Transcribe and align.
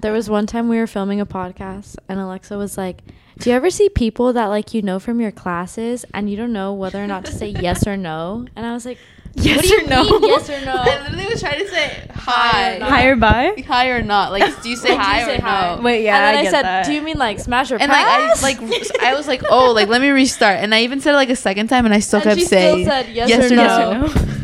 There 0.00 0.12
was 0.12 0.30
one 0.30 0.46
time 0.46 0.68
we 0.68 0.78
were 0.78 0.86
filming 0.86 1.20
a 1.20 1.26
podcast 1.26 1.96
and 2.08 2.20
Alexa 2.20 2.56
was 2.56 2.78
like, 2.78 3.02
"Do 3.40 3.50
you 3.50 3.56
ever 3.56 3.68
see 3.68 3.88
people 3.88 4.32
that 4.32 4.46
like 4.46 4.72
you 4.72 4.80
know 4.80 5.00
from 5.00 5.20
your 5.20 5.32
classes 5.32 6.04
and 6.14 6.30
you 6.30 6.36
don't 6.36 6.52
know 6.52 6.72
whether 6.72 7.02
or 7.02 7.08
not 7.08 7.24
to 7.24 7.32
say 7.32 7.48
yes 7.48 7.84
or 7.84 7.96
no?" 7.96 8.46
And 8.54 8.64
I 8.64 8.72
was 8.74 8.86
like, 8.86 8.98
Yes 9.34 9.56
"What 9.56 9.62
do 9.62 9.68
you 9.70 9.80
or 9.80 9.88
no? 9.88 10.02
mean 10.04 10.22
yes 10.28 10.48
or 10.50 10.64
no?" 10.64 10.74
I 10.78 11.02
literally 11.02 11.26
was 11.26 11.40
trying 11.40 11.58
to 11.58 11.68
say 11.68 12.06
Hi 12.14 12.70
or 12.70 12.72
hi. 12.74 12.78
not. 12.78 12.88
Higher 12.90 13.16
by? 13.16 13.64
Hi 13.66 13.88
or 13.88 14.00
not? 14.00 14.30
Like, 14.30 14.62
do 14.62 14.68
you 14.70 14.76
say 14.76 14.90
Like, 14.96 14.98
do 14.98 15.02
you 15.02 15.14
hi 15.14 15.24
say 15.24 15.38
or 15.38 15.40
hi? 15.40 15.74
no? 15.74 15.82
Wait, 15.82 16.04
yeah. 16.04 16.16
and 16.28 16.36
then 16.36 16.44
I, 16.44 16.48
I, 16.48 16.52
said, 16.52 16.62
that. 16.62 16.86
"Do 16.86 16.92
you 16.92 17.02
mean 17.02 17.18
like 17.18 17.40
smash 17.40 17.72
or 17.72 17.78
And 17.78 17.90
like 17.90 18.06
I 18.06 18.28
pass?" 18.28 18.40
like 18.40 18.60
I 19.02 19.14
was 19.14 19.26
like, 19.26 19.42
oh, 19.50 19.72
like 19.72 19.88
let 19.88 20.00
me 20.00 20.10
restart. 20.10 20.60
And 20.60 20.76
I 20.76 20.82
even 20.82 21.00
said 21.00 21.14
it 21.14 21.16
like 21.16 21.30
a 21.30 21.34
second 21.34 21.66
time, 21.66 21.86
and 21.86 21.92
I 21.92 21.98
still 21.98 22.20
And 22.20 22.28
kept 22.28 22.38
she 22.38 22.46
still 22.46 22.60
saying 22.60 22.84
said 22.84 23.08
yes 23.08 23.28
yes 23.28 23.50
or 23.50 23.52
or 23.52 23.56
no. 23.56 23.62
Yes 23.64 24.14
or 24.14 24.28
no? 24.28 24.37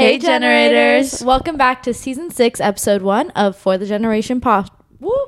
Hey, 0.00 0.16
generators. 0.16 1.10
generators. 1.10 1.24
Welcome 1.24 1.58
back 1.58 1.82
to 1.82 1.92
season 1.92 2.30
six, 2.30 2.58
episode 2.58 3.02
one 3.02 3.28
of 3.32 3.54
For 3.54 3.76
the 3.76 3.84
Generation. 3.84 4.40
Woo! 4.98 5.24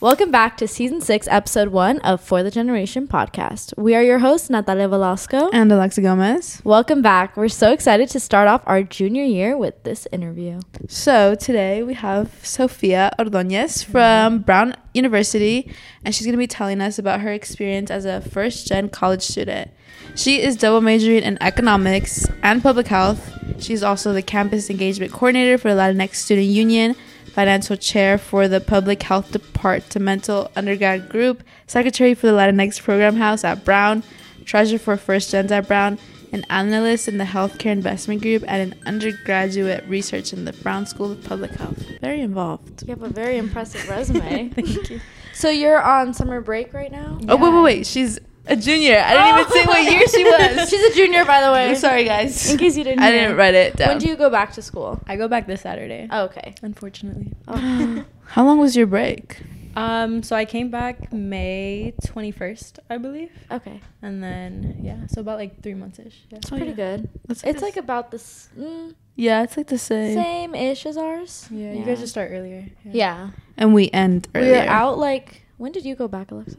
Welcome 0.00 0.32
back 0.32 0.56
to 0.56 0.66
season 0.66 1.00
six, 1.00 1.28
episode 1.28 1.68
one 1.68 2.00
of 2.00 2.20
For 2.20 2.42
the 2.42 2.50
Generation 2.50 3.06
podcast. 3.06 3.72
We 3.78 3.94
are 3.94 4.02
your 4.02 4.18
hosts, 4.18 4.50
Natalia 4.50 4.88
Velasco. 4.88 5.48
and 5.52 5.70
Alexa 5.70 6.00
Gomez. 6.00 6.60
Welcome 6.64 7.02
back. 7.02 7.36
We're 7.36 7.46
so 7.46 7.70
excited 7.72 8.08
to 8.08 8.18
start 8.18 8.48
off 8.48 8.64
our 8.66 8.82
junior 8.82 9.22
year 9.22 9.56
with 9.56 9.84
this 9.84 10.08
interview. 10.10 10.58
So 10.88 11.36
today 11.36 11.84
we 11.84 11.94
have 11.94 12.32
Sophia 12.42 13.12
Ordoñez 13.16 13.84
from 13.84 14.40
Brown 14.40 14.74
University, 14.92 15.72
and 16.04 16.12
she's 16.12 16.26
gonna 16.26 16.36
be 16.36 16.48
telling 16.48 16.80
us 16.80 16.98
about 16.98 17.20
her 17.20 17.32
experience 17.32 17.92
as 17.92 18.04
a 18.04 18.20
first 18.20 18.66
gen 18.66 18.88
college 18.88 19.22
student. 19.22 19.70
She 20.14 20.42
is 20.42 20.56
double 20.56 20.82
majoring 20.82 21.22
in 21.22 21.38
economics 21.42 22.26
and 22.42 22.62
public 22.62 22.86
health. 22.86 23.32
She's 23.58 23.82
also 23.82 24.12
the 24.12 24.22
campus 24.22 24.68
engagement 24.68 25.10
coordinator 25.10 25.56
for 25.56 25.74
the 25.74 25.80
Latinx 25.80 26.16
Student 26.16 26.48
Union, 26.48 26.94
financial 27.32 27.76
chair 27.76 28.18
for 28.18 28.46
the 28.46 28.60
public 28.60 29.02
health 29.02 29.32
departmental 29.32 30.50
undergrad 30.54 31.08
group, 31.08 31.42
secretary 31.66 32.12
for 32.12 32.26
the 32.26 32.34
Latinx 32.34 32.80
program 32.82 33.16
house 33.16 33.42
at 33.42 33.64
Brown, 33.64 34.02
treasurer 34.44 34.78
for 34.78 34.96
First 34.98 35.30
Gens 35.30 35.50
at 35.50 35.66
Brown, 35.66 35.98
an 36.30 36.44
analyst 36.50 37.08
in 37.08 37.16
the 37.16 37.24
healthcare 37.24 37.72
investment 37.72 38.20
group, 38.20 38.44
and 38.46 38.72
an 38.72 38.78
undergraduate 38.86 39.84
research 39.86 40.32
in 40.34 40.44
the 40.44 40.52
Brown 40.52 40.84
School 40.84 41.12
of 41.12 41.24
Public 41.24 41.52
Health. 41.52 41.82
Very 42.00 42.20
involved. 42.20 42.82
You 42.82 42.88
have 42.88 43.02
a 43.02 43.08
very 43.08 43.38
impressive 43.38 43.88
resume. 43.88 44.48
Thank 44.54 44.90
you. 44.90 45.00
so 45.32 45.48
you're 45.48 45.80
on 45.80 46.12
summer 46.12 46.42
break 46.42 46.74
right 46.74 46.92
now? 46.92 47.18
Oh 47.28 47.36
wait, 47.36 47.52
wait, 47.52 47.62
wait. 47.62 47.86
She's 47.86 48.18
a 48.46 48.56
junior. 48.56 48.98
I 49.04 49.12
didn't 49.14 49.40
even 49.40 49.52
say 49.52 49.66
what 49.66 49.90
year 49.92 50.06
she 50.08 50.24
was. 50.58 50.68
She's 50.70 50.92
a 50.92 50.94
junior, 50.94 51.24
by 51.24 51.40
the 51.40 51.52
way. 51.52 51.68
I'm 51.70 51.76
sorry, 51.76 52.04
guys. 52.04 52.50
In 52.50 52.58
case 52.58 52.76
you 52.76 52.84
didn't 52.84 53.00
I 53.00 53.10
hear. 53.10 53.20
didn't 53.22 53.36
write 53.36 53.54
it 53.54 53.76
down. 53.76 53.88
When 53.90 53.98
do 53.98 54.08
you 54.08 54.16
go 54.16 54.30
back 54.30 54.52
to 54.54 54.62
school? 54.62 55.00
I 55.06 55.16
go 55.16 55.28
back 55.28 55.46
this 55.46 55.60
Saturday. 55.62 56.08
Oh, 56.10 56.24
okay. 56.24 56.54
Unfortunately. 56.62 57.32
Oh. 57.48 58.04
How 58.24 58.44
long 58.44 58.58
was 58.58 58.76
your 58.76 58.86
break? 58.86 59.40
Um, 59.74 60.22
so 60.22 60.36
I 60.36 60.44
came 60.44 60.70
back 60.70 61.12
May 61.14 61.94
21st, 62.04 62.78
I 62.90 62.98
believe. 62.98 63.30
Okay. 63.50 63.80
And 64.02 64.22
then, 64.22 64.80
yeah, 64.82 65.06
so 65.06 65.22
about 65.22 65.38
like 65.38 65.62
three 65.62 65.72
months 65.74 65.98
ish. 65.98 66.20
Yeah. 66.28 66.38
It's 66.38 66.52
Oh, 66.52 66.56
pretty 66.56 66.72
yeah. 66.72 66.76
good. 66.96 67.08
That's 67.26 67.42
It's 67.42 67.62
like 67.62 67.76
about 67.78 68.10
this 68.10 68.50
mm, 68.58 68.94
yeah, 69.16 69.42
it's 69.42 69.56
like 69.56 69.68
the 69.68 69.78
same. 69.78 70.14
same-ish 70.16 70.84
as 70.84 70.96
ours. 70.98 71.46
Yeah, 71.50 71.72
you 71.72 71.84
guys 71.84 72.00
just 72.00 72.12
start 72.12 72.30
earlier. 72.32 72.66
Yeah. 72.84 73.30
And 73.56 73.72
we 73.72 73.90
end 73.92 74.28
We 74.34 74.40
earlier. 74.40 74.52
were 74.64 74.68
out 74.68 74.98
like 74.98 75.42
when 75.56 75.72
did 75.72 75.84
you 75.86 75.94
go 75.94 76.06
back, 76.08 76.30
Alexa? 76.32 76.58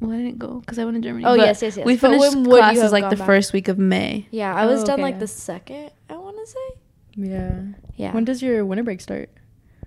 Well, 0.00 0.12
I 0.12 0.16
didn't 0.16 0.38
go 0.38 0.60
because 0.60 0.78
I 0.78 0.84
went 0.84 0.96
to 0.96 1.00
Germany. 1.00 1.24
Oh, 1.24 1.36
but 1.36 1.46
yes, 1.46 1.62
yes, 1.62 1.76
yes. 1.76 1.86
We 1.86 1.94
But 1.94 2.00
finished 2.10 2.20
when 2.34 2.44
would 2.44 2.58
classes 2.58 2.92
like 2.92 3.02
gone 3.04 3.10
the 3.10 3.16
back? 3.16 3.26
first 3.26 3.52
week 3.52 3.68
of 3.68 3.78
May. 3.78 4.26
Yeah, 4.30 4.54
I 4.54 4.66
was 4.66 4.82
Oh, 4.82 4.86
done 4.86 5.00
like 5.00 5.14
yeah. 5.14 5.20
the 5.20 5.26
second, 5.28 5.90
I 6.10 6.16
want 6.16 6.36
to 6.36 6.46
say. 6.46 6.68
Yeah. 7.16 7.60
Yeah. 7.96 8.12
When 8.12 8.24
does 8.24 8.42
your 8.42 8.64
winter 8.66 8.82
break 8.84 9.00
start? 9.00 9.30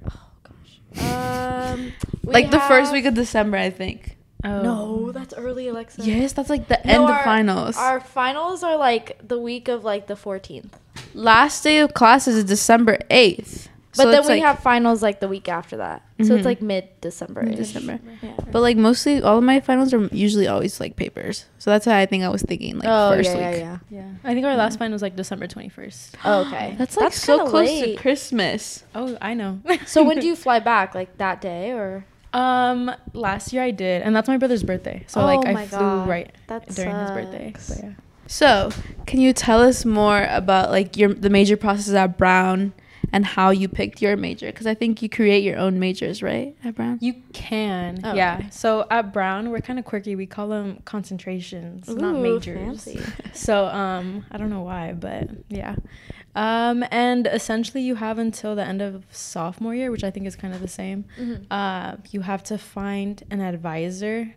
Oh 0.09 0.29
gosh. 0.43 1.03
Um 1.73 1.93
we 2.23 2.33
like 2.33 2.49
the 2.49 2.59
first 2.61 2.91
week 2.91 3.05
of 3.05 3.13
December, 3.13 3.57
I 3.57 3.69
think. 3.69 4.17
Oh. 4.43 4.61
No, 4.63 5.11
that's 5.11 5.33
early, 5.35 5.67
Alexa. 5.67 6.01
Yes, 6.03 6.33
that's 6.33 6.49
like 6.49 6.67
the 6.69 6.79
No, 6.85 6.91
end 6.93 7.03
our- 7.03 7.17
of 7.19 7.23
finals. 7.25 7.77
Our 7.77 7.99
finals 7.99 8.63
are 8.63 8.77
like 8.77 9.19
the 9.27 9.37
week 9.39 9.67
of 9.67 9.83
like 9.83 10.07
the 10.07 10.15
14th. 10.15 10.71
Last 11.13 11.61
day 11.63 11.79
of 11.79 11.93
classes 11.93 12.35
is 12.35 12.45
December 12.45 12.99
8th. 13.11 13.67
But 13.97 14.03
So 14.03 14.11
then 14.11 14.21
we 14.23 14.27
like- 14.27 14.41
have 14.43 14.59
finals 14.59 15.01
like 15.01 15.19
the 15.19 15.27
week 15.27 15.49
after 15.49 15.77
that. 15.77 16.03
So 16.21 16.35
it's 16.35 16.41
Mhm. 16.43 16.45
like 16.45 16.61
mid-December. 16.61 17.41
Mid-December. 17.43 17.99
Yeah. 18.21 18.29
But 18.51 18.61
like 18.61 18.77
mostly 18.77 19.21
all 19.21 19.39
of 19.39 19.43
my 19.43 19.59
finals 19.61 19.93
are 19.95 20.07
usually 20.11 20.47
always 20.47 20.79
like 20.79 20.95
papers. 20.95 21.45
So 21.57 21.71
that's 21.71 21.87
why 21.87 21.99
I 21.99 22.05
think 22.05 22.23
I 22.23 22.29
was 22.29 22.43
thinking 22.43 22.77
like 22.77 22.87
oh, 22.87 23.11
first 23.15 23.31
yeah, 23.35 23.49
week. 23.51 23.59
yeah, 23.59 23.77
Yeah. 23.89 23.99
Yeah. 24.01 24.11
I 24.23 24.33
think 24.35 24.45
our 24.45 24.55
last 24.55 24.77
final 24.77 24.93
was 24.93 25.01
like 25.01 25.15
December 25.15 25.47
21st. 25.47 26.15
Oh, 26.25 26.41
okay. 26.47 26.75
That's 26.77 26.97
like 26.97 27.13
so 27.13 27.47
close 27.47 27.67
late. 27.67 27.95
to 27.95 28.01
Christmas. 28.01 28.83
Oh, 28.93 29.17
I 29.21 29.33
know. 29.33 29.59
So 29.87 30.03
when 30.03 30.19
do 30.19 30.27
you 30.27 30.35
fly 30.45 30.59
back? 30.59 30.93
Like 30.93 31.17
that 31.17 31.41
day 31.41 31.71
or? 31.71 32.05
Um, 32.31 32.91
last 33.13 33.53
year 33.53 33.63
I 33.63 33.71
did, 33.71 34.03
and 34.03 34.15
that's 34.15 34.27
my 34.27 34.37
brother's 34.37 34.61
birthday. 34.61 35.03
So 35.07 35.21
Oh 35.21 35.25
like 35.25 35.43
I 35.47 35.65
flew 35.65 35.79
God. 35.79 36.07
right 36.07 36.31
That 36.45 36.69
during 36.69 36.95
his 36.95 37.09
birthday. 37.09 37.53
So, 37.57 37.73
yeah. 37.81 37.89
So, 38.27 38.69
can 39.07 39.19
you 39.19 39.33
tell 39.33 39.59
us 39.63 39.83
more 39.83 40.27
about 40.29 40.69
like 40.69 40.95
your 40.95 41.11
the 41.11 41.31
major 41.31 41.57
process 41.57 41.91
at 41.95 42.19
Brown 42.19 42.73
and 43.11 43.25
how 43.25 43.49
you 43.49 43.67
picked 43.67 44.01
your 44.01 44.15
major? 44.17 44.47
Because 44.47 44.67
I 44.67 44.73
think 44.73 45.01
you 45.01 45.09
create 45.09 45.43
your 45.43 45.57
own 45.57 45.79
majors, 45.79 46.21
right, 46.23 46.55
at 46.63 46.75
Brown? 46.75 46.97
You 47.01 47.15
can, 47.33 47.99
Oh, 48.03 48.13
yeah. 48.13 48.37
okay. 48.39 48.47
So 48.51 48.85
at 48.89 49.11
Brown, 49.13 49.49
we're 49.51 49.61
kind 49.61 49.79
of 49.79 49.85
quirky. 49.85 50.15
We 50.15 50.25
call 50.25 50.47
them 50.49 50.79
concentrations, 50.85 51.87
not 51.87 52.15
majors. 52.15 52.83
fancy. 52.83 52.99
So 53.33 53.65
um, 53.67 54.25
I 54.31 54.37
don't 54.37 54.49
know 54.49 54.61
why, 54.63 54.93
but 54.93 55.29
yeah. 55.49 55.75
Um, 56.35 56.83
and 56.91 57.25
essentially, 57.27 57.81
you 57.83 57.95
have 57.95 58.19
until 58.19 58.55
the 58.55 58.63
end 58.63 58.81
of 58.81 59.03
sophomore 59.11 59.73
year, 59.75 59.91
which 59.91 60.03
I 60.03 60.11
think 60.11 60.27
is 60.27 60.35
kind 60.35 60.53
of 60.53 60.61
the 60.61 60.67
same. 60.67 61.05
Mhm. 61.19 61.45
Uh, 61.49 61.97
you 62.11 62.21
have 62.21 62.43
to 62.45 62.57
find 62.57 63.23
an 63.31 63.41
advisor. 63.41 64.35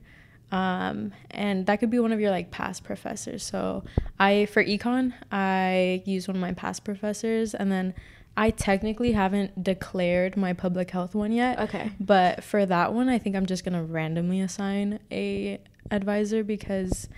Um, 0.51 1.13
and 1.31 1.65
that 1.67 1.81
could 1.81 1.89
be 1.91 1.99
one 1.99 2.13
of 2.13 2.21
your 2.21 2.31
like 2.31 2.51
past 2.51 2.85
professors. 2.85 3.43
So 3.43 3.85
I 4.21 4.47
for 4.47 4.63
econ, 4.63 5.15
I 5.31 6.03
use 6.05 6.29
one 6.29 6.37
of 6.37 6.41
my 6.43 6.53
past 6.53 6.85
professors, 6.85 7.55
and 7.55 7.73
then 7.73 7.95
I 8.37 8.51
technically 8.51 9.13
haven't 9.13 9.63
declared 9.63 10.37
my 10.37 10.53
public 10.55 10.91
health 10.91 11.15
one 11.15 11.33
yet. 11.33 11.59
Okay. 11.61 11.91
But 12.01 12.43
for 12.43 12.65
that 12.65 12.95
one, 12.95 13.09
I 13.09 13.19
think 13.19 13.37
I'm 13.37 13.47
just 13.47 13.65
gonna 13.65 13.85
randomly 13.85 14.41
assign 14.41 15.01
a 15.11 15.61
advisor 15.91 16.43
because 16.43 17.09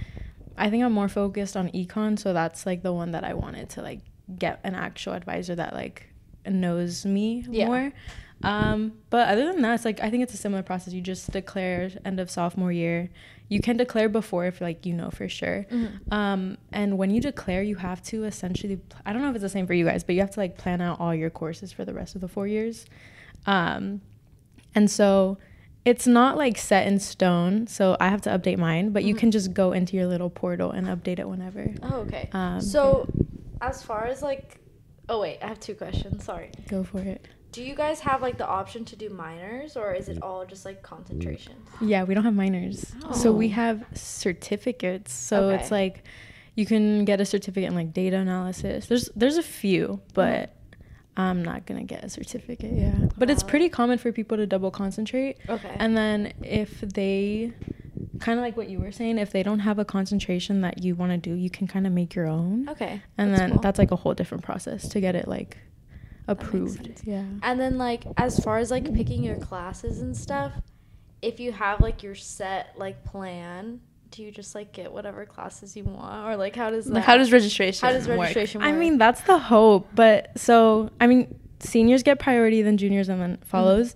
I 0.56 0.70
think 0.70 0.84
I'm 0.84 0.92
more 0.92 1.08
focused 1.08 1.56
on 1.56 1.68
econ, 1.70 2.18
so 2.18 2.32
that's 2.32 2.66
like 2.66 2.82
the 2.82 2.92
one 2.92 3.12
that 3.12 3.24
I 3.24 3.34
wanted 3.34 3.68
to 3.70 3.82
like 3.82 4.00
get 4.38 4.60
an 4.64 4.74
actual 4.74 5.12
advisor 5.12 5.54
that 5.54 5.72
like 5.74 6.08
knows 6.46 7.04
me 7.06 7.44
Yeah. 7.48 7.66
more. 7.66 7.92
Um, 8.42 8.92
but 9.10 9.28
other 9.28 9.46
than 9.52 9.62
that, 9.62 9.74
it's 9.74 9.84
like 9.84 10.00
I 10.02 10.10
think 10.10 10.22
it's 10.22 10.34
a 10.34 10.38
similar 10.38 10.62
process. 10.62 10.92
You 10.92 11.00
just 11.00 11.30
declare 11.30 11.90
end 12.04 12.20
of 12.20 12.30
sophomore 12.30 12.72
year. 12.72 13.10
You 13.48 13.60
can 13.60 13.76
declare 13.76 14.08
before 14.08 14.46
if 14.46 14.60
like 14.60 14.86
you 14.86 14.94
know 14.94 15.10
for 15.10 15.28
sure. 15.28 15.66
Mhm. 15.70 16.12
Um, 16.12 16.58
and 16.72 16.96
when 16.98 17.10
you 17.10 17.20
declare, 17.20 17.62
you 17.62 17.76
have 17.76 18.02
to 18.04 18.24
essentially, 18.24 18.80
I 19.04 19.12
don't 19.12 19.20
know 19.22 19.28
if 19.28 19.34
it's 19.36 19.42
the 19.42 19.48
same 19.48 19.66
for 19.66 19.74
you 19.74 19.84
guys, 19.84 20.02
but 20.02 20.14
you 20.14 20.20
have 20.22 20.30
to 20.32 20.40
like 20.40 20.56
plan 20.56 20.80
out 20.80 20.98
all 21.00 21.14
your 21.14 21.30
courses 21.30 21.70
for 21.72 21.84
the 21.84 21.92
rest 21.94 22.14
of 22.14 22.20
the 22.20 22.28
four 22.28 22.46
years. 22.46 22.86
Um, 23.46 24.00
and 24.74 24.90
so 24.90 25.38
it's 25.84 26.06
not 26.06 26.38
like 26.38 26.56
set 26.56 26.86
in 26.86 26.98
stone. 26.98 27.66
So 27.66 27.96
I 28.00 28.08
have 28.08 28.22
to 28.22 28.30
update 28.30 28.56
mine, 28.56 28.90
but 28.90 29.04
you 29.04 29.14
Mhm. 29.14 29.18
can 29.18 29.30
just 29.30 29.52
go 29.52 29.72
into 29.72 29.96
your 29.96 30.06
little 30.06 30.30
portal 30.30 30.70
and 30.70 30.86
update 30.86 31.18
it 31.18 31.28
whenever. 31.28 31.70
Oh, 31.82 31.96
okay. 32.00 32.30
Um, 32.32 32.60
so, 32.62 33.06
as 33.60 33.82
far 33.82 34.06
as 34.06 34.22
like, 34.22 34.58
oh 35.10 35.20
wait, 35.20 35.38
I 35.42 35.46
have 35.48 35.60
two 35.60 35.74
questions. 35.74 36.24
Sorry. 36.24 36.50
Go 36.68 36.82
for 36.82 37.00
it. 37.00 37.28
Do 37.54 37.62
you 37.62 37.74
guys 37.76 38.00
have 38.00 38.20
like 38.20 38.36
the 38.36 38.46
option 38.46 38.84
to 38.86 38.96
do 38.96 39.08
minors, 39.10 39.76
or 39.76 39.94
is 39.94 40.08
it 40.08 40.18
all 40.22 40.44
just 40.44 40.64
like 40.64 40.82
concentration? 40.82 41.52
Yeah, 41.80 42.02
we 42.02 42.12
don't 42.14 42.24
have 42.24 42.34
minors. 42.34 42.92
So 43.12 43.30
we 43.32 43.46
Oh. 43.48 43.52
have 43.52 43.84
certificates. 43.94 45.12
So 45.12 45.50
it's 45.50 45.70
like 45.70 46.02
you 46.56 46.66
can 46.66 47.04
get 47.04 47.20
a 47.20 47.24
certificate 47.24 47.68
in 47.70 47.74
like 47.76 47.92
data 47.92 48.16
analysis. 48.16 48.86
There's 48.86 49.08
there's 49.14 49.36
a 49.36 49.42
few, 49.42 50.00
but 50.14 50.54
I'm 51.16 51.44
not 51.44 51.64
gonna 51.66 51.84
get 51.84 52.02
a 52.02 52.08
certificate. 52.08 52.72
Yeah, 52.74 52.94
but 53.16 53.30
it's 53.30 53.44
pretty 53.44 53.68
common 53.68 53.98
for 53.98 54.10
people 54.10 54.36
to 54.36 54.46
double 54.46 54.72
concentrate. 54.72 55.36
Okay. 55.48 55.76
And 55.76 55.96
then 55.96 56.32
if 56.42 56.80
they 56.80 57.52
kind 58.18 58.36
of 58.38 58.42
like 58.44 58.56
what 58.56 58.68
you 58.68 58.80
were 58.80 58.90
saying, 58.90 59.18
if 59.18 59.30
they 59.30 59.44
don't 59.44 59.60
have 59.60 59.78
a 59.78 59.84
concentration 59.84 60.60
that 60.62 60.82
you 60.82 60.96
want 60.96 61.12
to 61.12 61.18
do, 61.18 61.34
you 61.36 61.50
can 61.50 61.68
kind 61.68 61.86
of 61.86 61.92
make 61.92 62.16
your 62.16 62.26
own. 62.26 62.68
okay. 62.68 63.00
And 63.16 63.30
that's 63.30 63.40
then 63.40 63.50
cool. 63.52 63.60
that's 63.60 63.78
like 63.78 63.92
a 63.92 63.96
whole 63.96 64.14
different 64.14 64.42
process 64.42 64.88
to 64.88 65.00
get 65.00 65.14
it 65.14 65.28
like 65.28 65.56
approved. 66.28 67.02
Yeah. 67.04 67.24
And 67.42 67.60
then 67.60 67.78
like 67.78 68.04
as 68.16 68.38
far 68.38 68.58
as 68.58 68.70
like 68.70 68.92
picking 68.94 69.22
your 69.22 69.36
classes 69.36 70.00
and 70.00 70.16
stuff, 70.16 70.52
if 71.22 71.40
you 71.40 71.52
have 71.52 71.80
like 71.80 72.02
your 72.02 72.14
set 72.14 72.74
like 72.76 73.04
plan, 73.04 73.80
do 74.10 74.22
you 74.22 74.30
just 74.30 74.54
like 74.54 74.72
get 74.72 74.92
whatever 74.92 75.26
classes 75.26 75.76
you 75.76 75.84
want, 75.84 76.28
or 76.28 76.36
like 76.36 76.54
how 76.54 76.70
does 76.70 76.84
that? 76.86 76.94
Like, 76.94 77.04
how 77.04 77.16
does 77.16 77.32
registration? 77.32 77.86
how 77.86 77.92
does 77.92 78.06
work? 78.06 78.18
registration 78.18 78.62
I 78.62 78.72
mean, 78.72 78.98
that's 78.98 79.22
the 79.22 79.38
hope. 79.38 79.88
But 79.94 80.38
so, 80.38 80.90
I 81.00 81.06
mean, 81.06 81.34
seniors 81.60 82.02
get 82.02 82.18
priority, 82.18 82.62
then 82.62 82.76
juniors, 82.76 83.08
and 83.08 83.20
then 83.20 83.38
follows. 83.44 83.94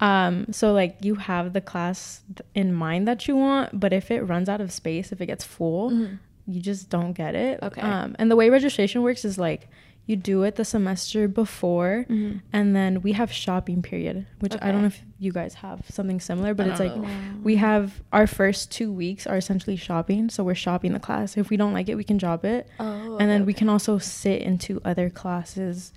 Um, 0.00 0.46
so 0.52 0.72
like 0.72 0.96
you 1.02 1.16
have 1.16 1.52
the 1.52 1.60
class 1.60 2.22
th- 2.34 2.48
in 2.54 2.72
mind 2.72 3.06
that 3.06 3.28
you 3.28 3.36
want, 3.36 3.78
but 3.78 3.92
if 3.92 4.10
it 4.10 4.22
runs 4.22 4.48
out 4.48 4.60
of 4.60 4.72
space, 4.72 5.12
if 5.12 5.20
it 5.20 5.26
gets 5.26 5.44
full, 5.44 5.90
Mhm. 5.90 6.18
you 6.46 6.60
just 6.62 6.88
don't 6.88 7.12
get 7.12 7.34
it. 7.34 7.58
Okay. 7.62 7.82
Um, 7.82 8.16
and 8.18 8.30
the 8.30 8.36
way 8.36 8.48
registration 8.48 9.02
works 9.02 9.26
is 9.26 9.38
like 9.38 9.68
you 10.06 10.16
do 10.16 10.42
it 10.42 10.56
the 10.56 10.64
semester 10.64 11.28
before, 11.28 12.04
Mm-hmm. 12.08 12.38
and 12.52 12.74
then 12.74 13.00
we 13.02 13.12
have 13.12 13.30
shopping 13.32 13.80
period, 13.82 14.26
which 14.40 14.54
I 14.60 14.72
don't 14.72 14.80
know 14.80 14.88
if 14.88 15.00
you 15.18 15.30
guys 15.32 15.54
have 15.54 15.82
something 15.88 16.18
similar, 16.18 16.52
but 16.54 16.66
I 16.66 16.70
it's 16.70 16.80
like 16.80 16.96
know. 16.96 17.08
We 17.44 17.56
have 17.56 18.02
our 18.12 18.26
first 18.26 18.70
two 18.72 18.92
weeks 18.92 19.26
are 19.26 19.36
essentially 19.36 19.76
shopping. 19.76 20.28
So 20.30 20.42
we're 20.42 20.54
shopping 20.56 20.92
the 20.92 20.98
class. 21.00 21.36
If 21.36 21.48
we 21.50 21.56
don't 21.56 21.72
like 21.72 21.88
it, 21.88 21.94
we 21.94 22.04
can 22.04 22.16
drop 22.16 22.44
it. 22.44 22.68
Oh, 22.80 23.18
and 23.18 23.30
then 23.30 23.42
okay, 23.42 23.46
we 23.46 23.54
can 23.54 23.68
also 23.68 23.98
sit 23.98 24.42
into 24.42 24.80
other 24.84 25.10
classes 25.10 25.92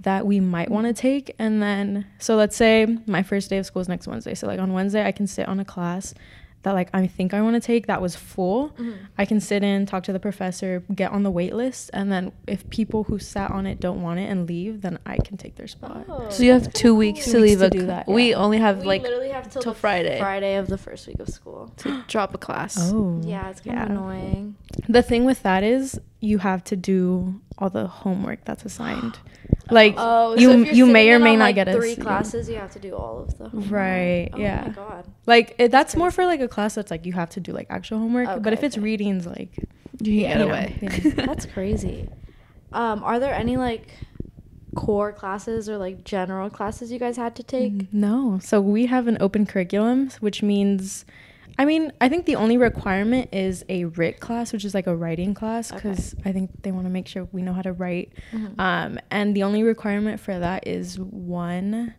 that 0.00 0.26
we 0.26 0.40
might 0.40 0.70
want 0.70 0.86
to 0.86 0.92
take. 0.92 1.34
And 1.38 1.62
then, 1.62 2.06
so 2.18 2.36
let's 2.36 2.56
say 2.56 2.98
my 3.06 3.22
first 3.22 3.48
day 3.48 3.58
of 3.58 3.64
school 3.64 3.80
is 3.80 3.88
next 3.88 4.06
Wednesday. 4.06 4.34
So, 4.34 4.46
like 4.46 4.60
on 4.60 4.72
Wednesday, 4.74 5.06
I 5.06 5.12
can 5.12 5.26
sit 5.26 5.48
on 5.48 5.58
a 5.60 5.64
class 5.64 6.12
that 6.64 6.72
like 6.74 6.90
I 6.92 7.06
think 7.06 7.32
I 7.32 7.40
want 7.40 7.54
to 7.54 7.60
take 7.60 7.86
that 7.86 8.02
was 8.02 8.16
full. 8.16 8.70
Mhm. 8.70 8.94
I 9.16 9.24
can 9.24 9.38
sit 9.40 9.62
in, 9.62 9.86
talk 9.86 10.02
to 10.04 10.12
the 10.12 10.18
professor, 10.20 10.82
get 10.94 11.12
on 11.12 11.22
the 11.22 11.30
wait 11.30 11.54
list, 11.54 11.90
and 11.94 12.10
then 12.10 12.32
if 12.46 12.68
people 12.70 13.04
who 13.04 13.18
sat 13.18 13.50
on 13.50 13.66
it 13.66 13.80
don't 13.80 14.02
want 14.02 14.18
it 14.20 14.24
and 14.28 14.48
leave, 14.48 14.82
then 14.82 14.98
I 15.06 15.16
can 15.18 15.36
take 15.36 15.54
their 15.56 15.66
spot. 15.68 16.04
Oh, 16.08 16.28
So 16.30 16.42
you 16.42 16.52
have 16.52 16.72
two 16.72 16.88
kinda 16.88 16.94
weeks 16.96 17.24
Two 17.26 17.32
to 17.32 17.38
weeks 17.42 17.50
leave 17.50 17.58
to 17.60 17.66
a 17.66 17.70
do 17.70 17.78
cl- 17.80 17.86
that, 17.88 18.08
We 18.08 18.34
only 18.34 18.58
have 18.58 18.80
we 18.80 18.86
like 18.86 19.02
literally 19.02 19.28
have 19.30 19.48
till, 19.50 19.62
till 19.62 19.74
Friday. 19.74 20.18
Friday 20.18 20.56
of 20.56 20.66
the 20.68 20.78
first 20.78 21.06
week 21.06 21.20
of 21.20 21.28
school. 21.28 21.70
to 21.78 22.02
drop 22.08 22.34
a 22.34 22.38
class. 22.38 22.76
Oh, 22.92 23.20
Yeah, 23.24 23.48
it's 23.50 23.60
kind 23.60 23.76
yeah. 23.78 23.84
of 23.84 23.90
annoying. 23.90 24.56
The 24.88 25.02
thing 25.02 25.24
with 25.24 25.42
that 25.44 25.62
is 25.62 26.00
you 26.24 26.38
have 26.38 26.62
to 26.64 26.76
do 26.76 27.40
all 27.58 27.70
the 27.70 27.86
homework 27.86 28.44
that's 28.44 28.64
assigned. 28.64 29.18
Like 29.70 29.94
Oh, 29.96 30.34
you 30.36 30.48
so 30.52 30.58
if 30.60 30.66
you're 30.66 30.74
you 30.74 30.86
may 30.86 31.10
or 31.10 31.18
may 31.18 31.32
on, 31.32 31.38
not 31.38 31.44
like, 31.46 31.54
get 31.54 31.68
a 31.68 31.72
three 31.72 31.94
seat. 31.94 32.02
classes. 32.02 32.50
You 32.50 32.56
have 32.56 32.72
to 32.72 32.78
do 32.78 32.94
all 32.94 33.22
of 33.22 33.38
the 33.38 33.48
homework. 33.48 33.70
Right, 33.72 34.28
Oh 34.34 34.38
yeah. 34.38 34.64
my 34.66 34.72
god. 34.74 35.04
Like 35.26 35.54
it, 35.58 35.70
that's 35.70 35.96
more 35.96 36.10
for 36.10 36.26
like 36.26 36.40
a 36.42 36.48
class 36.48 36.74
that's 36.74 36.90
like 36.90 37.06
you 37.06 37.14
have 37.14 37.30
to 37.30 37.40
do 37.40 37.50
like 37.52 37.68
actual 37.70 37.98
homework. 37.98 38.26
but 38.26 38.52
Okay, 38.52 38.52
if 38.52 38.62
it's 38.62 38.76
readings, 38.76 39.26
like 39.26 39.52
You 40.00 40.12
can 40.12 40.16
get 40.20 40.38
you 40.38 40.44
know, 40.44 40.48
away. 40.50 40.78
yeah. 40.82 40.98
That's 41.28 41.46
crazy. 41.46 42.08
Um, 42.74 43.02
are 43.04 43.18
there 43.18 43.32
any 43.32 43.56
like 43.56 43.88
core 44.76 45.12
classes 45.12 45.68
or 45.70 45.78
like 45.78 46.04
general 46.04 46.50
classes 46.50 46.92
you 46.92 46.98
guys 46.98 47.16
had 47.16 47.34
to 47.36 47.42
take? 47.42 47.72
Mm, 47.72 47.86
No. 47.92 48.38
So 48.42 48.60
we 48.60 48.84
have 48.86 49.06
an 49.06 49.16
open 49.20 49.46
curriculum, 49.46 50.10
which 50.20 50.42
means, 50.42 51.06
I 51.58 51.64
mean, 51.64 51.92
I 52.00 52.08
think 52.08 52.26
the 52.26 52.36
only 52.36 52.56
requirement 52.56 53.28
is 53.32 53.64
a 53.68 53.84
writ 53.84 54.18
class, 54.20 54.52
which 54.52 54.64
is 54.64 54.74
like 54.74 54.86
a 54.86 54.96
writing 54.96 55.34
class, 55.34 55.72
Okay. 55.72 55.88
because 55.90 56.14
I 56.24 56.32
think 56.32 56.50
they 56.62 56.72
want 56.72 56.86
to 56.86 56.90
make 56.90 57.06
sure 57.06 57.28
we 57.32 57.42
know 57.42 57.52
how 57.52 57.62
to 57.62 57.72
write. 57.72 58.12
Mhm. 58.32 58.58
Um, 58.58 58.98
and 59.10 59.36
the 59.36 59.42
only 59.44 59.62
requirement 59.62 60.18
for 60.20 60.38
that 60.38 60.66
is 60.66 60.98
one 60.98 61.94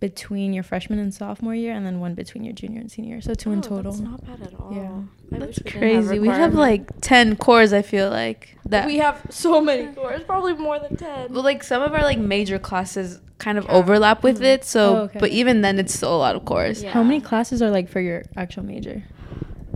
between 0.00 0.52
your 0.52 0.64
freshman 0.64 0.98
and 0.98 1.14
sophomore 1.14 1.54
year, 1.54 1.72
and 1.72 1.86
then 1.86 2.00
one 2.00 2.14
between 2.14 2.42
your 2.42 2.52
junior 2.52 2.80
and 2.80 2.90
senior. 2.90 3.12
Year. 3.14 3.20
So 3.20 3.34
two 3.34 3.52
in 3.52 3.60
Oh, 3.60 3.62
total. 3.62 3.92
That's 3.92 4.02
not 4.02 4.26
bad 4.26 4.42
at 4.42 4.54
all. 4.58 4.72
Yeah. 4.74 4.90
I 5.34 5.38
That's 5.38 5.58
we 5.62 5.70
didn't 5.70 5.80
crazy. 5.80 6.18
we 6.18 6.26
have 6.28 6.54
like 6.54 6.90
ten 7.00 7.36
cores. 7.36 7.72
I 7.72 7.82
feel 7.82 8.10
like 8.10 8.58
that. 8.68 8.86
we 8.86 8.98
have 8.98 9.22
so 9.30 9.60
many 9.60 9.86
cores, 9.94 10.22
probably 10.24 10.54
more 10.54 10.78
than 10.80 10.96
ten. 10.96 11.32
Well, 11.32 11.44
like 11.44 11.62
some 11.62 11.82
of 11.82 11.92
our 11.94 12.02
like 12.02 12.18
major 12.18 12.58
classes 12.58 13.20
kind 13.42 13.58
of 13.58 13.66
overlap 13.68 14.22
with 14.22 14.38
Mhm. 14.40 14.44
it. 14.54 14.64
So, 14.64 14.80
Oh, 14.96 14.96
okay. 15.02 15.18
but 15.18 15.30
even 15.30 15.60
then, 15.62 15.78
it's 15.78 15.92
still 15.94 16.14
a 16.14 16.20
lot 16.26 16.36
of 16.36 16.44
cores. 16.44 16.82
Yeah. 16.82 16.92
How 16.92 17.02
many 17.02 17.20
classes 17.20 17.60
are 17.60 17.70
like 17.70 17.88
for 17.88 18.00
your 18.00 18.22
actual 18.36 18.62
major? 18.62 19.02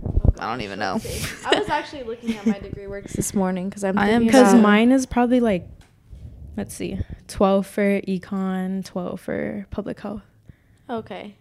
Oh, 0.03 0.31
I 0.39 0.49
don't 0.49 0.61
even 0.61 0.79
know. 0.79 0.99
I 1.45 1.59
was 1.59 1.67
actually 1.69 2.03
looking 2.03 2.35
at 2.37 2.45
my 2.45 2.59
degree 2.59 2.87
works 2.87 3.13
this 3.13 3.33
morning 3.33 3.69
because 3.69 3.83
I'm 3.83 3.97
I 3.97 4.09
am 4.09 4.25
Because 4.25 4.55
mine 4.55 4.91
is 4.91 5.05
probably 5.05 5.39
like, 5.41 5.67
let's 6.55 6.73
see, 6.73 6.99
12 7.27 7.67
for 7.67 8.01
econ, 8.01 8.85
12 8.85 9.19
for 9.19 9.65
public 9.69 9.99
health. 9.99 10.21
Okay. 10.89 11.35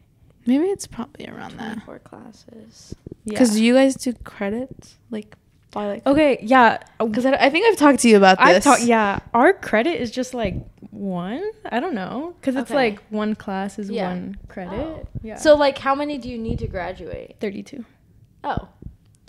Maybe 0.46 0.64
it's 0.66 0.86
probably 0.86 1.28
around 1.28 1.58
that. 1.58 1.72
Twenty-four 1.84 1.98
classes. 2.00 2.94
Because 3.24 3.58
you 3.58 3.74
guys 3.74 3.94
do 3.96 4.12
credits, 4.24 4.96
like 5.10 5.36
like. 5.84 6.06
Okay, 6.06 6.38
yeah. 6.42 6.78
Because 6.98 7.26
I, 7.26 7.32
I 7.32 7.50
think 7.50 7.66
I've 7.66 7.76
talked 7.76 8.00
to 8.00 8.08
you 8.08 8.16
about 8.16 8.38
this. 8.38 8.46
I've 8.46 8.62
talked, 8.62 8.82
yeah. 8.82 9.18
Our 9.34 9.52
credit 9.52 10.00
is 10.00 10.10
just 10.10 10.32
like 10.32 10.54
one. 10.90 11.42
I 11.66 11.80
don't 11.80 11.94
know. 11.94 12.34
Because 12.40 12.56
it's 12.56 12.70
Okay. 12.70 12.74
like 12.92 13.02
one 13.10 13.34
class 13.34 13.78
is 13.78 13.90
Yeah. 13.90 14.08
one 14.08 14.38
credit. 14.48 14.72
Oh. 14.78 15.06
Yeah. 15.22 15.36
So 15.36 15.54
like, 15.54 15.76
how 15.78 15.94
many 15.94 16.16
do 16.18 16.30
you 16.30 16.38
need 16.38 16.58
to 16.60 16.66
graduate? 16.66 17.36
32. 17.40 17.84
Oh, 18.44 18.68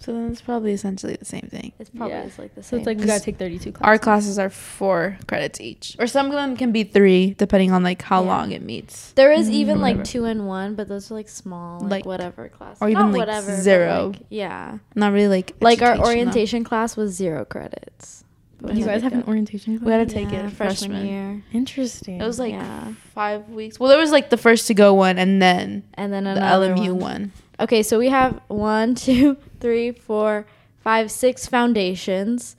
So 0.08 0.14
then 0.14 0.32
it's 0.32 0.40
probably 0.42 0.72
essentially 0.72 1.18
the 1.18 1.26
same 1.26 1.50
thing. 1.52 1.74
it's 1.80 1.90
probably 1.90 2.16
Yeah. 2.16 2.30
like 2.38 2.56
the 2.56 2.64
So 2.64 2.78
it's 2.78 2.86
like 2.86 2.98
we 2.98 3.04
gotta 3.04 3.20
take 3.22 3.36
32 3.38 3.74
classes. 3.74 3.86
Our 3.86 3.98
classes 3.98 4.40
are 4.40 4.50
four 4.50 5.18
credits 5.28 5.60
each, 5.60 5.98
or 6.00 6.08
some 6.08 6.28
of 6.28 6.32
them 6.32 6.56
can 6.56 6.72
be 6.72 6.86
three, 6.86 7.36
depending 7.38 7.74
on 7.74 7.84
like 7.84 8.02
how 8.04 8.22
Yeah. 8.24 8.30
long 8.30 8.54
it 8.54 8.62
meets. 8.62 9.12
There 9.18 9.34
is 9.34 9.50
Mm, 9.50 9.54
even 9.54 9.82
like 9.82 10.06
two 10.06 10.24
and 10.24 10.48
one, 10.48 10.76
but 10.76 10.88
those 10.88 11.12
are 11.12 11.16
like 11.16 11.28
small, 11.28 11.82
like, 11.82 11.92
Like- 11.92 12.06
whatever 12.06 12.48
classes, 12.48 12.82
or 12.82 12.88
even, 12.88 13.04
Not 13.08 13.12
like, 13.12 13.20
whatever, 13.20 13.54
zero. 13.58 14.12
like, 14.14 14.22
yeah, 14.30 14.78
Not 14.96 15.12
really 15.12 15.28
like 15.28 15.56
like 15.60 15.82
our 15.82 15.90
educational. 15.92 16.08
orientation 16.08 16.64
class 16.64 16.96
was 16.96 17.12
zero 17.14 17.44
credits. 17.44 18.24
But 18.62 18.76
You 18.78 18.86
guys 18.86 19.04
have 19.04 19.12
to 19.12 19.18
an 19.20 19.24
orientation 19.28 19.78
class? 19.78 19.86
We 19.86 19.92
had 19.92 20.08
to 20.08 20.14
take 20.16 20.32
Yeah, 20.32 20.48
it 20.48 20.52
freshman, 20.54 20.92
freshman. 20.92 21.06
year, 21.06 21.44
Interesting. 21.52 22.22
It 22.22 22.26
was 22.26 22.40
like 22.40 22.54
Yeah. 22.54 22.94
five 23.14 23.50
weeks. 23.50 23.78
Well, 23.78 23.90
there 23.90 24.00
was 24.00 24.14
like 24.14 24.30
the 24.30 24.38
first 24.38 24.68
to 24.68 24.74
go 24.74 24.94
one, 24.94 25.18
and 25.20 25.42
then 25.42 25.84
and 25.96 26.14
then 26.14 26.24
the 26.24 26.40
LMU 26.40 26.94
one. 26.94 27.02
one. 27.02 27.32
Okay, 27.60 27.82
so 27.84 27.98
we 27.98 28.10
have 28.10 28.40
one, 28.48 28.96
two, 29.06 29.38
three, 29.60 29.92
four, 29.92 30.46
five, 30.80 31.10
six 31.12 31.48
foundations, 31.48 32.56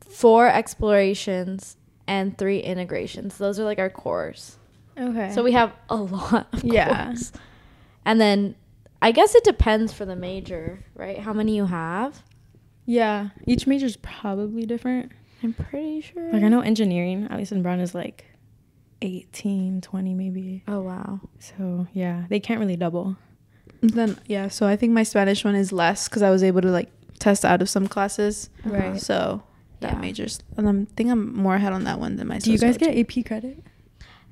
four 0.00 0.48
explorations, 0.48 1.76
and 2.06 2.36
three 2.38 2.60
integrations. 2.60 3.36
Those 3.38 3.58
are 3.60 3.64
like 3.64 3.78
our 3.78 3.90
cores. 3.90 4.56
okay. 4.98 5.30
So 5.32 5.42
we 5.42 5.52
have 5.52 5.72
a 5.90 5.96
lot 5.96 6.48
of 6.52 6.64
Yeah. 6.64 7.06
cores. 7.06 7.32
And 8.04 8.20
then 8.20 8.54
I 9.02 9.12
guess 9.12 9.34
it 9.34 9.44
depends 9.44 9.92
for 9.92 10.04
the 10.04 10.16
major, 10.16 10.80
right? 10.94 11.18
How 11.18 11.32
many 11.32 11.54
you 11.54 11.66
have? 11.66 12.22
Yeah. 12.86 13.28
Each 13.46 13.66
major 13.66 13.84
is 13.86 13.96
probably 13.98 14.64
different. 14.64 15.12
I'm 15.42 15.52
pretty 15.52 16.00
sure. 16.00 16.32
Like 16.32 16.42
I 16.42 16.48
know 16.48 16.60
engineering, 16.62 17.28
at 17.30 17.36
least 17.38 17.52
in 17.52 17.62
Brown, 17.62 17.80
is 17.80 17.94
like 17.94 18.24
18, 19.02 19.82
20 19.82 20.14
maybe. 20.14 20.64
Oh 20.66 20.80
wow. 20.80 21.20
So 21.38 21.86
yeah, 21.92 22.24
they 22.30 22.40
can't 22.40 22.58
really 22.58 22.76
double. 22.76 23.16
Then 23.80 24.18
yeah, 24.26 24.48
so 24.48 24.66
I 24.66 24.76
think 24.76 24.92
my 24.92 25.02
Spanish 25.04 25.44
one 25.44 25.54
is 25.54 25.72
less 25.72 26.08
because 26.08 26.22
I 26.22 26.30
was 26.30 26.42
able 26.42 26.60
to 26.62 26.70
like 26.70 26.90
test 27.18 27.44
out 27.44 27.62
of 27.62 27.68
some 27.68 27.86
classes. 27.86 28.50
Right. 28.64 29.00
So 29.00 29.42
that 29.80 29.94
Yeah. 29.94 29.98
majors, 30.00 30.40
and 30.56 30.68
I'm 30.68 30.86
think 30.86 31.10
I'm 31.10 31.34
more 31.36 31.54
ahead 31.54 31.72
on 31.72 31.84
that 31.84 32.00
one 32.00 32.16
than 32.16 32.26
my. 32.28 32.38
Do 32.38 32.50
you 32.52 32.58
guys 32.58 32.76
get. 32.76 32.96
AP 32.96 33.22
credit? 33.24 33.62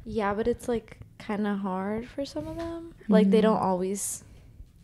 Yeah, 0.05 0.35
but 0.35 0.49
it's 0.49 0.69
like 0.69 0.99
kind 1.19 1.47
of 1.47 1.59
hard 1.59 2.09
for 2.09 2.25
some 2.25 2.47
of 2.49 2.57
them. 2.57 2.95
Mm. 3.03 3.09
Like 3.09 3.31
they 3.31 3.41
don't 3.41 3.59
always 3.59 4.25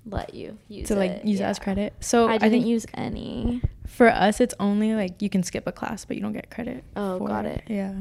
let 0.06 0.34
you 0.34 0.58
use 0.68 0.88
to 0.88 0.96
like 0.96 1.10
it. 1.12 1.24
use 1.24 1.40
it 1.40 1.44
as 1.44 1.58
credit. 1.58 1.94
So 2.00 2.26
I 2.28 2.34
I, 2.34 2.38
didn't 2.38 2.52
think 2.52 2.66
use 2.66 2.86
any. 2.94 3.62
for 3.86 4.08
us 4.08 4.40
it's 4.40 4.54
only 4.58 4.94
like 4.94 5.20
you 5.22 5.28
can 5.30 5.42
skip 5.42 5.66
a 5.66 5.72
class, 5.72 6.04
but 6.04 6.16
you 6.16 6.22
don't 6.22 6.32
get 6.32 6.50
credit. 6.50 6.82
Oh, 6.96 7.18
for 7.18 7.28
got 7.28 7.44
it. 7.46 7.62
Yeah. 7.68 7.94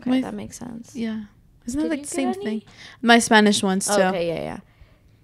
Okay, 0.00 0.10
My- 0.10 0.20
that 0.22 0.34
makes 0.34 0.58
sense. 0.58 0.94
Yeah, 0.94 1.24
isn't 1.66 1.80
Did 1.80 1.90
that 1.90 1.94
like 1.96 2.02
the 2.02 2.08
same 2.14 2.28
any? 2.28 2.44
thing? 2.44 2.62
My 3.02 3.18
Spanish 3.18 3.62
ones 3.62 3.86
too. 3.86 3.92
Okay, 4.02 4.28
yeah, 4.28 4.40
yeah. 4.40 4.58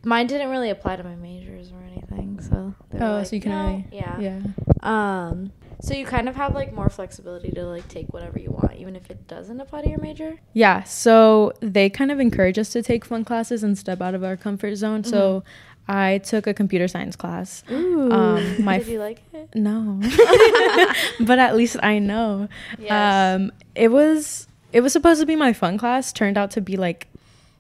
Mine 0.05 0.27
didn't 0.27 0.51
really 0.51 0.71
apply 0.71 0.97
to 0.97 1.05
my 1.05 1.15
majors 1.15 1.73
or 1.73 1.83
anything, 1.83 2.41
so. 2.41 2.75
Oh, 3.01 3.17
like, 3.19 3.27
so 3.27 3.37
you 3.37 3.43
can 3.43 3.51
"No." 3.53 3.67
really 3.67 3.89
Yeah. 3.93 4.19
Yeah. 4.19 4.41
Um. 4.83 5.53
So 5.81 5.95
you 5.95 6.07
kind 6.07 6.29
of 6.29 6.37
have 6.37 6.55
like 6.55 6.73
more 6.73 6.89
flexibility 6.89 7.51
to 7.51 7.65
like 7.65 7.89
take 7.89 8.13
whatever 8.13 8.39
you 8.39 8.53
want, 8.53 8.77
even 8.77 8.95
if 8.95 9.11
it 9.11 9.27
doesn't 9.27 9.61
apply 9.61 9.83
to 9.83 9.89
your 9.89 10.01
major. 10.01 10.39
Yeah, 10.53 10.85
so 10.85 11.53
they 11.61 11.91
kind 11.91 12.13
of 12.13 12.21
encourage 12.21 12.57
us 12.57 12.71
to 12.71 12.83
take 12.83 13.05
fun 13.05 13.25
classes 13.25 13.65
and 13.65 13.77
step 13.77 14.01
out 14.01 14.15
of 14.15 14.23
our 14.23 14.37
comfort 14.37 14.77
zone. 14.77 15.03
So 15.03 15.43
I 15.89 16.19
took 16.19 16.47
a 16.47 16.55
computer 16.55 16.87
science 16.87 17.17
class. 17.17 17.65
Ooh. 17.71 18.13
Um, 18.13 18.65
my 18.65 18.79
Did 18.79 18.87
you 18.89 18.99
like 19.01 19.23
it? 19.33 19.49
No. 19.57 20.01
but 21.21 21.41
at 21.41 21.57
least 21.57 21.77
I 21.83 21.99
know. 21.99 22.49
Yes. 22.79 23.35
Um 23.35 23.53
it 23.75 23.89
was 23.89 24.47
it 24.73 24.81
was 24.83 24.93
supposed 24.93 25.21
to 25.21 25.27
be 25.27 25.37
my 25.37 25.53
fun 25.53 25.79
class, 25.79 26.13
turned 26.13 26.39
out 26.39 26.53
to 26.53 26.61
be 26.61 26.77
like 26.77 27.09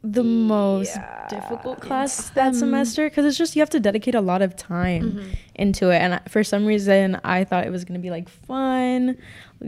the 0.04 0.24
most 0.24 0.96
Yeah. 0.96 1.26
difficult 1.28 1.80
class 1.80 2.30
that 2.30 2.54
semester 2.56 3.08
cuz 3.08 3.24
it's 3.24 3.38
just 3.38 3.54
you 3.54 3.60
have 3.62 3.70
to 3.70 3.78
dedicate 3.78 4.14
a 4.16 4.20
lot 4.20 4.42
of 4.42 4.56
time 4.56 5.12
Mhm. 5.12 5.24
into 5.54 5.90
it 5.90 5.98
and 5.98 6.14
I- 6.14 6.20
for 6.28 6.42
some 6.42 6.66
reason 6.66 7.18
I 7.22 7.44
thought 7.44 7.64
it 7.66 7.70
was 7.70 7.84
going 7.84 7.98
to 8.00 8.02
be 8.02 8.10
like 8.10 8.28
fun, 8.28 9.16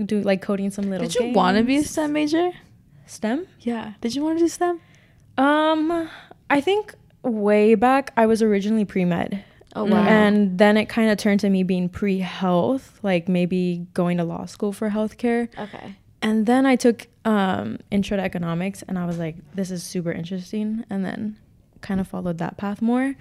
do 0.05 0.21
like 0.23 0.43
coding 0.43 0.71
some 0.71 0.91
little 0.91 1.07
Did 1.07 1.15
you 1.15 1.33
want 1.33 1.57
to 1.59 1.63
be 1.63 1.77
a. 1.77 1.85
STEM 1.85 2.13
major? 2.13 2.51
STEM? 3.07 3.47
Yeah. 3.61 3.93
Did 4.01 4.17
you 4.17 4.25
want 4.25 4.39
to 4.39 4.45
do 4.45 4.49
STEM? 4.49 4.81
Um 5.39 6.09
I 6.51 6.61
think 6.61 6.95
way 7.23 7.75
back 7.75 8.13
I 8.17 8.27
was 8.27 8.43
originally 8.43 8.85
pre-med. 8.85 9.45
Oh 9.77 9.85
Mm. 9.87 9.91
wow. 9.91 10.05
And 10.07 10.59
then 10.59 10.77
it 10.77 10.87
kind 10.89 11.11
of 11.11 11.17
turned 11.19 11.41
to 11.41 11.51
me 11.51 11.63
being 11.63 11.89
pre 11.89 12.19
health, 12.21 12.99
like 13.03 13.29
maybe 13.29 13.87
going 13.95 14.19
to 14.19 14.25
law 14.25 14.47
school 14.47 14.73
for 14.73 14.91
healthcare. 14.91 15.49
okay. 15.59 15.95
And 16.25 16.47
then 16.47 16.65
I 16.67 16.75
took 16.75 17.07
um, 17.27 17.79
intro 17.91 18.17
to 18.17 18.23
economics 18.23 18.83
and 18.89 18.99
I 18.99 19.05
was 19.07 19.19
like, 19.19 19.37
this 19.55 19.71
is 19.71 19.83
super 19.83 20.11
interesting. 20.11 20.83
And 20.91 21.05
then 21.05 21.37
kind 21.83 22.01
of 22.01 22.09
followed 22.09 22.39
that 22.39 22.57
path 22.57 22.81
more. 22.83 23.15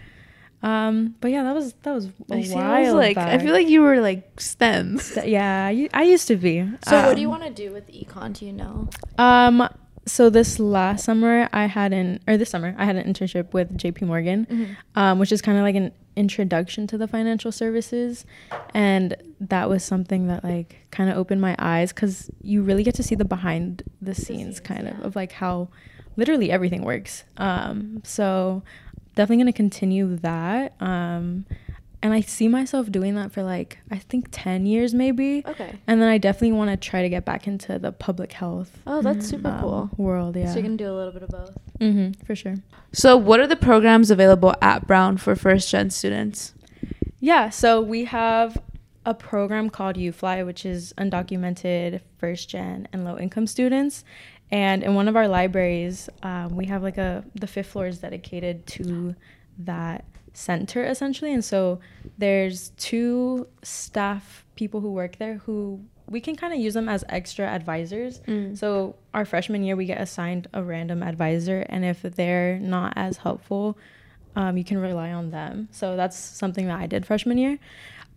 Um, 0.64 1.16
but 1.20 1.30
yeah, 1.32 1.44
that 1.44 1.54
was 1.54 1.74
that 1.84 1.92
was 1.94 2.06
a 2.32 2.36
I 2.36 2.42
see, 2.44 2.56
while 2.56 2.72
I 2.72 2.82
was 2.84 2.94
like, 2.94 3.18
I 3.18 3.38
feel 3.38 3.52
like 3.52 3.68
you 3.68 3.82
were 3.82 4.00
like 4.00 4.40
STEM. 4.40 4.98
Th- 5.00 5.28
yeah, 5.28 5.68
I 5.94 6.04
used 6.04 6.30
to 6.30 6.38
be. 6.38 6.66
So 6.88 7.06
what 7.06 7.16
do 7.16 7.22
you 7.22 7.28
Um, 7.32 7.40
want 7.42 7.44
to 7.44 7.50
do 7.64 7.74
with 7.74 7.92
econ? 7.92 8.32
Do 8.40 8.46
you 8.46 8.54
know? 8.54 8.88
Um, 9.18 9.68
so 10.06 10.30
this 10.30 10.60
last 10.60 11.04
summer 11.04 11.50
I 11.52 11.66
had 11.66 11.92
an 11.92 12.22
or 12.28 12.38
this 12.38 12.50
summer 12.50 12.74
I 12.78 12.86
had 12.86 12.96
an 12.96 13.04
internship 13.12 13.52
with 13.52 13.78
JP 13.78 14.04
Morgan. 14.04 14.46
Mhm. 14.50 14.76
um, 14.96 15.20
which 15.20 15.34
is 15.34 15.42
kind 15.42 15.58
of 15.58 15.64
like 15.64 15.76
an 15.76 15.92
introduction 16.16 16.88
to 16.88 16.98
the 16.98 17.08
financial 17.08 17.52
services. 17.52 18.26
And 18.74 19.16
that 19.40 19.70
was 19.70 19.84
something 19.84 20.28
that 20.28 20.44
like 20.44 20.88
kind 20.92 21.10
of 21.10 21.18
opened 21.18 21.42
my 21.42 21.56
eyes 21.60 21.92
because 21.94 22.30
you 22.42 22.64
really 22.64 22.84
get 22.84 22.96
to 22.96 23.04
see 23.04 23.16
the 23.16 23.26
behind 23.26 23.84
the 24.02 24.16
scenes 24.16 24.60
kind 24.60 24.88
of 24.88 25.00
of 25.02 25.16
like 25.16 25.34
how 25.34 25.70
literally 26.16 26.52
everything 26.52 26.84
works. 26.84 27.24
Um 27.38 28.02
so 28.04 28.64
definitely 29.16 29.44
going 29.44 29.54
to 29.54 29.58
continue 29.58 30.16
that. 30.18 30.74
Um 30.80 31.46
and 32.04 32.14
i 32.14 32.22
see 32.22 32.48
myself 32.48 32.92
doing 32.92 33.16
that 33.16 33.32
for 33.32 33.42
like 33.42 33.80
i 33.90 33.98
think 33.98 34.28
10 34.32 34.66
years 34.68 34.94
maybe 34.94 35.42
Okay. 35.48 35.80
and 35.88 36.00
then 36.02 36.08
i 36.10 36.18
definitely 36.20 36.52
want 36.52 36.70
to 36.70 36.78
try 36.78 37.02
to 37.02 37.10
get 37.10 37.26
back 37.26 37.48
into 37.48 37.80
the 37.80 37.92
public 37.92 38.34
health 38.34 38.78
Oh, 38.86 39.02
that's 39.02 39.28
super 39.28 39.48
um, 39.50 39.60
cool. 39.62 39.90
world 39.98 40.36
yeah 40.36 40.52
So 40.52 40.58
you 40.58 40.64
can 40.64 40.78
do 40.78 40.92
a 40.92 40.96
little 40.96 41.12
bit 41.14 41.24
of 41.24 41.30
both. 41.30 41.58
mm-hmm, 41.80 42.24
for 42.26 42.36
sure 42.36 42.56
So, 42.92 43.18
what 43.18 43.40
are 43.40 43.48
the 43.48 43.56
programs 43.56 44.12
available 44.12 44.54
at 44.62 44.86
Brown 44.86 45.18
for 45.18 45.36
first 45.36 45.72
gen 45.72 45.90
students? 45.90 46.54
Yeah, 47.20 47.50
so 47.50 47.82
we 47.82 48.06
have 48.06 48.62
a 49.06 49.14
program 49.16 49.70
called 49.72 49.98
U-FLi, 49.98 50.46
which 50.46 50.64
is 50.66 50.94
undocumented 50.98 52.02
first 52.20 52.50
gen 52.50 52.88
and 52.94 53.04
low 53.04 53.18
income 53.18 53.48
students. 53.48 54.04
And 54.52 54.84
in 54.84 54.94
one 54.94 55.08
of 55.08 55.16
our 55.16 55.28
libraries, 55.28 56.08
um, 56.22 56.56
we 56.56 56.66
have 56.68 56.84
like 56.84 56.98
a 57.00 57.24
the 57.34 57.48
fifth 57.48 57.68
floor 57.72 57.88
is 57.88 57.98
dedicated 58.00 58.68
to 58.78 59.16
that 59.60 60.06
center 60.34 60.84
essentially. 60.84 61.34
And 61.34 61.46
so 61.46 61.80
there's 62.18 62.70
two 62.78 63.48
staff 63.62 64.46
people 64.56 64.82
who 64.82 64.92
work 64.92 65.18
there 65.18 65.36
who 65.46 65.80
we 66.10 66.20
can 66.20 66.36
kind 66.36 66.54
of 66.54 66.60
use 66.60 66.74
them 66.74 66.90
as 66.90 67.04
extra 67.08 67.46
advisors. 67.46 68.22
So 68.56 68.96
our 69.14 69.24
freshman 69.24 69.64
year, 69.64 69.76
we 69.78 69.86
get 69.86 70.02
assigned 70.02 70.48
a 70.54 70.62
random 70.62 71.02
advisor, 71.02 71.66
and 71.70 71.86
if 71.86 72.02
they're 72.02 72.60
not 72.60 72.94
as 72.98 73.18
helpful, 73.18 73.78
um, 74.36 74.58
you 74.58 74.66
can 74.66 74.80
rely 74.80 75.14
on 75.14 75.32
them. 75.32 75.70
So 75.72 75.96
that's 75.96 76.18
something 76.18 76.68
that 76.68 76.80
I 76.80 76.88
did 76.88 77.06
freshman 77.06 77.38
year. 77.38 77.58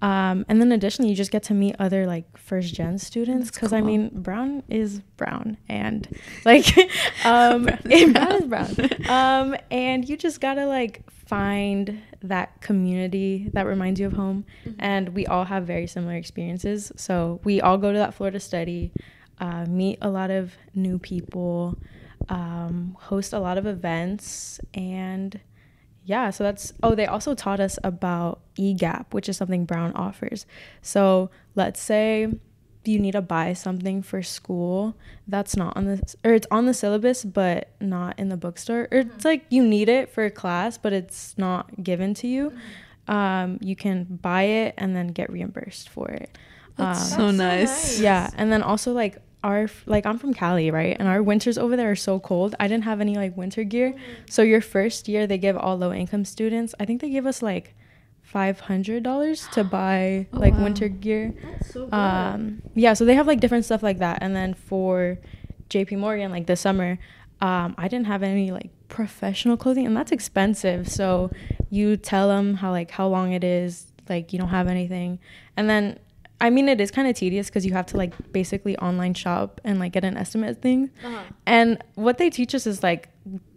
Um, 0.03 0.45
and 0.49 0.61
then 0.61 0.73
additionally, 0.73 1.11
you 1.11 1.17
just 1.17 1.31
get 1.31 1.43
to 1.45 1.55
meet 1.55 1.76
other 1.79 2.07
like 2.07 2.37
first 2.37 2.75
gen 2.75 2.99
students 2.99 3.50
because 3.50 3.73
I 3.73 3.81
mean, 3.81 4.11
Brown 4.12 4.62
is 4.69 5.00
Brown, 5.17 5.57
and 5.69 6.07
like, 6.45 6.67
um, 7.25 7.65
Brown 7.65 7.79
Brown, 8.12 8.33
is 8.33 8.43
is 8.43 8.47
Brown. 8.47 9.09
Um, 9.09 9.57
and 9.71 10.09
you 10.09 10.17
just 10.17 10.41
gotta 10.41 10.67
like 10.67 11.03
find 11.11 12.03
that 12.23 12.61
community 12.61 13.50
that 13.53 13.67
reminds 13.67 13.99
you 13.99 14.07
of 14.07 14.12
home. 14.12 14.45
And 14.79 15.11
we 15.11 15.26
all 15.26 15.45
have 15.45 15.67
very 15.67 15.87
similar 15.87 16.15
experiences, 16.15 16.93
so 16.97 17.41
we 17.45 17.61
all 17.61 17.79
go 17.79 17.93
to 17.93 17.99
that 17.99 18.15
floor 18.15 18.31
to 18.31 18.41
study, 18.41 18.93
uh, 19.41 19.65
meet 19.67 19.99
a 20.03 20.11
lot 20.11 20.31
of 20.31 20.55
new 20.75 20.99
people, 20.99 21.79
um, 22.29 22.97
host 23.00 23.33
a 23.33 23.38
lot 23.38 23.57
of 23.57 23.67
events, 23.67 24.61
and 24.75 25.41
yeah, 26.07 26.31
so 26.31 26.45
that's 26.45 26.73
oh, 26.83 26.95
they 26.95 27.05
also 27.07 27.35
taught 27.35 27.59
us 27.61 27.79
about 27.85 28.41
E-Gap, 28.57 29.13
which 29.13 29.29
is 29.29 29.37
something 29.37 29.65
Brown 29.67 29.93
offers. 29.95 30.47
So 30.81 31.31
let's 31.57 31.81
say 31.81 32.29
you 32.85 33.01
need 33.01 33.13
to 33.13 33.21
buy 33.21 33.53
something 33.53 34.01
for 34.01 34.23
school 34.23 34.97
that's 35.27 35.57
not 35.57 35.77
on 35.77 35.87
the 35.87 36.15
or 36.23 36.35
it's 36.35 36.47
on 36.53 36.67
the 36.67 36.73
syllabus 36.73 37.25
but 37.25 37.71
not 37.81 38.17
in 38.17 38.29
the 38.29 38.37
bookstore 38.37 38.87
or 38.93 38.99
it's 38.99 39.25
like 39.25 39.45
you 39.51 39.61
need 39.67 39.89
it 39.89 40.09
for 40.09 40.25
a 40.25 40.31
class 40.31 40.79
but 40.79 40.93
it's 40.93 41.37
not 41.37 41.83
given 41.83 42.15
to 42.15 42.29
you 42.29 42.53
um, 43.09 43.59
you 43.61 43.75
can 43.75 44.05
buy 44.05 44.43
it 44.43 44.75
and 44.79 44.95
then 44.95 45.09
get 45.09 45.29
reimbursed 45.31 45.89
for 45.89 46.09
it 46.11 46.39
That's 46.77 47.01
Um, 47.01 47.05
so 47.09 47.17
That's 47.17 47.17
so 47.17 47.31
nice. 47.33 47.69
nice. 47.69 48.01
yeah 48.01 48.31
and 48.37 48.53
then 48.53 48.63
also 48.63 48.93
like 48.93 49.19
our 49.49 49.62
like 49.95 50.05
i'm 50.09 50.19
from 50.23 50.33
cali 50.41 50.69
right? 50.81 50.95
And 50.99 51.07
our 51.12 51.23
winters 51.31 51.57
over 51.65 51.75
there 51.76 51.91
are 51.95 52.03
so 52.11 52.15
cold. 52.31 52.50
I 52.62 52.67
didn't 52.71 52.85
have 52.91 53.00
any 53.07 53.15
like 53.25 53.33
winter 53.43 53.65
gear. 53.73 53.88
So 54.35 54.41
your 54.53 54.61
first 54.75 55.00
year 55.12 55.23
they 55.31 55.38
give 55.47 55.57
all 55.65 55.76
low 55.85 55.93
income 56.03 56.25
students 56.37 56.71
i 56.81 56.85
think 56.87 56.97
they 57.03 57.11
give 57.19 57.26
us 57.33 57.38
like 57.53 57.67
$500 58.35 59.50
to 59.53 59.65
buy 59.79 60.26
Oh, 60.33 60.38
like 60.38 60.55
wow. 60.55 60.65
winter 60.65 60.88
gear. 60.88 61.35
That's 61.43 61.73
so 61.73 61.81
um 61.93 62.62
yeah 62.75 62.93
so 62.95 63.05
they 63.05 63.15
have 63.15 63.26
like 63.26 63.41
different 63.41 63.65
stuff 63.65 63.83
like 63.83 63.99
that. 63.99 64.19
And 64.23 64.35
then 64.35 64.55
for 64.55 65.19
jp 65.71 65.99
morgan 65.99 66.31
like 66.31 66.47
this 66.47 66.61
summer 66.61 66.97
um 67.41 67.75
i 67.76 67.88
didn't 67.88 68.07
have 68.07 68.23
any 68.23 68.53
like 68.53 68.71
professional 68.88 69.57
clothing 69.57 69.87
and 69.87 69.97
that's 69.97 70.12
expensive. 70.12 70.88
So 70.88 71.31
you 71.71 71.97
tell 71.97 72.29
them 72.29 72.55
how 72.55 72.71
like 72.71 72.91
how 72.91 73.07
long 73.09 73.33
it 73.33 73.45
is 73.45 73.87
like 74.09 74.33
you 74.33 74.38
don't 74.38 74.50
have 74.50 74.69
anything. 74.69 75.19
And 75.57 75.69
then 75.69 75.99
i 76.40 76.50
mean 76.50 76.69
it 76.69 76.81
is 76.81 76.90
kind 76.90 77.09
of 77.09 77.14
tedious 77.16 77.47
because 77.49 77.64
you 77.66 77.73
have 77.73 77.87
to 77.87 77.97
like 77.97 78.12
basically 78.33 78.76
online 78.78 79.14
shop 79.14 79.61
and 79.64 79.78
like 79.78 79.93
get 79.93 80.05
an 80.05 80.16
estimate 80.16 80.50
of 80.50 80.59
things 80.59 80.90
uh-huh. 81.05 81.23
and 81.47 81.83
what 81.95 82.19
they 82.19 82.28
teach 82.31 82.55
us 82.55 82.66
is 82.66 82.83
like 82.83 83.09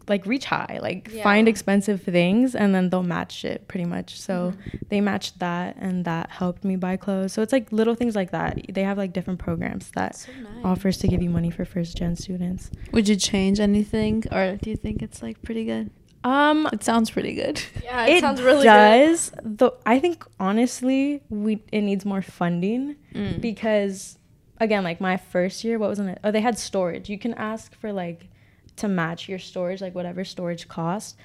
like 0.08 0.26
reach 0.26 0.46
high 0.46 0.80
like 0.82 1.08
Yeah. 1.14 1.22
find 1.22 1.48
expensive 1.48 2.02
things 2.02 2.56
and 2.56 2.74
then 2.74 2.90
they'll 2.90 3.04
match 3.04 3.46
it 3.46 3.68
pretty 3.68 3.86
much 3.86 4.20
so 4.20 4.54
Mm-hmm. 4.56 4.78
they 4.90 5.02
matched 5.02 5.38
that 5.40 5.76
and 5.78 6.04
that 6.06 6.32
helped 6.32 6.64
me 6.64 6.76
buy 6.78 6.98
clothes 6.98 7.32
so 7.34 7.44
it's 7.44 7.54
like 7.54 7.72
little 7.72 7.94
things 7.94 8.16
like 8.16 8.32
that 8.32 8.60
they 8.74 8.82
have 8.84 8.98
like 8.98 9.14
different 9.14 9.40
programs 9.40 9.92
that 9.92 10.16
so 10.16 10.32
nice. 10.42 10.66
offers 10.66 10.98
to 10.98 11.08
give 11.08 11.22
you 11.22 11.30
money 11.30 11.52
for 11.52 11.64
first 11.64 11.96
gen 11.96 12.16
students 12.16 12.72
Would 12.92 13.08
you 13.08 13.16
change 13.18 13.60
anything, 13.60 14.24
or 14.32 14.58
do 14.62 14.72
you 14.72 14.78
think 14.78 15.04
it's 15.04 15.22
like 15.22 15.40
pretty 15.44 15.64
good? 15.66 15.92
Um 16.24 16.68
It 16.74 16.84
sounds 16.84 17.10
pretty 17.10 17.34
good. 17.34 17.62
Yeah, 17.84 18.06
it, 18.06 18.20
sounds 18.22 18.42
really 18.42 18.64
good. 18.66 19.08
does 19.08 19.32
though 19.44 19.76
i 19.86 20.00
think 20.00 20.26
honestly 20.40 21.22
we 21.30 21.62
it 21.72 21.82
needs 21.82 22.06
more 22.06 22.22
funding 22.22 22.96
Mm. 23.16 23.42
because 23.42 24.18
again 24.60 24.84
like 24.84 25.00
my 25.02 25.18
first 25.18 25.64
year 25.64 25.80
what 25.80 25.90
was 25.90 26.00
in 26.00 26.08
it 26.10 26.20
oh 26.24 26.32
they 26.32 26.42
had 26.42 26.58
storage 26.60 27.10
you 27.10 27.18
can 27.18 27.34
ask 27.36 27.74
for 27.80 27.92
like 27.92 28.28
to 28.76 28.88
match 28.88 29.28
your 29.28 29.40
storage 29.40 29.82
like 29.82 29.96
whatever 29.96 30.24
storage 30.24 30.68
cost 30.68 31.18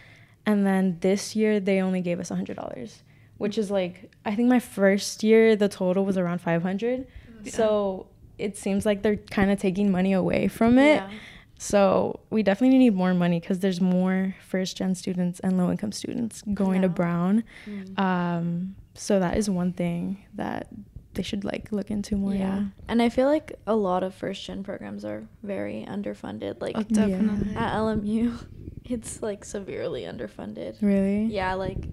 and 0.46 0.66
then 0.66 0.96
this 1.00 1.36
year 1.36 1.60
they 1.60 1.80
only 1.82 2.00
gave 2.00 2.18
us 2.20 2.30
a 2.30 2.34
hundred 2.36 2.56
dollars 2.56 3.02
which 3.38 3.58
is 3.58 3.70
like 3.70 4.10
i 4.24 4.34
think 4.34 4.48
my 4.48 4.60
first 4.60 5.22
year 5.22 5.54
the 5.56 5.68
total 5.68 6.04
was 6.04 6.16
around 6.16 6.40
500 6.40 7.06
Yeah. 7.44 7.52
so 7.52 8.06
it 8.38 8.56
seems 8.56 8.86
like 8.86 9.02
they're 9.02 9.16
kind 9.38 9.50
of 9.50 9.58
taking 9.60 9.90
money 9.92 10.12
away 10.14 10.48
from 10.48 10.78
it 10.78 10.96
Yeah. 10.96 11.10
So 11.58 12.20
we 12.30 12.42
definitely 12.42 12.78
need 12.78 12.94
more 12.94 13.14
money 13.14 13.40
because 13.40 13.60
there's 13.60 13.80
more 13.80 14.34
first 14.46 14.76
gen 14.76 14.94
students 14.94 15.40
and 15.40 15.56
low 15.56 15.70
income 15.70 15.92
students 15.92 16.42
going 16.52 16.82
to 16.82 16.88
brown 16.88 17.44
Mm. 17.66 17.98
um 17.98 18.76
so 18.94 19.18
that 19.20 19.36
is 19.36 19.48
one 19.50 19.72
thing 19.72 20.24
that 20.34 20.68
they 21.14 21.22
should 21.22 21.44
like 21.44 21.70
look 21.70 21.90
into 21.90 22.16
more 22.16 22.34
yeah, 22.34 22.64
And 22.88 23.00
I 23.00 23.08
feel 23.08 23.28
like 23.28 23.52
a 23.68 23.74
lot 23.76 24.02
of 24.02 24.14
first 24.14 24.44
gen 24.44 24.64
programs 24.64 25.04
are 25.04 25.22
very 25.44 25.86
underfunded. 25.88 26.60
Like 26.60 26.76
Oh, 26.76 26.82
definitely. 26.82 27.54
at 27.54 27.72
LMU, 27.76 28.32
it's 28.84 29.22
like 29.22 29.44
severely 29.44 30.02
underfunded. 30.02 30.82
really 30.82 31.26
Yeah, 31.26 31.54
like 31.54 31.86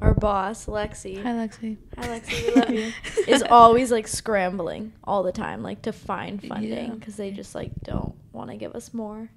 our 0.00 0.14
boss, 0.14 0.66
Lexi. 0.66 1.22
Hi, 1.22 1.30
Lexi. 1.32 1.76
Hi, 1.98 2.08
Lexi. 2.08 2.54
We 2.54 2.60
love 2.60 2.70
you. 2.70 2.92
is 3.32 3.42
always 3.42 3.90
like 3.90 4.06
scrambling 4.08 4.92
all 5.04 5.22
the 5.22 5.32
time, 5.32 5.62
like 5.62 5.82
to 5.82 5.92
find 5.92 6.42
funding 6.42 6.88
Yeah. 6.88 6.94
because 6.94 7.16
they 7.16 7.30
just 7.30 7.54
like 7.54 7.72
don't 7.82 8.14
want 8.32 8.50
to 8.50 8.56
give 8.56 8.74
us 8.74 8.92
more. 8.92 9.30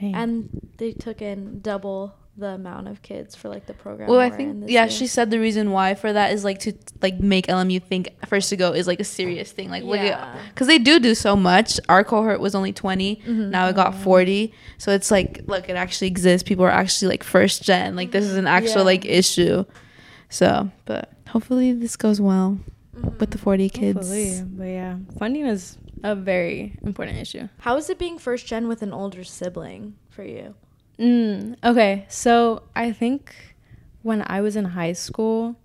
Dang. 0.00 0.14
And 0.14 0.48
they 0.78 0.92
took 0.92 1.20
in 1.22 1.60
double 1.60 2.14
the 2.38 2.46
amount 2.48 2.88
of 2.88 3.02
kids 3.02 3.34
for 3.34 3.48
like 3.48 3.66
the 3.66 3.74
program. 3.74 4.08
Well, 4.08 4.20
I 4.20 4.30
think 4.30 4.64
yeah, 4.68 4.82
year. 4.84 4.90
she 4.90 5.06
said 5.06 5.30
the 5.30 5.40
reason 5.40 5.72
why 5.72 5.94
for 5.94 6.12
that 6.12 6.32
is 6.32 6.44
like 6.44 6.60
to 6.60 6.72
like 7.02 7.18
make 7.20 7.46
LMU 7.48 7.82
think 7.82 8.10
first 8.26 8.48
to 8.50 8.56
go 8.56 8.72
is 8.72 8.86
like 8.86 9.00
a 9.00 9.04
serious 9.04 9.50
thing. 9.52 9.70
Like 9.70 9.82
look 9.82 9.96
Yeah. 10.00 10.34
at 10.36 10.48
because 10.54 10.66
they 10.68 10.78
do 10.78 10.98
do 11.00 11.14
so 11.14 11.34
much. 11.36 11.78
Our 11.88 12.04
cohort 12.04 12.40
was 12.40 12.54
only 12.54 12.72
20 12.72 13.16
Mhm. 13.26 13.50
Now 13.50 13.68
it 13.68 13.76
got 13.76 13.94
forty. 13.94 14.52
So 14.78 14.92
it's 14.92 15.10
like 15.10 15.42
look, 15.46 15.68
it 15.68 15.76
actually 15.76 16.08
exists. 16.08 16.46
People 16.48 16.64
are 16.64 16.70
actually 16.70 17.08
like 17.08 17.24
first 17.24 17.62
gen. 17.62 17.96
Like 17.96 18.12
this 18.12 18.24
is 18.24 18.36
an 18.36 18.46
actual 18.46 18.78
Yeah. 18.78 18.92
like 18.92 19.04
issue. 19.04 19.64
So, 20.30 20.70
but 20.84 21.10
hopefully 21.28 21.72
this 21.72 21.96
goes 21.96 22.20
well 22.20 22.58
with 23.18 23.30
the 23.30 23.38
forty 23.38 23.68
kids. 23.68 23.98
Hopefully. 23.98 24.42
but 24.44 24.64
yeah 24.64 24.96
funding 25.18 25.46
is 25.46 25.78
a 26.04 26.14
very 26.14 26.78
important 26.84 27.18
issue 27.18 27.48
How 27.58 27.76
is 27.76 27.90
it 27.90 27.98
being 27.98 28.18
first 28.18 28.46
gen 28.46 28.68
with 28.68 28.82
an 28.82 28.92
older 28.92 29.24
sibling 29.24 29.94
for 30.10 30.22
you? 30.22 30.54
Mm, 30.98 31.56
okay, 31.64 32.06
so 32.08 32.62
I 32.74 32.92
think 32.92 33.34
when 34.02 34.22
I 34.26 34.40
was 34.40 34.56
in 34.56 34.64
high 34.64 34.92
school, 34.94 35.56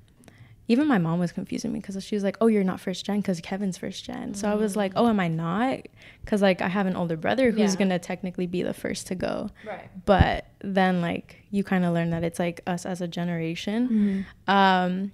even 0.68 0.88
my 0.88 0.98
mom 0.98 1.20
was 1.20 1.32
confusing 1.32 1.74
me 1.74 1.80
because 1.80 2.02
she 2.04 2.16
was 2.16 2.24
like, 2.24 2.38
"Oh, 2.40 2.48
you're 2.48 2.64
not 2.64 2.80
first 2.80 3.06
gen 3.06 3.18
because 3.20 3.42
Kevin's 3.42 3.78
first 3.78 4.04
gen." 4.06 4.34
So 4.34 4.50
I 4.50 4.56
was 4.56 4.76
like, 4.76 4.94
"Oh, 4.96 5.08
am 5.08 5.20
I 5.20 5.28
not?" 5.28 5.80
Because 6.22 6.42
like 6.42 6.62
I 6.62 6.68
have 6.68 6.86
an 6.86 6.96
older 6.96 7.18
brother 7.18 7.52
who's 7.52 7.74
Yeah. 7.74 7.80
gonna 7.80 8.00
technically 8.00 8.48
be 8.48 8.64
the 8.64 8.74
first 8.74 9.08
to 9.08 9.16
go, 9.16 9.50
Right. 9.66 9.90
but 10.06 10.46
then 10.60 11.02
like 11.02 11.44
you 11.52 11.64
kind 11.64 11.84
of 11.84 11.94
learn 11.94 12.12
that 12.12 12.24
it's 12.24 12.40
like 12.40 12.62
us 12.66 12.86
as 12.86 13.02
a 13.02 13.08
generation. 13.08 14.26
Mhm. 14.48 14.54
Um, 14.54 15.12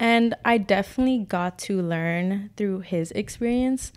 and 0.00 0.34
I 0.44 0.58
definitely 0.58 1.20
got 1.20 1.58
to 1.60 1.80
learn 1.80 2.50
through 2.56 2.80
his 2.80 3.10
experience. 3.12 3.92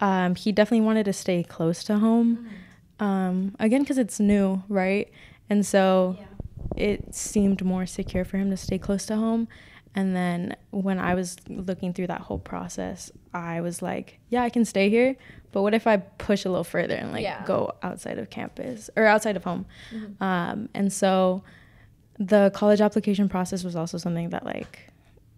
Um, 0.00 0.34
he 0.34 0.52
definitely 0.52 0.84
wanted 0.84 1.04
to 1.04 1.12
stay 1.14 1.42
close 1.44 1.82
to 1.84 1.98
home. 1.98 2.46
Um, 2.98 3.54
again, 3.60 3.82
because 3.82 3.98
it's 3.98 4.18
new, 4.20 4.62
right? 4.68 5.10
And 5.50 5.64
so 5.64 6.16
it 6.76 7.14
seemed 7.14 7.64
more 7.64 7.86
secure 7.86 8.24
for 8.24 8.36
him 8.38 8.50
to 8.50 8.56
stay 8.56 8.78
close 8.78 9.06
to 9.06 9.16
home. 9.16 9.48
And 9.94 10.14
then 10.14 10.56
when 10.70 10.98
I 10.98 11.14
was 11.14 11.36
looking 11.48 11.92
through 11.94 12.08
that 12.08 12.20
whole 12.22 12.38
process, 12.38 13.10
I 13.32 13.60
was 13.62 13.80
like, 13.80 14.18
yeah, 14.28 14.42
I 14.42 14.50
can 14.50 14.64
stay 14.64 14.90
here. 14.90 15.16
But 15.52 15.62
what 15.62 15.72
if 15.72 15.86
I 15.86 15.96
push 15.96 16.44
a 16.44 16.50
little 16.50 16.64
further 16.64 16.94
and 16.94 17.12
like 17.12 17.22
Yeah. 17.22 17.42
go 17.46 17.72
outside 17.82 18.18
of 18.18 18.28
campus 18.28 18.90
or 18.96 19.06
outside 19.06 19.36
of 19.36 19.44
home? 19.44 19.64
Um, 20.20 20.68
and 20.74 20.92
so 20.92 21.42
the 22.18 22.50
college 22.54 22.80
application 22.80 23.28
process 23.28 23.62
was 23.64 23.74
also 23.76 23.96
something 23.98 24.30
that 24.30 24.44
like 24.44 24.90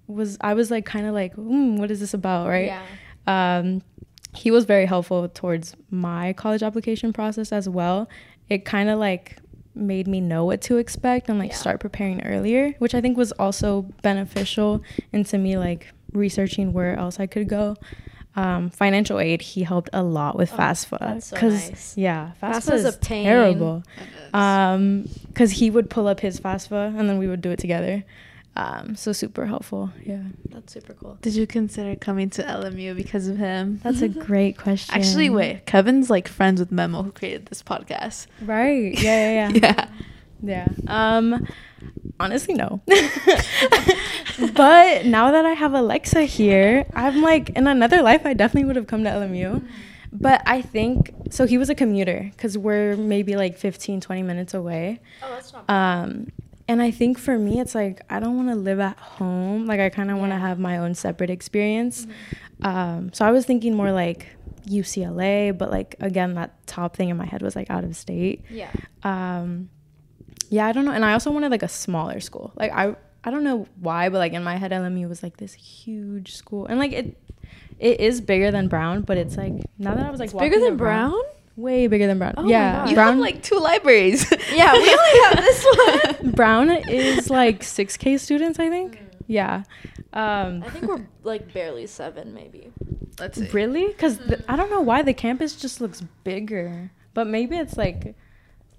was 0.06 0.38
I 0.40 0.54
was 0.54 0.70
like 0.70 0.86
kind 0.86 1.06
of 1.06 1.14
like, 1.14 1.36
mm, 1.36 1.76
what 1.78 1.90
is 1.90 2.00
this 2.00 2.14
about, 2.14 2.48
right? 2.48 2.66
Yeah. 2.66 3.58
um, 3.58 3.82
he 4.34 4.50
was 4.50 4.64
very 4.64 4.86
helpful 4.86 5.28
towards 5.28 5.74
my 5.90 6.32
college 6.34 6.62
application 6.62 7.12
process 7.12 7.52
as 7.52 7.68
well. 7.68 8.08
It 8.48 8.64
kind 8.64 8.88
of 8.88 8.98
like 8.98 9.36
made 9.74 10.06
me 10.08 10.20
know 10.20 10.44
what 10.44 10.60
to 10.62 10.76
expect 10.76 11.28
and 11.28 11.38
like 11.38 11.50
Yeah. 11.50 11.56
start 11.56 11.80
preparing 11.80 12.22
earlier, 12.26 12.74
which 12.78 12.94
I 12.94 13.00
think 13.00 13.16
was 13.16 13.32
also 13.32 13.82
beneficial 14.02 14.82
into 15.12 15.38
me 15.38 15.56
like 15.56 15.92
researching 16.12 16.72
where 16.72 16.96
else 16.98 17.20
I 17.20 17.26
could 17.26 17.48
go. 17.48 17.76
Um, 18.36 18.70
financial 18.70 19.18
aid, 19.18 19.42
he 19.42 19.62
helped 19.64 19.90
a 19.92 20.02
lot 20.02 20.36
with 20.36 20.52
Oh, 20.52 20.56
FAFSA. 20.56 20.98
that's 21.00 21.26
so 21.26 21.36
nice. 21.48 21.94
Yeah, 21.96 22.32
FAFSA 22.40 22.52
FAFSA's 22.70 22.84
is 22.84 22.94
a 22.94 22.98
pain. 22.98 23.24
terrible. 23.24 23.82
Um, 24.34 25.08
because 25.26 25.52
he 25.52 25.70
would 25.70 25.90
pull 25.90 26.06
up 26.06 26.20
his 26.20 26.38
FAFSA 26.40 26.98
and 26.98 27.08
then 27.08 27.18
we 27.18 27.26
would 27.26 27.40
do 27.40 27.50
it 27.50 27.58
together. 27.58 28.04
Um, 28.58 28.96
so 28.96 29.12
super 29.12 29.46
helpful. 29.46 29.92
Yeah, 30.04 30.22
That's 30.50 30.72
super 30.72 30.92
cool. 30.92 31.16
Did 31.22 31.36
you 31.36 31.46
consider 31.46 31.94
coming 31.94 32.28
to 32.30 32.42
LMU 32.42 32.96
because 32.96 33.28
of 33.28 33.36
him? 33.36 33.78
that's 33.84 34.02
a 34.02 34.08
great 34.08 34.58
question. 34.58 34.96
Actually, 34.96 35.30
wait. 35.30 35.64
Kevin's 35.64 36.10
like 36.10 36.26
friends 36.26 36.58
with 36.58 36.72
Memo, 36.72 37.04
who 37.04 37.12
created 37.12 37.46
this 37.46 37.62
podcast. 37.62 38.26
Right. 38.42 39.00
Yeah, 39.00 39.48
yeah, 39.48 39.50
yeah. 39.52 39.88
Yeah. 40.42 40.66
Yeah. 40.66 40.68
Um 40.88 41.46
honestly 42.20 42.54
no. 42.54 42.80
but 44.54 45.04
now 45.06 45.30
that 45.32 45.44
I 45.44 45.52
have 45.52 45.74
Alexa 45.74 46.22
here, 46.22 46.86
I'm 46.94 47.22
like 47.22 47.50
in 47.50 47.66
another 47.66 48.02
life 48.02 48.24
I 48.24 48.34
definitely 48.34 48.66
would 48.66 48.76
have 48.76 48.86
come 48.86 49.04
to 49.04 49.10
LMU. 49.10 49.66
But 50.12 50.42
I 50.46 50.62
think 50.62 51.12
so 51.30 51.46
he 51.46 51.58
was 51.58 51.68
a 51.70 51.74
commuter 51.74 52.30
cuz 52.38 52.56
we're 52.56 52.96
maybe 52.96 53.36
like 53.36 53.56
15 53.58 54.00
20 54.00 54.22
minutes 54.22 54.54
away. 54.54 55.00
Oh, 55.22 55.30
that's 55.30 55.52
not 55.52 55.68
Um 55.68 56.28
and 56.68 56.80
I 56.82 56.90
think 56.90 57.18
for 57.18 57.38
me 57.38 57.60
it's 57.60 57.74
like 57.74 58.00
I 58.10 58.20
don't 58.20 58.36
want 58.36 58.48
to 58.50 58.54
live 58.54 58.78
at 58.80 58.98
home. 58.98 59.66
Like 59.66 59.80
I 59.80 59.88
kind 59.88 60.10
of 60.10 60.18
want 60.18 60.32
to 60.32 60.38
have 60.38 60.58
my 60.58 60.78
own 60.78 60.94
separate 60.94 61.30
experience. 61.30 62.06
Um 62.62 63.12
so 63.12 63.24
I 63.24 63.30
was 63.30 63.44
thinking 63.46 63.74
more 63.74 63.90
like 63.92 64.26
UCLA, 64.66 65.56
but 65.56 65.70
like 65.70 65.96
again 66.00 66.34
that 66.34 66.66
top 66.66 66.94
thing 66.96 67.08
in 67.08 67.16
my 67.16 67.24
head 67.26 67.42
was 67.42 67.56
like 67.56 67.70
out 67.70 67.84
of 67.84 67.96
state 67.96 68.44
Yeah. 68.50 68.70
um 69.02 69.70
yeah 70.50 70.66
i 70.66 70.72
don't 70.72 70.84
know 70.84 70.92
and 70.92 71.04
i 71.04 71.12
also 71.12 71.30
wanted 71.30 71.50
like 71.50 71.62
a 71.62 71.68
smaller 71.68 72.20
school 72.20 72.52
like 72.56 72.70
i 72.72 72.94
i 73.24 73.30
don't 73.30 73.44
know 73.44 73.66
why 73.80 74.08
but 74.08 74.18
like 74.18 74.32
in 74.32 74.42
my 74.44 74.56
head 74.56 74.70
lmu 74.70 75.08
was 75.08 75.22
like 75.22 75.36
this 75.38 75.52
huge 75.54 76.34
school 76.34 76.64
and 76.66 76.78
like 76.78 76.92
it 76.92 77.18
it 77.78 78.00
is 78.00 78.20
bigger 78.20 78.50
than 78.50 78.68
brown 78.68 79.02
but 79.02 79.16
it's 79.18 79.36
like 79.36 79.52
now 79.78 79.94
that 79.94 80.06
i 80.06 80.10
was 80.10 80.20
like 80.20 80.30
It's 80.30 80.38
bigger 80.38 80.56
than 80.58 80.78
around- 80.80 81.10
Brown? 81.10 81.20
Way 81.58 81.86
bigger 81.88 82.06
than 82.06 82.18
brown 82.18 82.34
Oh 82.36 82.46
yeah 82.48 82.88
You 82.88 82.94
brown 82.94 83.14
have 83.14 83.18
like 83.18 83.42
two 83.42 83.58
libraries. 83.58 84.24
Yeah, 84.52 84.72
we 84.72 84.78
only 84.78 85.20
have 85.24 85.36
this 85.36 85.66
one. 86.22 86.30
brown 86.32 86.70
is 86.70 87.28
like 87.30 87.60
6k 87.60 88.18
students 88.20 88.58
i 88.58 88.68
think 88.70 89.00
yeah 89.26 89.64
um 90.12 90.62
I 90.66 90.70
think 90.70 90.86
we're 90.86 91.04
like 91.22 91.52
barely 91.52 91.86
seven, 91.86 92.32
maybe. 92.32 92.72
Let's 93.20 93.38
see. 93.38 93.48
really 93.50 93.88
because 93.88 94.18
i 94.48 94.54
don't 94.56 94.70
know 94.70 94.80
why 94.80 95.02
the 95.02 95.12
campus 95.12 95.56
just 95.56 95.80
looks 95.80 96.00
bigger 96.24 96.90
but 97.14 97.26
maybe 97.26 97.56
it's 97.56 97.76
like 97.76 98.14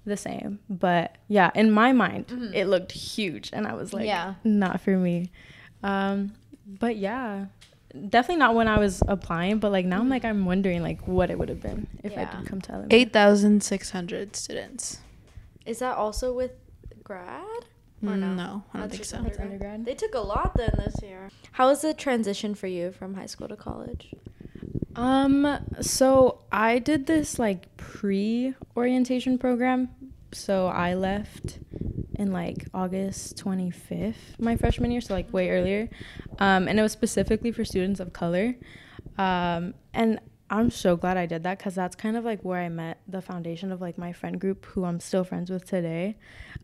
the 0.06 0.16
same 0.16 0.58
but 0.70 1.16
yeah 1.28 1.50
in 1.54 1.70
my 1.70 1.92
mind 1.92 2.26
Mhm. 2.28 2.54
it 2.54 2.66
looked 2.66 2.92
huge 2.92 3.50
and 3.52 3.66
i 3.66 3.74
was 3.74 3.92
like 3.92 4.06
Yeah. 4.06 4.34
not 4.42 4.80
for 4.80 4.96
me 4.96 5.30
um 5.82 6.32
but 6.66 6.96
yeah 6.96 7.46
definitely 8.08 8.36
not 8.36 8.54
when 8.54 8.68
i 8.68 8.78
was 8.78 9.02
applying 9.08 9.58
but 9.58 9.72
like 9.72 9.84
now 9.84 9.98
i'm 10.00 10.08
like 10.08 10.24
i'm 10.24 10.44
wondering 10.44 10.82
like 10.82 11.06
what 11.08 11.30
it 11.30 11.38
would 11.38 11.48
have 11.48 11.60
been 11.60 11.86
if 12.04 12.12
i 12.16 12.20
Yeah. 12.22 12.36
did 12.36 12.46
come 12.46 12.60
to 12.62 12.72
LMU. 12.72 12.86
8,600 12.92 14.36
students. 14.36 15.00
Is 15.66 15.78
that 15.80 15.96
also 15.96 16.32
with 16.32 16.52
grad? 17.04 17.44
Or 18.02 18.16
no? 18.16 18.26
Mm, 18.28 18.36
No, 18.36 18.42
I 18.42 18.46
don't 18.46 18.62
That's 18.72 18.90
think 18.92 18.92
just 19.02 19.10
so. 19.10 19.22
That's 19.22 19.38
undergrad. 19.38 19.84
They 19.84 19.94
took 19.94 20.14
a 20.14 20.20
lot 20.20 20.56
then 20.56 20.70
this 20.78 21.02
year. 21.02 21.30
How 21.52 21.68
was 21.68 21.82
the 21.82 21.92
transition 21.92 22.54
for 22.54 22.66
you 22.66 22.92
from 22.92 23.14
high 23.14 23.26
school 23.26 23.46
to 23.48 23.56
college? 23.56 24.14
Um, 24.96 25.58
so 25.80 26.40
I 26.50 26.78
did 26.78 27.06
this 27.06 27.38
like 27.38 27.76
pre 27.76 28.54
orientation 28.76 29.36
program. 29.38 29.90
So 30.32 30.68
I 30.68 30.94
left 30.94 31.58
in 32.20 32.32
like 32.32 32.66
August 32.74 33.42
25th, 33.42 34.38
my 34.38 34.54
freshman 34.54 34.90
year, 34.90 35.00
so 35.00 35.14
like 35.14 35.32
way 35.32 35.50
earlier. 35.50 35.88
Um, 36.38 36.68
and 36.68 36.78
it 36.78 36.82
was 36.82 36.92
specifically 36.92 37.50
for 37.50 37.64
students 37.64 37.98
of 37.98 38.12
color. 38.12 38.54
Um, 39.16 39.72
and 39.94 40.20
I'm 40.50 40.70
so 40.70 40.96
glad 40.96 41.16
I 41.16 41.24
did 41.24 41.44
that 41.44 41.56
because 41.58 41.74
that's 41.74 41.96
kind 41.96 42.16
of 42.18 42.24
like 42.24 42.42
where 42.44 42.60
I 42.60 42.68
met 42.68 43.00
the 43.08 43.22
foundation 43.22 43.72
of 43.72 43.80
like 43.80 43.96
my 43.96 44.12
friend 44.12 44.38
group 44.38 44.66
who 44.66 44.84
I'm 44.84 45.00
still 45.00 45.24
friends 45.24 45.48
with 45.50 45.64
today. 45.64 46.16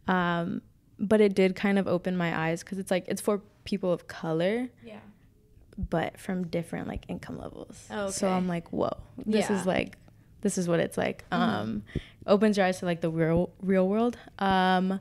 Um, 0.06 0.60
but 0.98 1.20
it 1.22 1.34
did 1.34 1.56
kind 1.56 1.78
of 1.78 1.88
open 1.88 2.16
my 2.18 2.36
eyes 2.38 2.62
because 2.62 2.78
it's 2.78 2.90
like 2.90 3.06
it's 3.08 3.20
for 3.22 3.40
people 3.64 3.92
of 3.92 4.06
color 4.08 4.68
Yeah. 4.84 4.98
but 5.78 6.18
from 6.20 6.46
different 6.48 6.86
like 6.86 7.04
income 7.08 7.38
levels. 7.38 7.86
Oh, 7.90 8.10
So. 8.10 8.28
I'm 8.28 8.46
like, 8.46 8.70
whoa, 8.72 8.92
this 9.24 9.48
Yeah. 9.48 9.58
is 9.58 9.66
like, 9.66 9.96
this 10.42 10.58
is 10.58 10.68
what 10.68 10.80
it's 10.80 10.98
like. 10.98 11.24
Mhm. 11.30 11.36
Um, 11.38 11.82
opens 12.26 12.56
your 12.58 12.66
eyes 12.66 12.78
to 12.80 12.84
like 12.84 13.00
the 13.00 13.10
real 13.10 13.50
real 13.62 13.88
world. 13.88 14.18
Um, 14.38 15.00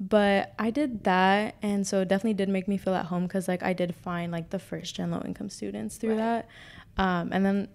but 0.00 0.52
I 0.58 0.70
did 0.70 1.04
that, 1.04 1.54
and 1.62 1.86
so 1.86 2.00
it 2.00 2.08
definitely 2.08 2.34
did 2.34 2.48
make 2.48 2.66
me 2.68 2.76
feel 2.76 2.94
at 2.94 3.06
home 3.06 3.24
because 3.24 3.46
like 3.48 3.62
I 3.62 3.72
did 3.72 3.94
find 3.94 4.32
like 4.32 4.50
the 4.50 4.58
first 4.58 4.94
gen 4.96 5.10
low 5.10 5.22
income 5.24 5.48
students 5.48 5.96
through 5.96 6.16
Right. 6.18 6.44
that. 6.46 6.48
Um, 6.96 7.30
and 7.32 7.44
then 7.44 7.68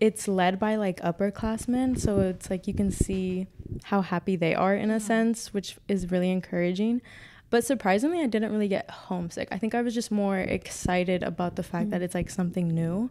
it's 0.00 0.28
led 0.28 0.58
by 0.60 0.76
like 0.76 1.00
upperclassmen, 1.00 1.98
so 1.98 2.20
it's 2.20 2.48
like 2.50 2.66
you 2.68 2.74
can 2.74 2.90
see 2.90 3.46
how 3.84 4.02
happy 4.02 4.36
they 4.36 4.54
are 4.54 4.74
in 4.74 4.90
a 4.90 5.00
sense, 5.00 5.52
which 5.52 5.76
is 5.88 6.10
really 6.10 6.30
encouraging. 6.30 7.02
But 7.50 7.64
surprisingly, 7.64 8.20
I 8.20 8.26
didn't 8.26 8.50
really 8.52 8.68
get 8.68 8.88
homesick. 8.90 9.48
I 9.50 9.58
think 9.58 9.74
I 9.74 9.82
was 9.82 9.94
just 9.94 10.10
more 10.10 10.38
excited 10.38 11.22
about 11.22 11.56
the 11.56 11.62
fact 11.62 11.90
that 11.90 12.00
Mm. 12.00 12.04
it's 12.04 12.14
like 12.14 12.30
something 12.30 12.68
new. 12.68 13.10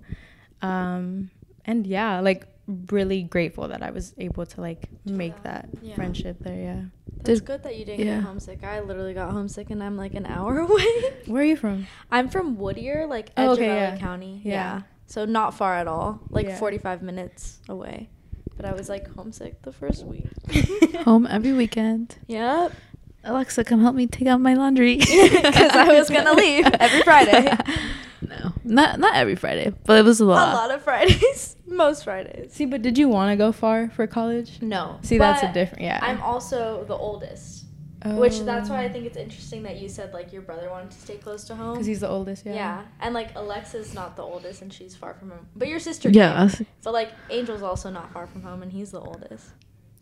Um, 0.61 1.31
and 1.65 1.85
yeah, 1.85 2.19
like 2.19 2.47
really 2.67 3.23
grateful 3.23 3.67
that 3.67 3.81
I 3.83 3.91
was 3.91 4.13
able 4.17 4.45
to 4.45 4.61
like 4.61 4.89
make 5.05 5.41
that 5.43 5.69
Yeah. 5.81 5.95
friendship 5.95 6.37
there. 6.39 6.55
Yeah. 6.59 6.81
That's 7.23 7.39
Did- 7.39 7.45
good 7.45 7.63
that 7.63 7.77
you 7.77 7.85
didn't 7.85 8.05
yeah. 8.05 8.15
get 8.15 8.23
homesick. 8.23 8.63
I 8.63 8.79
literally 8.79 9.13
got 9.13 9.31
homesick 9.31 9.69
and 9.69 9.83
I'm 9.83 9.97
like 9.97 10.13
an 10.13 10.25
hour 10.25 10.59
away. 10.67 10.85
Where 11.27 11.41
are 11.41 11.45
you 11.45 11.55
from? 11.57 11.87
I'm 12.11 12.29
from 12.29 12.57
Whittier, 12.57 13.05
like 13.07 13.31
Oh, 13.37 13.51
edge 13.53 13.57
okay, 13.59 13.65
of 13.69 13.75
LA 13.75 13.81
yeah. 13.81 13.97
County. 13.97 14.41
Yeah. 14.43 14.51
Yeah. 14.53 14.81
So 15.07 15.25
not 15.25 15.53
far 15.53 15.75
at 15.75 15.87
all. 15.87 16.21
Like 16.29 16.47
Yeah. 16.47 16.57
45 16.57 17.01
minutes 17.01 17.59
away. 17.67 18.09
But 18.55 18.65
I 18.65 18.73
was 18.73 18.89
like 18.89 19.13
homesick 19.15 19.61
the 19.63 19.71
first 19.71 20.05
week. 20.05 20.27
Home 21.05 21.25
every 21.29 21.53
weekend. 21.53 22.17
Yep. 22.27 22.73
Alexa, 23.23 23.63
come 23.63 23.81
help 23.81 23.95
me 23.95 24.07
take 24.07 24.27
out 24.27 24.41
my 24.41 24.53
laundry 24.53 24.97
because 24.99 25.71
I 25.71 25.87
was 25.97 26.09
gonna 26.09 26.33
leave 26.33 26.65
every 26.65 27.01
Friday. 27.03 27.55
no, 28.21 28.53
not 28.63 28.99
not 28.99 29.15
every 29.15 29.35
Friday, 29.35 29.73
but 29.85 29.99
it 29.99 30.05
was 30.05 30.19
a 30.19 30.25
lot. 30.25 30.47
A 30.49 30.53
lot. 30.55 30.69
lot 30.69 30.71
of 30.75 30.81
Fridays. 30.83 31.55
Most 31.67 32.03
Fridays. 32.03 32.51
See, 32.53 32.65
but 32.65 32.81
did 32.81 32.97
you 32.97 33.07
want 33.07 33.31
to 33.31 33.35
go 33.35 33.51
far 33.51 33.89
for 33.89 34.07
college? 34.07 34.61
No. 34.61 34.97
See, 35.03 35.17
that's 35.17 35.43
a 35.43 35.53
different. 35.53 35.83
Yeah. 35.83 35.99
I'm 36.01 36.21
also 36.21 36.83
the 36.85 36.95
oldest. 36.95 37.65
Which 38.03 38.39
oh. 38.39 38.43
that's 38.45 38.67
why 38.67 38.81
I 38.81 38.89
Oh. 38.89 38.93
think 38.93 39.05
it's 39.05 39.15
interesting 39.15 39.61
that 39.63 39.77
you 39.79 39.87
said 39.87 40.11
like 40.11 40.33
your 40.33 40.41
brother 40.41 40.69
wanted 40.71 40.89
to 40.89 40.97
stay 40.97 41.17
close 41.17 41.43
to 41.45 41.55
home. 41.55 41.73
Because 41.73 41.85
he's 41.85 41.99
the 41.99 42.09
oldest. 42.09 42.45
yeah. 42.47 42.53
Yeah. 42.55 42.81
And 42.99 43.13
like 43.13 43.35
Alexa's 43.35 43.93
not 43.93 44.15
the 44.15 44.23
oldest 44.23 44.63
and 44.63 44.73
she's 44.73 44.95
far 44.95 45.13
from 45.13 45.29
home. 45.29 45.45
But 45.55 45.67
your 45.67 45.79
sister 45.79 46.09
Yeah, 46.09 46.49
came. 46.49 46.65
But 46.83 46.93
like 46.93 47.11
Angel's 47.29 47.61
also 47.61 47.91
not 47.91 48.11
far 48.11 48.25
from 48.25 48.41
home 48.41 48.63
and 48.63 48.71
he's 48.71 48.89
the 48.89 48.99
oldest. 48.99 49.51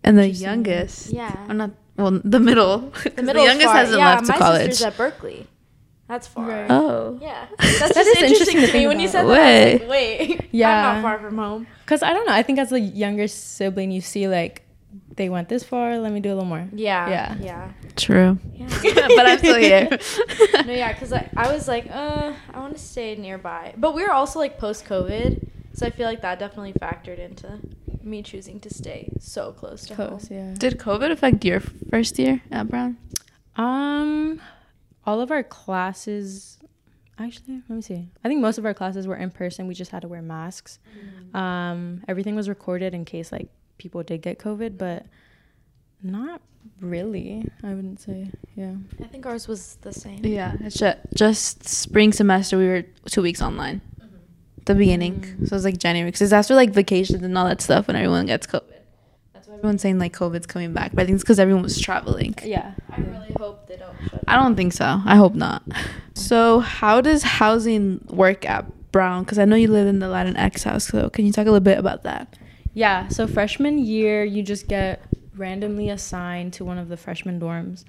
And 0.04 0.18
the 0.18 0.28
youngest. 0.28 1.12
Yeah. 1.12 1.36
I'm 1.50 1.58
not. 1.58 1.72
Well, 1.98 2.12
the 2.24 2.40
middle. 2.40 2.92
'cause 2.92 3.04
The 3.16 3.24
middle 3.24 3.44
youngest 3.44 3.68
far. 3.68 3.76
hasn't 3.76 4.00
yeah, 4.00 4.10
left 4.16 4.26
to 4.28 4.32
college. 4.34 4.40
my 4.40 4.46
college. 4.46 4.70
sister's 4.72 4.86
at 4.88 4.98
Berkeley. 4.98 5.48
That's 6.08 6.28
far. 6.28 6.48
Right. 6.48 6.72
Oh. 6.72 7.20
Yeah. 7.22 7.46
That's 7.60 7.80
That 7.80 7.94
just 7.94 7.98
is 7.98 8.08
interesting, 8.24 8.58
interesting 8.58 8.62
to 8.62 8.68
to 8.68 8.74
me 8.74 8.88
when 8.88 9.00
you 9.00 9.10
about. 9.10 9.12
said 9.12 9.28
that. 9.28 9.68
I 9.68 9.72
like, 9.84 9.90
wait. 9.90 10.42
Yeah. 10.52 10.70
I'm 10.90 10.96
not 10.96 11.02
far 11.04 11.20
from 11.20 11.38
home. 11.38 11.68
Because 11.86 12.02
I 12.02 12.14
don't 12.14 12.26
know. 12.26 12.34
I 12.34 12.42
think 12.42 12.58
as 12.58 12.72
a 12.72 12.80
younger 12.80 13.28
sibling, 13.28 13.92
you 13.92 14.02
see 14.02 14.28
like 14.28 14.64
they 15.18 15.30
went 15.30 15.50
this 15.50 15.64
far. 15.64 16.00
Let 16.00 16.12
me 16.14 16.20
do 16.20 16.30
a 16.30 16.34
little 16.36 16.46
more. 16.50 16.66
Yeah. 16.74 17.10
Yeah. 17.10 17.36
Yeah. 17.42 17.72
True. 17.96 18.40
Yeah. 18.56 18.68
but 19.16 19.26
I'm 19.28 19.38
still 19.38 19.58
here. 19.60 19.88
no, 20.66 20.74
yeah, 20.74 20.94
because 20.94 21.12
I, 21.14 21.30
I 21.36 21.52
was 21.54 21.68
like, 21.68 21.86
uh, 21.92 22.34
I 22.54 22.60
want 22.60 22.74
to 22.76 22.82
stay 22.82 23.16
nearby. 23.18 23.74
But 23.78 23.94
we 23.94 24.02
were 24.04 24.12
also 24.12 24.40
like 24.40 24.58
post 24.58 24.86
COVID. 24.86 25.48
So 25.74 25.86
I 25.86 25.92
feel 25.92 26.08
like 26.08 26.22
that 26.22 26.40
definitely 26.40 26.74
factored 26.74 27.20
into 27.20 27.60
me 28.04 28.24
choosing 28.24 28.60
to 28.62 28.74
stay 28.74 29.10
so 29.20 29.52
close 29.52 29.86
to 29.88 29.96
Close. 29.96 30.28
home. 30.28 30.38
Yeah. 30.38 30.54
Did 30.58 30.78
COVID 30.80 31.12
affect 31.12 31.44
your 31.46 31.60
first 31.60 32.18
year 32.20 32.42
at 32.52 32.68
Brown? 32.70 32.98
Um, 33.56 34.42
all 35.06 35.22
of 35.22 35.32
our 35.32 35.44
classes. 35.44 36.58
Actually, 37.18 37.62
let 37.68 37.76
me 37.76 37.82
see. 37.82 38.08
I 38.24 38.30
think 38.30 38.40
most 38.40 38.58
of 38.58 38.66
our 38.66 38.74
classes 38.74 39.06
were 39.06 39.18
in 39.18 39.30
person. 39.30 39.68
We 39.68 39.74
just 39.74 39.92
had 39.92 40.04
to 40.04 40.08
wear 40.08 40.22
masks. 40.22 40.80
Um, 41.34 42.02
everything 42.08 42.36
was 42.36 42.48
recorded 42.48 42.94
in 42.94 43.04
case 43.04 43.32
like 43.32 43.50
people 43.78 44.02
did 44.04 44.22
get 44.22 44.40
COVID, 44.40 44.78
but 44.78 45.06
not 46.02 46.42
really. 46.80 47.46
I 47.62 47.74
wouldn't 47.74 48.00
say. 48.00 48.32
Yeah. 48.56 48.76
I 49.02 49.08
think 49.08 49.26
ours 49.26 49.50
was 49.50 49.76
the 49.82 49.92
same. 49.92 50.26
Yeah, 50.26 50.56
it's 50.62 50.78
just, 50.78 50.98
just 51.14 51.68
spring 51.68 52.14
semester. 52.14 52.58
We 52.58 52.68
were 52.68 52.84
two 53.10 53.22
weeks 53.22 53.42
online. 53.42 53.82
The 54.70 54.76
beginning, 54.76 55.48
so 55.48 55.56
it's 55.56 55.66
like 55.66 55.80
January, 55.80 56.12
because 56.12 56.32
after 56.32 56.54
like 56.54 56.70
vacations 56.70 57.24
and 57.24 57.36
all 57.36 57.48
that 57.48 57.60
stuff, 57.60 57.88
when 57.88 57.96
everyone 57.96 58.28
gets 58.28 58.46
COVID. 58.46 58.72
That's 59.34 59.48
why 59.48 59.56
everyone's 59.56 59.82
saying 59.82 59.98
like 59.98 60.14
COVID's 60.14 60.46
coming 60.46 60.74
back, 60.74 60.92
but 60.94 61.02
I 61.02 61.06
think 61.08 61.16
it's 61.16 61.24
because 61.24 61.40
everyone 61.40 61.64
was 61.64 61.82
traveling. 61.82 62.36
Yeah. 62.44 62.74
I 62.92 63.02
really 63.02 63.34
hope 63.40 63.68
they 63.68 63.78
don't 63.78 63.96
I 64.28 64.36
don't 64.36 64.56
think 64.56 64.74
so. 64.74 65.02
I 65.04 65.16
hope 65.16 65.34
not. 65.34 65.64
So, 66.14 66.60
how 66.60 67.02
does 67.02 67.24
housing 67.24 68.06
work 68.12 68.48
at 68.48 68.92
Brown? 68.92 69.24
Because 69.24 69.40
I 69.40 69.46
know 69.46 69.56
you 69.56 69.70
live 69.70 69.88
in 69.88 69.98
the 69.98 70.06
Latinx 70.06 70.62
house. 70.62 70.86
So, 70.86 71.10
can 71.10 71.26
you 71.26 71.32
talk 71.32 71.48
a 71.48 71.50
little 71.52 71.62
bit 71.62 71.80
about 71.80 72.04
that? 72.04 72.38
Yeah, 72.76 73.08
so 73.08 73.26
freshman 73.26 73.80
year, 73.80 74.24
you 74.24 74.44
just 74.44 74.68
get 74.68 75.02
randomly 75.36 75.90
assigned 75.90 76.54
to 76.54 76.64
one 76.64 76.78
of 76.78 76.90
the 76.90 76.98
freshman 76.98 77.40
dorms. 77.40 77.86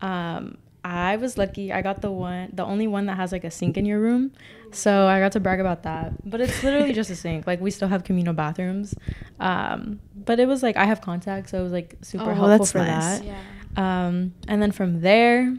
Um, 0.00 0.58
I 0.84 1.16
was 1.16 1.38
lucky. 1.38 1.72
I 1.72 1.80
got 1.80 2.02
the 2.02 2.10
one, 2.10 2.50
the 2.52 2.64
only 2.64 2.86
one 2.86 3.06
that 3.06 3.16
has 3.16 3.32
like 3.32 3.42
a 3.44 3.50
sink 3.50 3.78
in 3.78 3.86
your 3.86 3.98
room. 4.00 4.32
So 4.70 5.06
I 5.06 5.18
got 5.18 5.32
to 5.32 5.40
brag 5.40 5.58
about 5.58 5.82
that. 5.84 6.12
But 6.28 6.42
it's 6.42 6.62
literally 6.62 6.92
just 6.92 7.08
a 7.10 7.16
sink. 7.16 7.46
Like 7.46 7.60
we 7.60 7.70
still 7.70 7.88
have 7.88 8.04
communal 8.04 8.34
bathrooms. 8.34 8.94
Um, 9.40 10.00
but 10.14 10.38
it 10.38 10.46
was 10.46 10.62
like 10.62 10.76
I 10.76 10.84
have 10.84 11.00
contacts, 11.00 11.52
so 11.52 11.58
it 11.60 11.62
was 11.62 11.72
like 11.72 11.96
super 12.02 12.24
Oh, 12.30 12.34
helpful 12.34 12.48
that's 12.48 12.72
for 12.72 12.78
nice. 12.78 13.18
that. 13.20 13.24
Yeah. 13.24 14.06
Um, 14.06 14.34
and 14.46 14.60
then 14.60 14.72
from 14.72 15.00
there, 15.00 15.56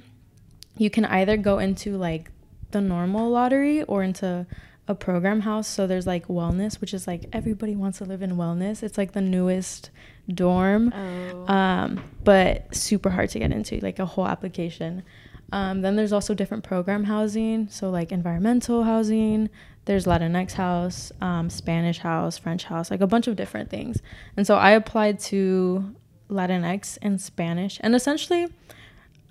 you 0.77 0.89
can 0.91 1.05
either 1.05 1.38
go 1.38 1.57
into 1.59 1.97
like 1.97 2.29
the 2.71 2.81
normal 2.81 3.29
lottery 3.29 3.81
or 3.83 4.03
into 4.03 4.45
a 4.88 4.95
program 4.95 5.41
house. 5.41 5.67
So 5.67 5.88
there's 5.88 6.06
like 6.08 6.28
wellness, 6.28 6.80
which 6.80 6.93
is 6.93 7.08
like 7.08 7.26
everybody 7.34 7.76
wants 7.76 7.98
to 8.00 8.06
live 8.06 8.21
in 8.21 8.32
wellness. 8.38 8.84
It's 8.84 8.98
like 8.98 9.13
the 9.13 9.21
newest 9.21 9.89
dorm, 10.34 10.93
Oh. 10.95 11.54
um, 11.54 12.04
but 12.24 12.74
super 12.76 13.10
hard 13.10 13.30
to 13.32 13.39
get 13.39 13.52
into, 13.52 13.80
like 13.80 14.00
a 14.00 14.06
whole 14.06 14.28
application. 14.28 15.04
Um, 15.52 15.82
then 15.82 15.95
there's 15.95 16.12
also 16.13 16.34
different 16.34 16.63
program 16.63 17.04
housing, 17.06 17.67
so 17.69 17.89
like 17.89 18.12
environmental 18.12 18.84
housing. 18.84 19.50
There's 19.86 20.06
Latinx 20.06 20.54
house, 20.54 21.12
um, 21.21 21.50
Spanish 21.52 22.00
house, 22.00 22.38
French 22.39 22.63
house, 22.63 22.89
like 22.89 23.02
a 23.02 23.08
bunch 23.08 23.28
of 23.28 23.36
different 23.36 23.69
things. 23.69 24.02
And 24.36 24.48
so 24.48 24.56
I 24.56 24.71
applied 24.71 25.19
to 25.32 25.93
Latinx 26.30 26.98
and 27.04 27.21
Spanish, 27.21 27.78
and 27.82 27.95
essentially, 27.95 28.48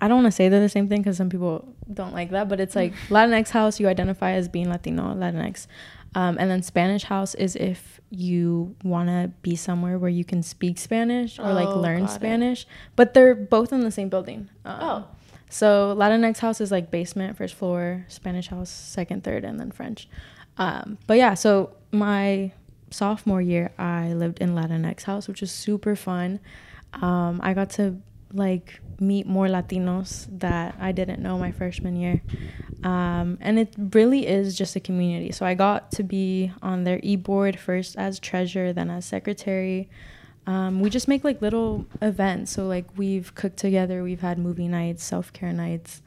I 0.01 0.07
don't 0.07 0.21
want 0.23 0.27
to 0.27 0.31
say 0.31 0.49
they're 0.49 0.59
the 0.59 0.69
same 0.69 0.89
thing 0.89 1.01
because 1.01 1.17
some 1.17 1.29
people 1.29 1.73
don't 1.93 2.13
like 2.13 2.31
that, 2.31 2.49
but 2.49 2.59
it's 2.59 2.75
like 2.75 2.93
Latinx 3.09 3.49
house, 3.49 3.79
you 3.79 3.87
identify 3.87 4.31
as 4.33 4.47
being 4.49 4.69
Latino, 4.69 5.13
Latinx. 5.15 5.67
Um, 6.15 6.37
and 6.39 6.49
then 6.49 6.63
Spanish 6.63 7.03
house 7.03 7.35
is 7.35 7.55
if 7.57 7.99
you 8.09 8.75
want 8.83 9.09
to 9.09 9.31
be 9.41 9.55
somewhere 9.55 9.97
where 9.97 10.09
you 10.09 10.23
can 10.23 10.41
speak 10.43 10.77
Spanish 10.77 11.39
or 11.39 11.51
like 11.53 11.67
Oh, 11.67 11.79
learn 11.79 12.01
got 12.05 12.11
it. 12.11 12.13
Spanish, 12.13 12.65
but 12.95 13.13
they're 13.13 13.35
both 13.35 13.73
in 13.73 13.81
the 13.81 13.91
same 13.91 14.09
building. 14.09 14.49
Um, 14.63 14.77
Oh. 14.81 15.07
So 15.49 15.95
Latinx 15.97 16.39
house 16.39 16.59
is 16.61 16.71
like 16.71 16.89
basement, 16.91 17.37
first 17.37 17.53
floor, 17.55 18.05
Spanish 18.07 18.47
house, 18.47 18.69
second, 18.69 19.23
third, 19.23 19.43
and 19.45 19.59
then 19.59 19.71
French. 19.71 20.07
Um, 20.57 20.97
but 21.07 21.17
yeah, 21.17 21.33
so 21.33 21.71
my 21.91 22.51
sophomore 22.91 23.41
year, 23.41 23.71
I 23.77 24.13
lived 24.13 24.39
in 24.39 24.55
Latinx 24.55 25.03
house, 25.03 25.27
which 25.27 25.41
was 25.41 25.51
super 25.51 25.95
fun. 25.95 26.39
Um, 26.93 27.39
I 27.43 27.53
got 27.53 27.69
to 27.71 27.97
like 28.35 28.79
meet 28.99 29.25
more 29.27 29.47
Latinos 29.47 30.27
that 30.39 30.75
I 30.79 30.91
didn't 30.91 31.21
know 31.21 31.37
my 31.37 31.51
freshman 31.51 31.95
year. 31.95 32.21
Um, 32.83 33.37
and 33.41 33.57
it 33.57 33.73
really 33.93 34.27
is 34.27 34.55
just 34.55 34.75
a 34.75 34.79
community. 34.79 35.31
So 35.31 35.45
I 35.45 35.53
got 35.55 35.91
to 35.93 36.03
be 36.03 36.51
on 36.61 36.83
their 36.83 36.99
e 37.01 37.15
board 37.15 37.59
first 37.59 37.97
as 37.97 38.19
treasurer, 38.19 38.73
then 38.73 38.89
as 38.89 39.05
secretary. 39.05 39.89
Um, 40.47 40.79
we 40.81 40.89
just 40.91 41.07
make 41.07 41.23
like 41.23 41.41
little 41.41 41.85
events. 42.01 42.51
So 42.51 42.67
like 42.67 42.85
we've 42.95 43.33
cooked 43.33 43.57
together, 43.57 44.03
we've 44.03 44.21
had 44.21 44.37
movie 44.37 44.67
nights, 44.67 45.03
self 45.03 45.33
care 45.33 45.51
nights, 45.51 46.01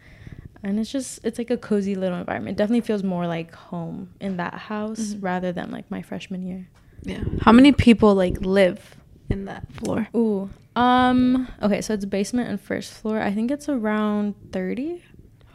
and 0.63 0.79
it's 0.79 0.93
just 0.93 1.19
it's 1.25 1.39
like 1.39 1.51
a 1.51 1.57
cozy 1.57 1.97
little 1.97 2.19
environment. 2.19 2.55
It 2.57 2.59
definitely 2.59 2.83
feels 2.83 3.03
more 3.03 3.27
like 3.27 3.53
home 3.55 4.11
in 4.21 4.37
that 4.37 4.55
house 4.55 5.15
Mhm. 5.15 5.23
rather 5.23 5.51
than 5.53 5.71
like 5.73 5.91
my 5.91 6.03
freshman 6.03 6.47
year. 6.47 6.69
Yeah. 7.03 7.25
How 7.41 7.51
many 7.53 7.73
people 7.73 8.15
like 8.15 8.41
live 8.41 8.95
in 9.31 9.45
that 9.47 9.71
floor? 9.73 10.09
Ooh. 10.15 10.51
Um. 10.77 11.49
Okay, 11.63 11.81
so 11.81 11.95
it's 11.95 12.05
basement 12.05 12.49
and 12.49 12.61
first 12.61 12.93
floor. 12.93 13.21
I 13.21 13.33
think 13.33 13.51
it's 13.51 13.69
around 13.69 14.35
thirty. 14.53 15.03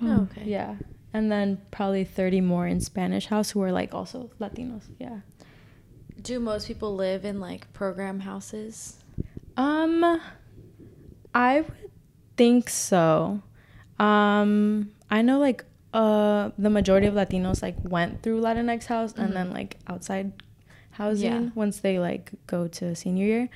Oh, 0.02 0.28
okay. 0.32 0.44
Yeah, 0.46 0.76
and 1.14 1.32
then 1.32 1.62
probably 1.72 2.04
thirty 2.04 2.42
more 2.42 2.68
in 2.68 2.82
Spanish 2.82 3.28
house 3.28 3.52
who 3.52 3.62
are 3.62 3.72
like 3.72 3.94
also 3.94 4.30
Latinos. 4.40 4.84
Yeah. 5.00 5.20
Do 6.22 6.40
most 6.40 6.68
people 6.68 6.96
live 6.96 7.24
in 7.26 7.40
like 7.40 7.72
program 7.74 8.20
houses? 8.22 9.04
Um, 9.58 10.20
I 11.34 11.62
would 11.62 11.92
think 12.38 12.70
so. 12.70 13.42
Um, 14.00 14.92
I 15.10 15.22
know 15.22 15.40
like 15.40 15.64
uh 15.94 16.50
the 16.58 16.70
majority 16.70 17.08
of 17.08 17.14
Latinos 17.14 17.62
like 17.62 17.76
went 17.84 18.24
through 18.24 18.42
Latinx 18.42 18.86
house 18.88 19.14
and 19.16 19.30
Mhm. 19.30 19.34
then 19.34 19.50
like 19.54 19.78
outside 19.88 20.34
housing 20.94 21.32
Yeah. 21.44 21.50
once 21.56 21.80
they 21.80 22.00
like 22.00 22.32
go 22.48 22.68
to 22.68 22.96
senior 22.96 23.26
year. 23.26 23.50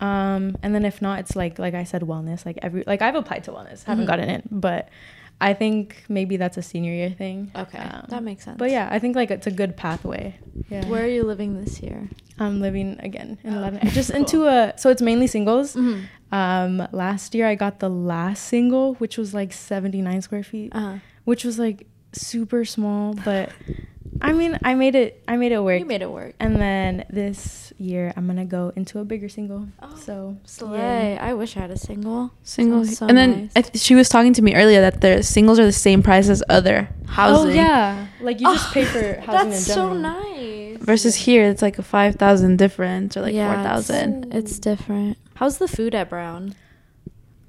Um, 0.00 0.56
and 0.62 0.74
then 0.74 0.84
if 0.84 1.00
not, 1.00 1.20
it's 1.20 1.36
like 1.36 1.58
like 1.58 1.74
I 1.74 1.84
said, 1.84 2.02
wellness. 2.02 2.44
Like 2.44 2.58
every 2.62 2.84
like 2.86 3.02
I've 3.02 3.14
applied 3.14 3.44
to 3.44 3.52
wellness, 3.52 3.84
haven't 3.84 4.04
Mhm. 4.04 4.08
gotten 4.08 4.28
it, 4.30 4.44
but 4.50 4.88
I 5.40 5.52
think 5.54 6.04
maybe 6.08 6.36
that's 6.38 6.56
a 6.56 6.62
senior 6.62 6.92
year 6.92 7.10
thing. 7.10 7.50
Okay, 7.54 7.78
Um, 7.78 8.06
that 8.08 8.22
makes 8.22 8.44
sense. 8.44 8.56
But 8.58 8.70
yeah, 8.70 8.88
I 8.90 8.98
think 8.98 9.16
like 9.16 9.30
it's 9.30 9.46
a 9.46 9.50
good 9.50 9.76
pathway. 9.76 10.34
Yeah. 10.70 10.86
Where 10.88 11.04
are 11.04 11.08
you 11.08 11.24
living 11.24 11.62
this 11.62 11.82
year? 11.82 12.08
I'm 12.38 12.60
living 12.60 12.96
again 13.00 13.38
in 13.44 13.54
Oh, 13.54 13.60
Latin. 13.60 13.88
Just 13.90 14.10
cool. 14.10 14.20
into 14.20 14.46
a 14.46 14.72
so 14.76 14.90
it's 14.90 15.02
mainly 15.02 15.26
singles. 15.26 15.74
Mm-hmm. 15.76 16.34
Um, 16.34 16.88
last 16.92 17.34
year 17.34 17.46
I 17.46 17.54
got 17.54 17.78
the 17.80 17.88
last 17.90 18.44
single, 18.44 18.94
which 18.94 19.16
was 19.16 19.32
like 19.32 19.52
79 19.52 20.20
square 20.22 20.42
feet, 20.42 20.72
Uh-huh. 20.74 20.98
which 21.24 21.44
was 21.44 21.58
like 21.58 21.86
super 22.12 22.64
small, 22.64 23.14
but 23.24 23.50
I 24.20 24.32
mean, 24.32 24.58
I 24.64 24.74
made 24.74 24.94
it. 24.94 25.22
I 25.28 25.36
made 25.36 25.52
it 25.52 25.60
work. 25.62 25.78
You 25.78 25.84
made 25.86 26.02
it 26.02 26.10
work. 26.10 26.34
And 26.40 26.56
then 26.56 27.04
this 27.10 27.72
year 27.78 28.12
I'm 28.16 28.26
gonna 28.26 28.44
go 28.44 28.72
into 28.76 28.98
a 29.00 29.04
bigger 29.04 29.28
single. 29.28 29.68
Oh, 29.82 29.96
so 29.96 30.36
Slay. 30.44 31.18
I 31.18 31.34
wish 31.34 31.56
I 31.56 31.60
had 31.60 31.70
a 31.70 31.78
single. 31.78 32.30
Single. 32.42 32.84
Sounds 32.84 32.98
so 32.98 33.06
and 33.06 33.16
then 33.16 33.30
nice. 33.42 33.52
I 33.56 33.62
th- 33.62 33.82
she 33.82 33.94
was 33.94 34.08
talking 34.08 34.32
to 34.34 34.42
me 34.42 34.54
earlier 34.54 34.80
that 34.80 35.00
the 35.00 35.22
singles 35.22 35.58
are 35.58 35.64
the 35.64 35.72
same 35.72 36.02
price 36.02 36.28
as 36.28 36.42
other 36.48 36.88
housing. 37.06 37.50
Oh 37.50 37.54
yeah, 37.54 38.06
like 38.20 38.40
you 38.40 38.46
just 38.46 38.68
Oh, 38.70 38.72
pay 38.72 38.84
for 38.84 39.20
housing 39.20 39.50
That's 39.50 39.68
in 39.68 39.74
so 39.74 39.92
nice. 39.92 40.78
Versus 40.78 41.14
here, 41.16 41.44
it's 41.44 41.62
like 41.62 41.78
a 41.78 41.82
five 41.82 42.16
thousand 42.16 42.56
difference 42.58 43.16
or 43.16 43.22
like 43.22 43.34
Yeah, 43.34 43.54
four 43.54 43.62
thousand. 43.62 44.26
It's, 44.34 44.52
it's 44.52 44.58
different. 44.58 45.18
How's 45.34 45.58
the 45.58 45.68
food 45.68 45.94
at 45.94 46.08
Brown? 46.08 46.54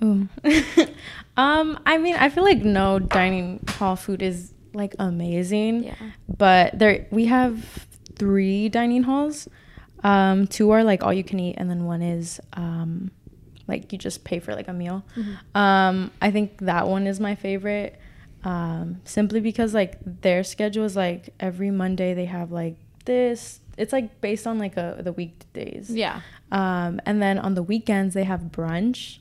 Ooh. 0.03 0.27
um, 1.37 1.79
I 1.85 1.97
mean, 1.97 2.15
I 2.15 2.29
feel 2.29 2.43
like 2.43 2.59
no 2.59 2.99
dining 2.99 3.63
hall 3.67 3.95
food 3.95 4.21
is 4.21 4.53
like 4.77 4.95
amazing. 4.99 5.83
Yeah. 5.85 5.95
but 6.37 6.77
there 6.79 7.07
we 7.11 7.25
have 7.25 7.85
three 8.15 8.69
dining 8.69 9.03
halls 9.03 9.47
um 10.03 10.47
two 10.47 10.69
are 10.71 10.83
like 10.83 11.03
all 11.03 11.13
you 11.13 11.23
can 11.23 11.39
eat 11.39 11.55
and 11.57 11.69
then 11.69 11.83
one 11.85 12.01
is 12.01 12.39
um 12.53 13.11
like 13.67 13.91
you 13.91 13.97
just 13.97 14.23
pay 14.23 14.39
for 14.39 14.53
like 14.55 14.67
a 14.67 14.73
meal 14.73 15.03
Mhm. 15.15 15.37
um 15.55 16.11
i 16.21 16.29
think 16.31 16.59
that 16.61 16.87
one 16.87 17.05
is 17.07 17.19
my 17.19 17.35
favorite 17.35 17.99
um 18.43 19.01
simply 19.03 19.39
because 19.39 19.73
like 19.73 19.97
their 20.21 20.43
schedule 20.43 20.85
is 20.85 20.95
like 20.95 21.33
every 21.39 21.71
monday 21.71 22.13
they 22.13 22.25
have 22.25 22.51
like 22.51 22.75
this 23.05 23.59
it's 23.77 23.91
like 23.93 24.21
based 24.21 24.45
on 24.47 24.57
like 24.59 24.77
a 24.77 24.99
the 25.03 25.11
weekdays 25.13 25.89
Yeah. 25.89 26.21
um 26.51 27.01
and 27.05 27.21
then 27.21 27.37
on 27.39 27.53
the 27.55 27.63
weekends 27.63 28.13
they 28.13 28.23
have 28.23 28.41
brunch 28.57 29.17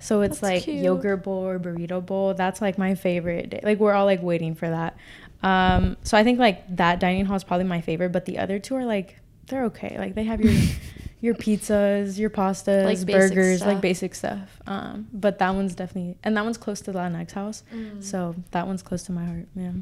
so 0.00 0.22
it's 0.22 0.40
That's 0.40 0.42
like 0.54 0.62
cute. 0.64 0.82
yogurt 0.82 1.22
bowl 1.22 1.46
or 1.46 1.58
burrito 1.60 2.04
bowl. 2.04 2.34
That's 2.34 2.60
like 2.60 2.78
my 2.78 2.94
favorite 2.96 3.50
day. 3.50 3.60
Like 3.62 3.78
we're 3.78 3.92
all 3.92 4.06
like 4.06 4.22
waiting 4.22 4.54
for 4.56 4.68
that. 4.68 4.96
Um, 5.42 5.96
so 6.02 6.18
I 6.18 6.24
think 6.24 6.38
like 6.38 6.76
that 6.76 6.98
dining 7.00 7.24
hall 7.26 7.36
is 7.36 7.44
probably 7.44 7.66
my 7.66 7.80
favorite, 7.80 8.10
but 8.10 8.24
the 8.24 8.38
other 8.38 8.58
two 8.58 8.74
are 8.76 8.84
like 8.84 9.20
they're 9.46 9.64
okay. 9.66 9.96
Like 9.98 10.14
they 10.14 10.24
have 10.24 10.40
your 10.40 10.52
your 11.20 11.34
pizzas, 11.34 12.18
your 12.18 12.30
pastas, 12.30 12.84
Like 12.84 13.06
burgers, 13.06 13.58
stuff. 13.58 13.68
like 13.68 13.80
basic 13.80 14.14
stuff. 14.14 14.58
Um, 14.66 15.08
but 15.12 15.38
that 15.38 15.54
one's 15.54 15.74
definitely 15.74 16.16
and 16.24 16.36
that 16.36 16.44
one's 16.44 16.58
close 16.58 16.80
to 16.82 16.92
the 16.92 16.98
Latinx 16.98 17.32
house. 17.32 17.62
Mm. 17.72 18.02
So 18.02 18.34
that 18.52 18.66
one's 18.66 18.82
close 18.82 19.02
to 19.04 19.12
my 19.12 19.24
heart. 19.24 19.46
Yeah. 19.54 19.72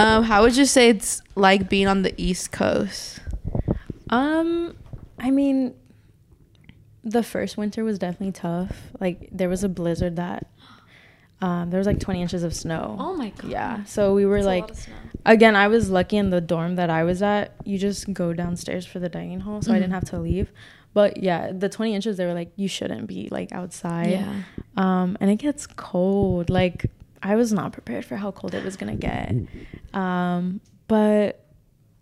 Um, 0.00 0.22
how 0.24 0.42
would 0.42 0.56
you 0.56 0.64
say 0.64 0.90
it's 0.90 1.22
like 1.34 1.68
being 1.68 1.86
on 1.88 2.02
the 2.02 2.14
East 2.16 2.52
Coast? 2.52 3.20
Um, 4.10 4.76
I 5.18 5.30
mean, 5.30 5.74
the 7.10 7.22
first 7.22 7.56
winter 7.56 7.84
was 7.84 7.98
definitely 7.98 8.32
tough. 8.32 8.76
Like 9.00 9.28
there 9.32 9.48
was 9.48 9.64
a 9.64 9.68
blizzard 9.68 10.16
that, 10.16 10.46
um, 11.40 11.70
there 11.70 11.78
was 11.78 11.86
like 11.86 12.00
20 12.00 12.20
inches 12.22 12.42
of 12.42 12.54
snow. 12.54 12.96
Oh 12.98 13.14
my 13.16 13.30
god. 13.30 13.50
Yeah, 13.50 13.84
so 13.84 14.14
we 14.14 14.26
were 14.26 14.36
That's 14.42 14.46
like, 14.46 14.60
lot 14.62 14.70
of 14.72 14.76
snow. 14.78 14.94
again, 15.26 15.56
I 15.56 15.68
was 15.68 15.88
lucky 15.90 16.16
in 16.16 16.30
the 16.30 16.40
dorm 16.40 16.76
that 16.76 16.90
I 16.90 17.04
was 17.04 17.22
at. 17.22 17.54
You 17.64 17.78
just 17.78 18.12
go 18.12 18.32
downstairs 18.32 18.84
for 18.86 18.98
the 18.98 19.08
dining 19.08 19.40
hall, 19.40 19.62
so 19.62 19.72
I 19.72 19.76
didn't 19.78 19.90
Mhm. 19.90 19.94
have 19.94 20.04
to 20.10 20.18
leave. 20.18 20.50
But 20.94 21.22
yeah, 21.22 21.52
the 21.52 21.68
20 21.68 21.94
inches, 21.94 22.16
they 22.16 22.26
were 22.26 22.34
like, 22.34 22.50
you 22.56 22.66
shouldn't 22.66 23.06
be 23.06 23.28
like 23.30 23.52
outside. 23.52 24.10
Yeah. 24.10 24.42
Um, 24.76 25.16
and 25.20 25.30
it 25.30 25.36
gets 25.36 25.66
cold. 25.66 26.50
Like 26.50 26.90
I 27.22 27.36
was 27.36 27.52
not 27.52 27.72
prepared 27.72 28.04
for 28.04 28.16
how 28.16 28.30
cold 28.32 28.54
it 28.54 28.64
was 28.64 28.76
gonna 28.76 28.96
get. 28.96 29.32
Um, 29.94 30.60
but 30.88 31.44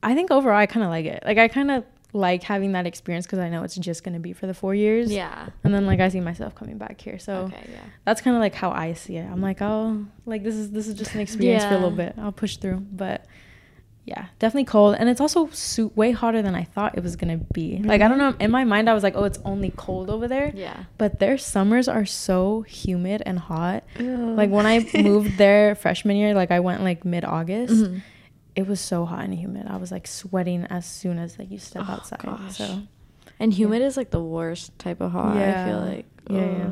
I 0.03 0.14
think 0.14 0.31
overall 0.31 0.57
I 0.57 0.66
kind 0.66 0.85
of 0.85 0.90
like 0.90 1.05
it. 1.07 1.23
Like 1.27 1.37
I 1.38 1.49
kind 1.49 1.71
of 1.71 1.85
like 2.16 2.42
having 2.42 2.72
that 2.72 2.87
experience 2.87 3.26
because 3.26 3.38
I 3.38 3.48
know 3.48 3.62
it's 3.62 3.76
just 3.76 4.02
gonna 4.02 4.18
be 4.18 4.33
for 4.33 4.46
the 4.46 4.55
four 4.55 4.74
years. 4.74 5.12
Yeah. 5.12 5.48
And 5.64 5.72
then 5.74 5.87
like 5.87 6.00
I 6.00 6.09
see 6.09 6.20
myself 6.20 6.55
coming 6.55 6.79
back 6.79 7.00
here, 7.00 7.18
so 7.18 7.33
okay. 7.52 7.68
Yeah. 7.72 7.79
that's 8.05 8.20
kind 8.20 8.35
of 8.37 8.40
like 8.40 8.55
how 8.55 8.70
I 8.70 8.94
see 8.94 9.16
it. 9.16 9.24
I'm 9.31 9.42
like, 9.42 9.61
oh, 9.62 10.05
like 10.24 10.42
this 10.42 10.55
is 10.55 10.70
this 10.70 10.88
is 10.88 10.94
just 10.94 11.14
an 11.14 11.20
experience 11.20 11.64
for 11.64 11.70
a 11.70 11.79
little 11.79 11.90
Yeah. 11.90 12.07
bit. 12.11 12.14
I'll 12.18 12.33
push 12.33 12.57
through, 12.57 12.79
but 12.92 13.24
yeah, 14.05 14.26
definitely 14.38 14.66
cold, 14.66 14.94
and 15.00 15.09
it's 15.09 15.20
also 15.20 15.48
su- 15.50 15.90
way 15.96 16.12
hotter 16.12 16.40
than 16.40 16.55
I 16.55 16.62
thought 16.62 16.96
it 16.96 17.02
was 17.02 17.16
gonna 17.16 17.38
be. 17.52 17.79
Like 17.83 18.02
I 18.02 18.09
don't 18.09 18.18
know, 18.18 18.35
in 18.38 18.52
my 18.52 18.62
mind 18.64 18.88
I 18.88 18.94
was 18.94 19.02
like, 19.02 19.14
oh, 19.16 19.24
it's 19.24 19.40
only 19.44 19.70
cold 19.76 20.11
over 20.11 20.29
there, 20.29 20.52
Yeah. 20.55 20.85
but 20.96 21.18
their 21.18 21.37
summers 21.37 21.88
are 21.88 22.07
so 22.07 22.62
humid 22.62 23.22
and 23.26 23.37
hot. 23.38 23.83
Like 23.98 24.50
when 24.50 24.64
I 24.64 24.88
moved 24.94 25.38
there 25.38 25.74
freshman 25.74 26.16
year, 26.16 26.35
like 26.35 26.52
I 26.52 26.61
went 26.61 26.83
like 26.85 27.05
mid 27.05 27.24
August. 27.24 27.74
Mhm. 27.74 28.02
It 28.57 28.66
was 28.66 28.81
so 28.81 29.05
hot 29.05 29.25
and 29.25 29.35
humid. 29.35 29.66
I 29.69 29.77
was 29.77 29.92
like 29.92 30.07
sweating 30.07 30.64
as 30.71 30.87
soon 30.87 31.19
as 31.19 31.38
like 31.38 31.51
you 31.51 31.59
step 31.59 31.85
Oh, 31.87 31.92
outside. 31.92 32.21
gosh. 32.21 32.57
So 32.57 32.83
And 33.38 33.53
humid 33.53 33.83
is 33.83 33.97
like 33.97 34.11
the 34.11 34.23
worst 34.23 34.77
type 34.79 35.01
of 35.03 35.12
hot. 35.12 35.37
Yeah. 35.37 35.62
I 35.64 35.69
feel 35.69 35.81
like. 35.81 36.07
Yeah, 36.31 36.59
yeah. 36.59 36.71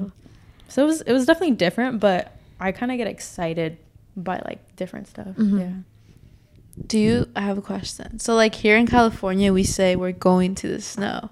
So 0.68 0.82
it 0.82 0.86
was 0.86 1.00
it 1.02 1.12
was 1.12 1.26
definitely 1.26 1.56
different, 1.56 2.00
but 2.00 2.36
I 2.58 2.72
kind 2.72 2.90
of 2.90 2.96
get 2.98 3.06
excited 3.06 3.76
by 4.16 4.40
like 4.46 4.74
different 4.76 5.06
stuff. 5.08 5.36
Mhm. 5.36 5.58
Yeah. 5.60 5.72
Do 6.86 6.98
you? 6.98 7.28
I 7.36 7.42
have 7.42 7.58
a 7.58 7.62
question. 7.62 8.18
So, 8.18 8.34
like 8.34 8.54
here 8.54 8.76
in 8.76 8.86
California, 8.86 9.52
we 9.52 9.62
say 9.62 9.94
we're 9.94 10.10
going 10.10 10.56
to 10.56 10.68
the 10.68 10.80
snow. 10.80 11.30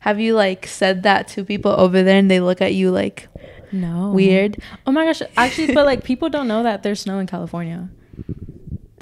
Have 0.00 0.20
you 0.20 0.34
like 0.34 0.66
said 0.66 1.02
that 1.02 1.26
to 1.28 1.44
people 1.44 1.72
over 1.72 2.02
there, 2.02 2.18
and 2.18 2.30
they 2.30 2.38
look 2.40 2.60
at 2.60 2.74
you 2.74 2.90
like 2.92 3.26
No. 3.72 4.10
weird? 4.12 4.58
Oh 4.86 4.92
my 4.92 5.04
gosh. 5.06 5.22
Actually, 5.36 5.74
but 5.74 5.84
like 5.86 6.04
people 6.04 6.28
don't 6.28 6.46
know 6.46 6.62
that 6.62 6.82
there's 6.84 7.00
snow 7.00 7.18
in 7.18 7.26
California. 7.26 7.88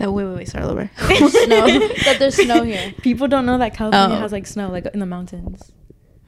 That 0.02 0.10
wait, 0.10 0.24
wait, 0.24 0.34
wait. 0.36 0.48
Start 0.48 0.64
over. 0.64 0.90
snow. 0.98 1.66
that 2.04 2.16
there's 2.18 2.34
snow 2.34 2.62
here. 2.70 2.92
People 3.02 3.28
don't 3.28 3.46
know 3.46 3.56
that 3.58 3.72
California 3.74 4.16
Oh. 4.16 4.20
has 4.20 4.32
like 4.32 4.48
snow 4.48 4.68
like 4.68 4.84
in 4.86 4.98
the 4.98 5.06
mountains. 5.06 5.70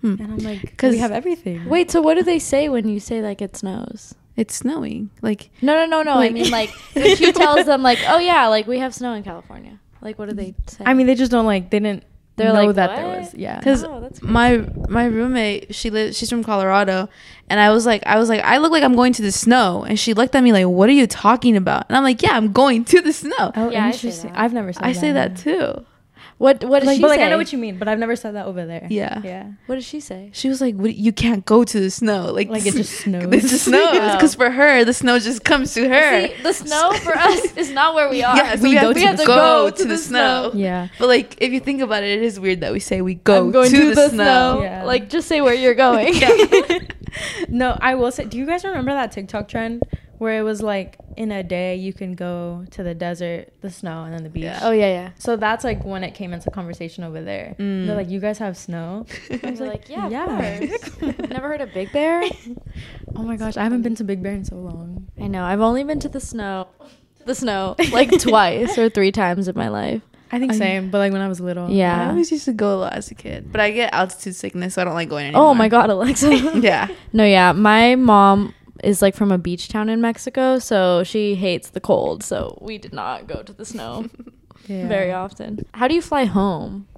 Hmm. 0.00 0.14
And 0.20 0.32
I'm 0.32 0.38
like, 0.38 0.60
because 0.62 0.92
we 0.92 0.98
have 0.98 1.10
everything. 1.10 1.68
Wait, 1.68 1.90
so 1.90 2.00
what 2.00 2.14
do 2.14 2.22
they 2.22 2.38
say 2.38 2.68
when 2.68 2.88
you 2.88 3.00
say 3.00 3.20
like 3.20 3.42
it 3.42 3.56
snows? 3.56 4.14
It's 4.36 4.54
snowing. 4.54 5.10
Like 5.22 5.50
No, 5.60 5.74
no, 5.74 5.86
no, 5.86 6.02
no. 6.04 6.14
Like- 6.14 6.30
I 6.30 6.34
mean, 6.34 6.50
like 6.52 6.70
when 6.92 7.16
she 7.16 7.32
tells 7.32 7.66
them, 7.66 7.82
like, 7.82 7.98
"Oh 8.06 8.18
yeah, 8.18 8.46
like 8.46 8.66
we 8.68 8.78
have 8.78 8.94
snow 8.94 9.12
in 9.14 9.24
California." 9.24 9.80
Like, 10.00 10.18
what 10.20 10.28
do 10.28 10.34
they 10.36 10.54
say? 10.68 10.84
I 10.86 10.94
mean, 10.94 11.06
they 11.08 11.14
just 11.16 11.32
don't 11.32 11.46
like. 11.46 11.70
They 11.70 11.80
didn't. 11.80 12.04
They're 12.36 12.52
know 12.52 12.66
like, 12.66 12.76
that 12.76 12.96
there 12.96 13.06
was. 13.06 13.34
Yeah. 13.34 13.58
because 13.58 13.84
Oh, 13.84 14.00
that's 14.00 14.20
my 14.22 14.58
my 14.88 15.04
roommate 15.06 15.74
she 15.74 15.90
lives 15.90 16.18
she's 16.18 16.28
from 16.30 16.42
Colorado, 16.42 17.08
and 17.48 17.60
I 17.60 17.70
was 17.70 17.86
like 17.86 18.02
I 18.06 18.18
was 18.18 18.28
like 18.28 18.42
I 18.42 18.58
look 18.58 18.72
like 18.72 18.82
I'm 18.82 18.96
going 18.96 19.12
to 19.14 19.22
the 19.22 19.30
snow, 19.32 19.84
and 19.84 19.98
she 19.98 20.14
looked 20.14 20.34
at 20.34 20.42
me 20.42 20.52
like 20.52 20.66
What 20.66 20.88
are 20.88 20.92
you 20.92 21.06
talking 21.06 21.56
about? 21.56 21.86
And 21.88 21.96
I'm 21.96 22.02
like 22.02 22.22
Yeah, 22.22 22.36
I'm 22.36 22.52
going 22.52 22.84
to 22.86 23.00
the 23.00 23.12
snow. 23.12 23.52
Oh, 23.54 23.70
Yeah, 23.70 23.84
I 23.84 23.90
interesting. 23.92 24.32
I've 24.34 24.52
never 24.52 24.72
said 24.72 24.82
I 24.82 24.92
that. 24.92 24.98
say 24.98 25.12
that 25.12 25.36
too. 25.36 25.84
What 26.38 26.64
what 26.64 26.80
does 26.80 26.86
Like, 26.88 26.96
she 26.96 27.02
but 27.02 27.10
like? 27.10 27.20
I 27.20 27.28
know 27.28 27.36
what 27.38 27.52
you 27.52 27.58
mean, 27.58 27.78
but 27.78 27.86
I've 27.88 27.98
never 27.98 28.16
said 28.16 28.34
that 28.34 28.46
over 28.46 28.66
there. 28.66 28.86
Yeah. 28.90 29.20
Yeah. 29.24 29.50
What 29.66 29.76
does 29.76 29.84
she 29.86 30.00
say? 30.00 30.30
She 30.32 30.48
was 30.48 30.60
like, 30.60 30.74
what, 30.74 30.94
"You 30.94 31.12
can't 31.12 31.44
go 31.44 31.62
to 31.64 31.80
the 31.80 31.90
snow. 31.90 32.32
Like, 32.32 32.48
Like, 32.48 32.66
it 32.66 32.74
just 32.74 32.92
snows. 33.00 33.24
It 33.32 33.40
just 33.42 33.64
snows 33.66 34.12
because 34.14 34.34
for 34.34 34.50
her, 34.50 34.84
the 34.84 34.92
snow 34.92 35.18
just 35.18 35.44
comes 35.44 35.74
to 35.74 35.88
her. 35.88 36.26
See, 36.28 36.42
the 36.42 36.52
snow 36.52 36.92
for 37.02 37.16
us 37.18 37.56
is 37.56 37.70
not 37.70 37.94
where 37.94 38.08
we 38.10 38.22
are. 38.22 38.36
Yeah, 38.36 38.56
so 38.56 38.62
We 38.62 38.70
we, 38.70 38.74
go 38.74 38.80
have, 38.80 38.94
to 38.94 38.94
we 39.00 39.02
have 39.06 39.16
to 39.16 39.24
snow. 39.24 39.34
go 39.36 39.70
to 39.70 39.84
the 39.84 39.98
snow. 39.98 40.50
Yeah. 40.54 40.88
But 40.98 41.08
like, 41.08 41.36
if 41.40 41.52
you 41.52 41.60
think 41.60 41.80
about 41.82 42.02
it, 42.02 42.18
it 42.18 42.22
is 42.24 42.40
weird 42.40 42.60
that 42.62 42.72
we 42.72 42.80
say 42.80 43.00
we 43.00 43.14
go 43.14 43.44
I'm 43.46 43.50
going 43.52 43.70
to, 43.70 43.94
the, 43.94 44.08
snow. 44.10 44.60
Yeah. 44.62 44.84
Like, 44.84 45.08
just 45.08 45.28
say 45.28 45.40
where 45.40 45.54
you're 45.54 45.74
going. 45.74 46.14
No, 47.48 47.76
I 47.80 47.94
will 47.94 48.10
say. 48.10 48.24
Do 48.24 48.36
you 48.38 48.46
guys 48.46 48.64
remember 48.64 48.90
that 48.92 49.12
TikTok 49.12 49.46
trend 49.46 49.82
where 50.18 50.38
it 50.38 50.42
was 50.42 50.62
like 50.62 50.96
in 51.16 51.30
a 51.32 51.42
day 51.42 51.76
you 51.76 51.92
can 51.92 52.14
go 52.14 52.64
to 52.70 52.82
the 52.82 52.94
desert, 52.94 53.52
the 53.60 53.70
snow, 53.70 54.04
and 54.04 54.14
then 54.14 54.22
the 54.22 54.28
beach? 54.30 54.44
Yeah. 54.44 54.60
oh 54.62 54.70
yeah, 54.72 54.86
yeah. 54.88 55.10
So 55.18 55.36
that's 55.36 55.64
like 55.64 55.84
when 55.84 56.04
it 56.04 56.14
came 56.14 56.32
into 56.32 56.50
conversation 56.50 57.04
over 57.04 57.22
there. 57.22 57.54
Mm. 57.58 57.86
They're 57.86 57.96
like, 57.96 58.10
"You 58.10 58.20
guys 58.20 58.38
have 58.38 58.56
snow?" 58.56 59.06
I 59.30 59.34
I 59.42 59.50
was 59.50 59.60
was 59.60 59.60
like, 59.60 59.70
like, 59.70 59.88
yeah, 59.88 60.08
yeah. 60.08 60.76
Never 61.28 61.48
heard 61.48 61.60
of 61.60 61.72
Big 61.74 61.92
Bear? 61.92 62.22
Oh 63.16 63.22
my 63.22 63.36
gosh, 63.36 63.56
I 63.56 63.62
haven't 63.62 63.82
been 63.82 63.94
to 63.96 64.04
Big 64.04 64.22
Bear 64.24 64.32
in 64.32 64.44
so 64.44 64.56
long. 64.56 65.06
I 65.20 65.28
know. 65.28 65.44
I've 65.44 65.60
only 65.60 65.84
been 65.84 66.00
to 66.00 66.08
the 66.08 66.18
snow, 66.18 66.66
the 67.26 67.34
snow, 67.34 67.76
like 67.92 68.10
twice 68.20 68.76
or 68.76 68.88
three 68.90 69.12
times 69.12 69.46
in 69.46 69.54
my 69.56 69.68
life. 69.68 70.02
I 70.32 70.40
think 70.40 70.50
I- 70.52 70.56
same, 70.58 70.90
but 70.90 70.98
like 70.98 71.12
when 71.12 71.20
I 71.20 71.28
was 71.28 71.40
little. 71.40 71.70
Yeah. 71.70 72.06
I 72.06 72.10
always 72.10 72.32
used 72.32 72.44
to 72.46 72.52
go 72.52 72.74
a 72.74 72.78
lot 72.78 72.94
as 72.94 73.10
a 73.12 73.14
kid, 73.14 73.52
but 73.52 73.60
I 73.60 73.70
get 73.70 73.94
altitude 73.94 74.34
sickness, 74.34 74.74
so 74.74 74.82
I 74.82 74.84
don't 74.84 74.94
like 74.94 75.08
going 75.08 75.26
anymore. 75.26 75.44
Oh 75.50 75.54
my 75.54 75.68
god, 75.68 75.90
Alexa. 75.90 76.34
yeah. 76.58 76.88
No, 77.12 77.24
yeah. 77.24 77.52
My 77.52 77.94
mom 77.94 78.52
is 78.82 79.00
like 79.02 79.14
from 79.14 79.30
a 79.30 79.38
beach 79.38 79.68
town 79.68 79.88
in 79.88 80.00
Mexico, 80.00 80.58
so 80.58 81.04
she 81.04 81.34
hates 81.36 81.70
the 81.70 81.80
cold. 81.80 82.22
So 82.24 82.58
we 82.60 82.78
did 82.78 82.92
not 82.92 83.26
go 83.26 83.42
to 83.42 83.52
the 83.52 83.64
snow 83.64 84.08
Yeah. 84.66 84.88
very 84.88 85.12
often. 85.12 85.64
How 85.74 85.88
do 85.88 85.94
you 85.94 86.02
fly 86.02 86.24
home? 86.24 86.88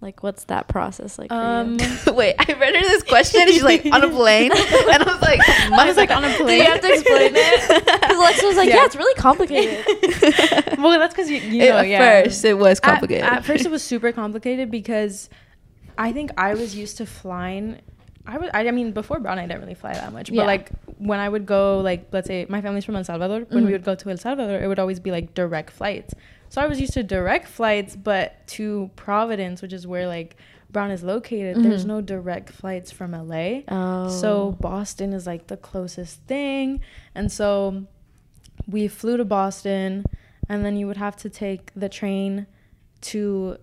Like, 0.00 0.22
what's 0.22 0.44
that 0.44 0.68
process 0.68 1.18
like? 1.18 1.30
For 1.30 1.34
Um, 1.34 1.78
you? 1.80 1.96
Wait, 2.12 2.34
I 2.38 2.44
read 2.52 2.74
her 2.74 2.80
this 2.82 3.02
question. 3.04 3.40
and 3.40 3.50
She's 3.50 3.62
like 3.62 3.86
on 3.86 4.04
a 4.04 4.10
plane, 4.10 4.52
and 4.52 5.02
I 5.02 5.10
was 5.10 5.22
like, 5.22 5.40
I 5.48 5.86
was 5.88 5.96
like, 5.96 6.10
on 6.10 6.22
a 6.24 6.28
plane. 6.28 6.38
Do 6.38 6.44
plane. 6.44 6.58
you 6.58 6.64
have 6.64 6.80
to 6.82 6.92
explain 6.92 7.32
it? 7.34 7.84
Because 7.86 8.16
Alexa 8.18 8.46
was 8.46 8.56
like, 8.58 8.68
yeah. 8.68 8.76
Yeah. 8.76 8.84
it's 8.84 8.96
really 8.96 9.14
complicated. 9.14 9.82
well, 10.78 10.98
that's 10.98 11.14
because 11.14 11.30
you, 11.30 11.38
you 11.38 11.62
It- 11.62 11.68
know, 11.70 11.78
at 11.78 11.88
yeah. 11.88 12.22
first, 12.24 12.44
it 12.44 12.58
was 12.58 12.78
At- 12.80 12.82
complicated. 12.84 13.24
At, 13.24 13.44
first, 13.46 13.64
it 13.64 13.70
was 13.70 13.82
super 13.82 14.12
complicated 14.12 14.70
because 14.70 15.30
I 15.96 16.12
think 16.12 16.32
I 16.36 16.52
was 16.54 16.76
used 16.76 16.98
to 16.98 17.06
flying. 17.06 17.80
I 18.26 18.38
would, 18.38 18.50
I, 18.54 18.70
mean, 18.70 18.92
before 18.92 19.20
Brown, 19.20 19.38
I 19.38 19.46
didn't 19.46 19.60
really 19.60 19.74
fly 19.74 19.92
that 19.92 20.12
much. 20.12 20.28
But 20.28 20.34
Yeah. 20.36 20.44
like 20.44 20.70
when 20.98 21.20
I 21.20 21.28
would 21.28 21.44
go, 21.46 21.80
like 21.80 22.08
let's 22.12 22.26
say 22.26 22.46
my 22.48 22.60
family's 22.62 22.84
from 22.84 22.96
El 22.96 23.04
Salvador. 23.04 23.40
When 23.50 23.64
Mhm. 23.64 23.66
we 23.66 23.72
would 23.72 23.84
go 23.84 23.94
to 23.94 24.10
El 24.10 24.16
Salvador, 24.16 24.60
it 24.62 24.66
would 24.66 24.78
always 24.78 24.98
be 25.00 25.10
like 25.10 25.34
direct 25.34 25.70
flights. 25.70 26.14
So 26.48 26.62
I 26.62 26.66
was 26.66 26.80
used 26.80 26.94
to 26.94 27.02
direct 27.02 27.48
flights, 27.48 27.96
but 27.96 28.46
to 28.48 28.90
Providence, 28.96 29.60
which 29.60 29.72
is 29.72 29.86
where 29.86 30.06
like 30.06 30.36
Brown 30.70 30.90
is 30.90 31.02
located, 31.02 31.62
there's 31.62 31.84
Mhm. 31.84 31.88
no 31.88 32.00
direct 32.00 32.50
flights 32.50 32.90
from 32.90 33.12
LA. 33.14 33.64
Oh. 33.68 34.08
So 34.08 34.52
Boston 34.60 35.12
is 35.12 35.26
like 35.26 35.48
the 35.48 35.56
closest 35.56 36.20
thing. 36.22 36.80
And 37.14 37.30
so 37.30 37.84
we 38.68 38.88
flew 38.88 39.16
to 39.18 39.24
Boston 39.24 40.04
and 40.48 40.64
then 40.64 40.76
you 40.76 40.86
would 40.86 40.96
have 40.96 41.16
to 41.16 41.28
take 41.28 41.72
the 41.76 41.88
train 41.88 42.46
to 43.02 43.58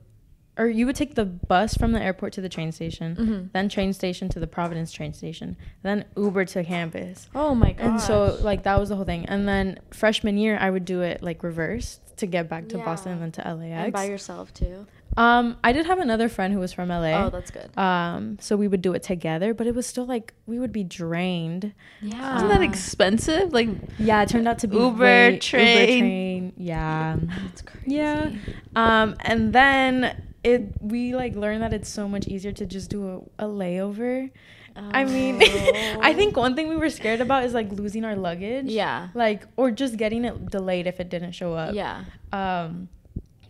or 0.57 0.67
you 0.67 0.85
would 0.85 0.95
take 0.95 1.15
the 1.15 1.25
bus 1.25 1.73
from 1.75 1.91
the 1.93 2.01
airport 2.01 2.33
to 2.33 2.41
the 2.41 2.49
train 2.49 2.71
station, 2.71 3.15
Mhm. 3.15 3.51
then 3.53 3.69
train 3.69 3.93
station 3.93 4.27
to 4.29 4.39
the 4.39 4.47
Providence 4.47 4.91
train 4.91 5.13
station, 5.13 5.55
then 5.81 6.05
Uber 6.17 6.45
to 6.45 6.63
campus. 6.63 7.29
Oh 7.33 7.55
my 7.55 7.71
god. 7.71 7.85
And 7.85 8.01
so 8.01 8.37
like 8.41 8.63
that 8.63 8.79
was 8.79 8.89
the 8.89 8.95
whole 8.95 9.05
thing. 9.05 9.25
And 9.27 9.47
then 9.47 9.79
freshman 9.91 10.37
year 10.37 10.57
I 10.59 10.69
would 10.69 10.85
do 10.85 11.01
it 11.01 11.23
like 11.23 11.41
reversed 11.43 12.01
to 12.17 12.25
get 12.27 12.47
back 12.49 12.67
to 12.69 12.77
Yeah. 12.77 12.85
Boston 12.85 13.13
and 13.13 13.21
then 13.21 13.31
to 13.33 13.41
LAX. 13.55 13.83
and 13.85 13.93
by 13.93 14.03
yourself 14.05 14.53
too. 14.53 14.85
um 15.17 15.57
I 15.63 15.71
did 15.73 15.85
have 15.87 15.99
another 15.99 16.29
friend 16.29 16.53
who 16.53 16.59
was 16.59 16.71
from 16.71 16.89
LA. 16.89 17.13
Oh, 17.25 17.29
that's 17.29 17.49
good. 17.51 17.69
um 17.77 18.37
so 18.39 18.55
we 18.55 18.67
would 18.67 18.81
do 18.81 18.93
it 18.93 19.03
together, 19.03 19.53
but 19.53 19.67
it 19.67 19.73
was 19.73 19.87
still 19.87 20.05
like 20.05 20.33
we 20.45 20.59
would 20.59 20.71
be 20.73 20.83
drained. 20.83 21.73
Yeah. 22.01 22.35
Isn't 22.37 22.49
that 22.49 22.61
expensive? 22.61 23.53
Like, 23.53 23.69
Yeah, 23.97 24.21
it 24.21 24.29
turned 24.29 24.47
out 24.47 24.59
to 24.59 24.67
be 24.67 24.75
Uber, 24.77 24.97
way- 25.03 25.39
train. 25.39 25.77
Uber, 25.77 25.99
train. 25.99 26.53
Yeah. 26.57 27.17
That's 27.45 27.61
crazy. 27.61 27.95
Yeah. 27.95 28.29
Um, 28.75 29.15
and 29.21 29.53
then 29.53 30.23
it 30.43 30.73
we 30.81 31.13
like 31.15 31.35
learned 31.35 31.61
that 31.63 31.73
it's 31.73 31.89
so 31.89 32.07
much 32.07 32.27
easier 32.27 32.51
to 32.51 32.65
just 32.65 32.89
do 32.89 33.29
a, 33.39 33.45
a 33.45 33.47
layover. 33.47 34.31
I 34.75 35.03
mean, 35.03 35.35
I 36.01 36.13
think 36.13 36.37
one 36.37 36.55
thing 36.55 36.69
we 36.69 36.77
were 36.77 36.89
scared 36.89 37.19
about 37.19 37.43
is 37.43 37.53
like 37.53 37.69
losing 37.73 38.05
our 38.05 38.15
luggage. 38.15 38.67
Yeah. 38.67 39.09
Like 39.13 39.43
or 39.57 39.69
just 39.69 39.97
getting 39.97 40.23
it 40.25 40.49
delayed 40.49 40.87
if 40.87 40.99
it 40.99 41.09
didn't 41.09 41.33
show 41.33 41.53
up. 41.53 41.75
Yeah. 41.75 42.05
Um, 42.31 42.87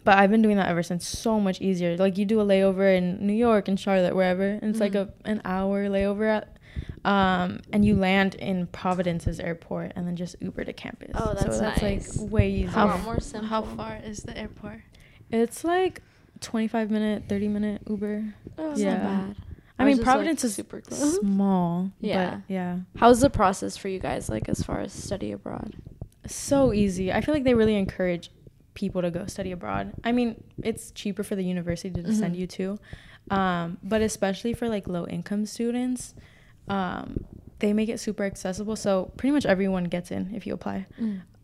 but 0.04 0.18
I've 0.18 0.32
been 0.32 0.42
doing 0.42 0.58
that 0.58 0.68
ever 0.68 0.82
since. 0.82 1.08
So 1.08 1.40
much 1.40 1.62
easier. 1.62 1.96
Like 1.96 2.18
you 2.18 2.26
do 2.26 2.42
a 2.42 2.46
layover 2.46 2.98
in 2.98 3.26
New 3.26 3.34
York 3.34 3.68
and 3.68 3.80
Charlotte, 3.80 4.16
wherever, 4.16 4.44
and 4.44 4.64
it's 4.72 4.80
like 4.80 4.94
Mhm. 4.94 5.10
a 5.26 5.30
an 5.30 5.42
hour 5.46 5.86
layover 5.88 6.28
at. 6.38 6.58
Um, 7.06 7.62
and 7.74 7.84
you 7.86 7.96
land 7.96 8.36
in 8.36 8.68
Providence's 8.68 9.40
airport 9.40 9.94
and 9.96 10.08
then 10.08 10.16
just 10.16 10.36
Uber 10.40 10.64
to 10.66 10.74
campus. 10.74 11.12
Oh, 11.16 11.34
that's 11.34 11.56
so 11.58 11.62
that's 11.62 11.82
nice. 11.82 12.20
like 12.20 12.32
way 12.32 12.50
easier. 12.50 12.80
A 12.80 12.86
lot 12.86 13.04
more 13.04 13.20
simple. 13.20 13.48
how 13.50 13.62
far 13.62 14.00
is 14.04 14.20
the 14.24 14.36
airport? 14.38 14.82
It's 15.32 15.64
like 15.64 16.02
25 16.42 16.92
minute, 16.92 17.24
30 17.30 17.48
minute 17.48 17.82
Uber. 17.90 18.34
Oh, 18.58 18.76
Yeah. 18.76 18.94
not 18.98 19.04
bad. 19.04 19.36
I 19.80 19.86
mean, 19.86 19.94
is, 19.94 20.00
like, 20.00 20.06
Providence 20.06 20.44
is 20.44 20.54
super 20.56 20.82
close. 20.82 21.16
small. 21.20 21.92
Yeah. 22.00 22.30
But 22.36 22.42
yeah. 22.54 22.78
How's 22.98 23.20
the 23.22 23.30
process 23.30 23.78
for 23.78 23.88
you 23.88 24.00
guys 24.00 24.30
like 24.30 24.48
as 24.50 24.62
far 24.62 24.80
as 24.80 24.92
study 24.94 25.32
abroad? 25.32 25.76
So 26.28 26.72
easy. 26.74 27.12
I 27.12 27.22
feel 27.22 27.34
like 27.34 27.44
they 27.44 27.56
really 27.56 27.76
encourage 27.76 28.30
people 28.74 29.02
to 29.02 29.10
go 29.12 29.26
study 29.26 29.52
abroad. 29.52 29.94
I 30.04 30.12
mean, 30.12 30.44
it's 30.64 30.92
cheaper 30.92 31.24
for 31.24 31.36
the 31.36 31.44
university 31.44 31.90
to 32.02 32.14
send 32.14 32.36
Mhm. 32.36 32.40
you 32.40 32.48
to. 32.48 32.80
Um, 33.30 33.78
but 33.84 34.02
especially 34.02 34.54
for 34.54 34.70
like 34.70 34.88
low 34.88 35.06
income 35.08 35.46
students, 35.46 36.14
um, 36.68 37.24
they 37.60 37.74
make 37.74 37.90
it 37.90 38.00
super 38.00 38.24
accessible. 38.24 38.76
So 38.76 39.12
pretty 39.18 39.32
much 39.34 39.46
everyone 39.46 39.86
gets 39.86 40.10
in 40.12 40.34
if 40.34 40.46
you 40.48 40.54
apply. 40.54 40.86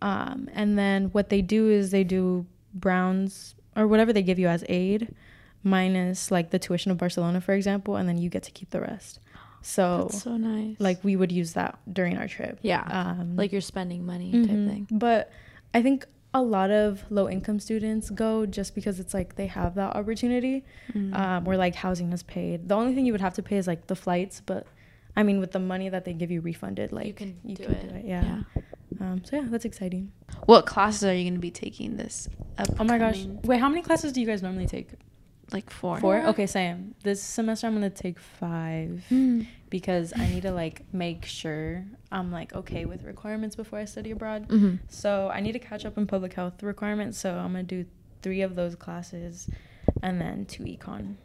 Um, 0.01 0.49
and 0.53 0.77
then 0.77 1.05
what 1.05 1.29
they 1.29 1.41
do 1.41 1.69
is 1.69 1.89
they 1.91 2.03
do 2.03 2.45
Browns 2.73 3.55
or 3.77 3.87
whatever 3.87 4.11
they 4.11 4.23
give 4.23 4.39
you 4.39 4.47
as 4.47 4.63
aid, 4.67 5.13
minus 5.63 6.31
like 6.31 6.49
the 6.51 6.59
tuition 6.59 6.91
of 6.91 6.97
Barcelona, 6.97 7.39
for 7.41 7.53
example, 7.53 7.95
and 7.95 8.07
then 8.09 8.17
you 8.17 8.29
get 8.29 8.43
to 8.43 8.51
keep 8.51 8.69
the 8.71 8.81
rest. 8.81 9.19
So, 9.61 10.07
That's 10.09 10.23
so 10.23 10.37
nice. 10.37 10.75
like 10.79 11.03
we 11.03 11.15
would 11.15 11.31
use 11.31 11.53
that 11.53 11.77
during 11.91 12.17
our 12.17 12.27
trip. 12.27 12.59
yeah, 12.61 12.83
Um, 12.89 13.35
like 13.35 13.51
you're 13.51 13.61
spending 13.61 14.05
money 14.05 14.31
type 14.31 14.41
Mhm. 14.55 14.67
thing. 14.69 14.87
But 14.91 15.31
I 15.73 15.81
think 15.81 16.05
a 16.33 16.41
lot 16.41 16.69
of 16.71 17.03
low 17.09 17.27
income 17.29 17.59
students 17.59 18.09
go 18.09 18.45
just 18.45 18.75
because 18.75 18.99
it's 18.99 19.13
like 19.13 19.35
they 19.35 19.47
have 19.47 19.75
that 19.75 19.95
opportunity 19.95 20.63
Mm. 20.93 21.13
um, 21.17 21.43
where 21.45 21.57
like 21.57 21.75
housing 21.75 22.13
is 22.13 22.23
paid. 22.23 22.67
The 22.69 22.75
only 22.75 22.93
thing 22.93 23.05
you 23.05 23.11
would 23.13 23.21
have 23.21 23.33
to 23.35 23.43
pay 23.43 23.57
is 23.57 23.67
like 23.67 23.87
the 23.87 23.95
flights, 23.95 24.41
but 24.45 24.67
I 25.15 25.23
mean 25.23 25.39
with 25.39 25.51
the 25.51 25.59
money 25.59 25.89
that 25.89 26.05
they 26.05 26.13
give 26.13 26.29
you 26.29 26.41
refunded, 26.41 26.91
like 26.91 27.07
you 27.07 27.13
can 27.13 27.35
do 27.53 27.63
can 27.63 27.73
it. 27.75 27.89
do 27.89 27.95
it. 27.95 28.05
Yeah. 28.05 28.43
Um, 28.99 29.23
so 29.23 29.37
yeah, 29.37 29.45
that's 29.47 29.65
exciting. 29.65 30.11
What 30.45 30.65
classes 30.65 31.03
are 31.03 31.13
you 31.13 31.23
going 31.23 31.35
to 31.35 31.39
be 31.39 31.51
taking 31.51 31.97
this? 31.97 32.27
Oh 32.79 32.83
my 32.83 32.97
gosh. 32.97 33.23
Wait, 33.43 33.59
how 33.59 33.69
many 33.69 33.81
classes 33.81 34.11
do 34.13 34.21
you 34.21 34.27
guys 34.27 34.41
normally 34.41 34.67
take? 34.67 34.89
like 35.51 35.69
four. 35.69 35.99
Four? 35.99 36.21
Okay, 36.27 36.45
same. 36.45 36.95
This 37.03 37.21
semester 37.21 37.67
I'm 37.67 37.73
gonna 37.73 37.89
take 37.89 38.19
five 38.19 39.05
Hmm. 39.09 39.43
because 39.69 40.13
I 40.15 40.27
need 40.27 40.41
to 40.43 40.51
like 40.51 40.81
make 40.93 41.25
sure 41.25 41.85
I'm 42.11 42.31
like 42.31 42.53
okay 42.53 42.85
with 42.85 43.03
requirements 43.03 43.55
before 43.55 43.79
I 43.79 43.85
study 43.85 44.11
abroad. 44.11 44.47
Mm-hmm. 44.49 44.75
So 44.89 45.29
I 45.33 45.39
need 45.39 45.53
to 45.53 45.59
catch 45.59 45.85
up 45.85 45.97
in 45.97 46.07
public 46.07 46.33
health 46.33 46.61
requirements. 46.63 47.17
So 47.17 47.33
I'm 47.33 47.51
gonna 47.53 47.63
do 47.63 47.85
three 48.21 48.41
of 48.41 48.55
those 48.55 48.75
classes, 48.75 49.49
and 50.03 50.19
then 50.19 50.45
two 50.45 50.63
econ. 50.63 51.15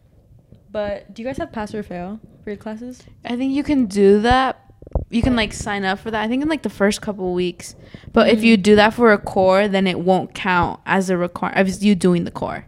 But 0.71 1.13
do 1.13 1.23
you 1.23 1.29
guys 1.29 1.39
have 1.39 1.53
pass 1.53 1.75
or 1.75 1.83
fail 1.83 2.21
for 2.45 2.51
your 2.51 2.57
classes? 2.57 3.03
I 3.25 3.37
think 3.37 3.53
you 3.53 3.63
can 3.63 3.87
do 3.87 4.21
that. 4.21 4.72
You 5.13 5.23
can 5.23 5.37
like 5.37 5.53
sign 5.53 5.85
up 5.85 5.99
for 5.99 6.11
that. 6.11 6.23
I 6.23 6.29
think 6.29 6.43
in 6.43 6.49
like 6.49 6.63
the 6.63 6.71
first 6.71 7.03
couple 7.03 7.35
weeks. 7.35 7.75
But 8.13 8.29
if 8.29 8.39
mm-hmm. 8.39 8.47
you 8.47 8.57
do 8.57 8.77
that 8.77 8.95
for 8.95 9.13
a 9.13 9.19
core, 9.19 9.69
then 9.69 9.87
it 9.87 10.01
won't 10.01 10.35
count 10.35 10.81
as 10.87 11.11
a 11.11 11.17
require 11.17 11.53
as 11.55 11.85
you 11.85 11.95
doing 11.95 12.25
the 12.25 12.31
core. 12.31 12.67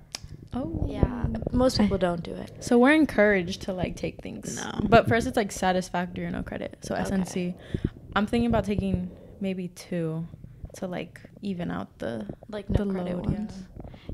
Oh 0.53 0.85
Yeah, 0.89 1.27
most 1.53 1.79
people 1.79 1.99
don't 1.99 2.23
do 2.23 2.33
it. 2.33 2.63
So 2.63 2.79
we're 2.79 2.93
encouraged 2.93 3.63
to 3.63 3.73
like 3.73 3.97
take 3.97 4.23
things. 4.23 4.57
No. 4.57 4.81
But 4.89 5.09
first 5.09 5.27
it's 5.27 5.37
like 5.37 5.53
satisfactory 5.53 6.27
or 6.27 6.31
no 6.31 6.43
credit. 6.43 6.79
So 6.83 6.95
Okay. 6.95 7.05
SNC. 7.05 7.55
I'm 8.15 8.27
thinking 8.27 8.47
about 8.47 8.65
taking 8.65 9.11
maybe 9.41 9.69
two 9.69 10.27
to 10.75 10.87
like 10.87 11.21
even 11.43 11.71
out 11.71 11.99
the 11.99 12.27
Like 12.49 12.69
no 12.71 12.85
the 12.85 12.93
credit 12.93 13.17
load, 13.17 13.27
ones. 13.27 13.53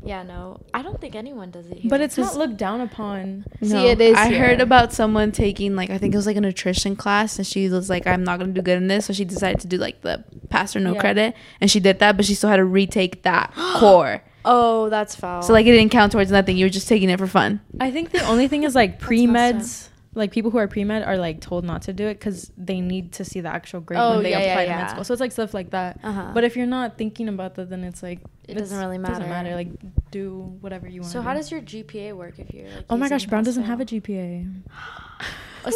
Yeah, 0.05 0.23
no, 0.23 0.61
I 0.73 0.83
don't 0.83 1.01
think 1.01 1.15
anyone 1.15 1.51
does 1.51 1.67
it 1.67 1.79
here. 1.79 1.91
But 1.91 2.01
it's 2.01 2.17
not 2.17 2.37
looked 2.37 2.57
down 2.57 2.81
upon. 2.81 3.45
See, 3.63 3.89
it 3.89 4.01
is 4.01 4.17
I 4.17 4.33
heard 4.33 4.61
about 4.61 4.93
someone 4.93 5.33
taking 5.33 5.75
like 5.77 5.91
I 5.91 5.99
think 5.99 6.15
it 6.15 6.17
was 6.17 6.27
like 6.27 6.37
a 6.37 6.41
nutrition 6.41 6.97
class, 6.97 7.37
and 7.39 7.47
she 7.47 7.69
was 7.69 7.91
like, 7.91 8.07
"I'm 8.07 8.25
not 8.25 8.39
gonna 8.39 8.53
do 8.53 8.63
good 8.63 8.79
in 8.79 8.87
this," 8.89 9.07
so 9.07 9.13
she 9.13 9.25
decided 9.25 9.61
to 9.61 9.67
do 9.67 9.77
like 9.77 10.01
the 10.03 10.25
pass 10.49 10.75
or 10.77 10.81
no 10.81 10.95
Yeah. 10.95 11.01
credit, 11.01 11.35
and 11.61 11.71
she 11.71 11.81
did 11.81 11.99
that, 11.99 12.17
but 12.17 12.25
she 12.25 12.35
still 12.35 12.49
had 12.51 12.57
to 12.57 12.65
retake 12.65 13.23
that 13.25 13.53
core. 13.77 14.23
oh, 14.45 14.89
that's 14.89 15.15
foul. 15.15 15.43
So 15.43 15.53
like 15.53 15.67
it 15.67 15.73
didn't 15.73 15.91
count 15.93 16.13
towards 16.13 16.31
nothing. 16.31 16.57
You 16.57 16.67
were 16.67 16.71
just 16.71 16.89
taking 16.89 17.11
it 17.11 17.19
for 17.19 17.27
fun. 17.27 17.61
I 17.79 17.91
think 17.91 18.11
the 18.13 18.25
only 18.27 18.49
thing 18.49 18.63
is 18.63 18.75
like 18.75 18.93
That's 18.93 19.05
pre 19.05 19.27
messed 19.27 19.57
meds. 19.59 19.89
Like 20.13 20.33
people 20.33 20.51
who 20.51 20.59
are 20.59 20.67
pre 20.67 20.83
med 20.83 21.05
are 21.05 21.17
like 21.17 21.41
told 21.41 21.65
not 21.65 21.83
to 21.83 21.93
do 21.93 22.07
it 22.09 22.15
because 22.15 22.51
they 22.57 22.81
need 22.81 23.13
to 23.13 23.25
see 23.25 23.41
the 23.41 23.49
actual 23.49 23.81
grade 23.81 24.01
Oh, 24.01 24.15
when 24.15 24.23
they 24.25 24.31
yeah, 24.31 24.41
yeah, 24.41 24.53
apply 24.53 24.65
to 24.65 24.71
yeah. 24.71 24.77
med 24.79 24.91
school. 24.91 25.05
So 25.05 25.15
it's 25.15 25.21
like 25.21 25.31
stuff 25.31 25.55
like 25.55 25.71
that. 25.71 26.01
Uh-huh. 26.03 26.33
But 26.35 26.43
if 26.43 26.57
you're 26.57 26.67
not 26.67 26.99
thinking 26.99 27.29
about 27.29 27.55
that, 27.55 27.71
then 27.71 27.85
it's 27.85 28.03
like 28.03 28.19
It 28.49 28.55
doesn't 28.55 28.77
really 28.77 28.99
Doesn't 28.99 29.29
matter. 29.29 29.29
matter. 29.29 29.55
Like 29.55 29.71
do 30.11 30.57
whatever 30.61 30.89
you 30.89 31.03
want. 31.03 31.13
so 31.13 31.23
how 31.23 31.33
does 31.35 31.53
your 31.53 31.61
GPA 31.61 32.15
work 32.17 32.41
if 32.41 32.53
you're 32.53 32.69
like? 32.69 32.87
Oh 32.91 32.97
my 32.97 33.09
gosh, 33.09 33.27
Brown 33.27 33.45
doesn't 33.45 33.63
have 33.65 33.81
a? 33.81 33.85
GPA. 33.85 34.51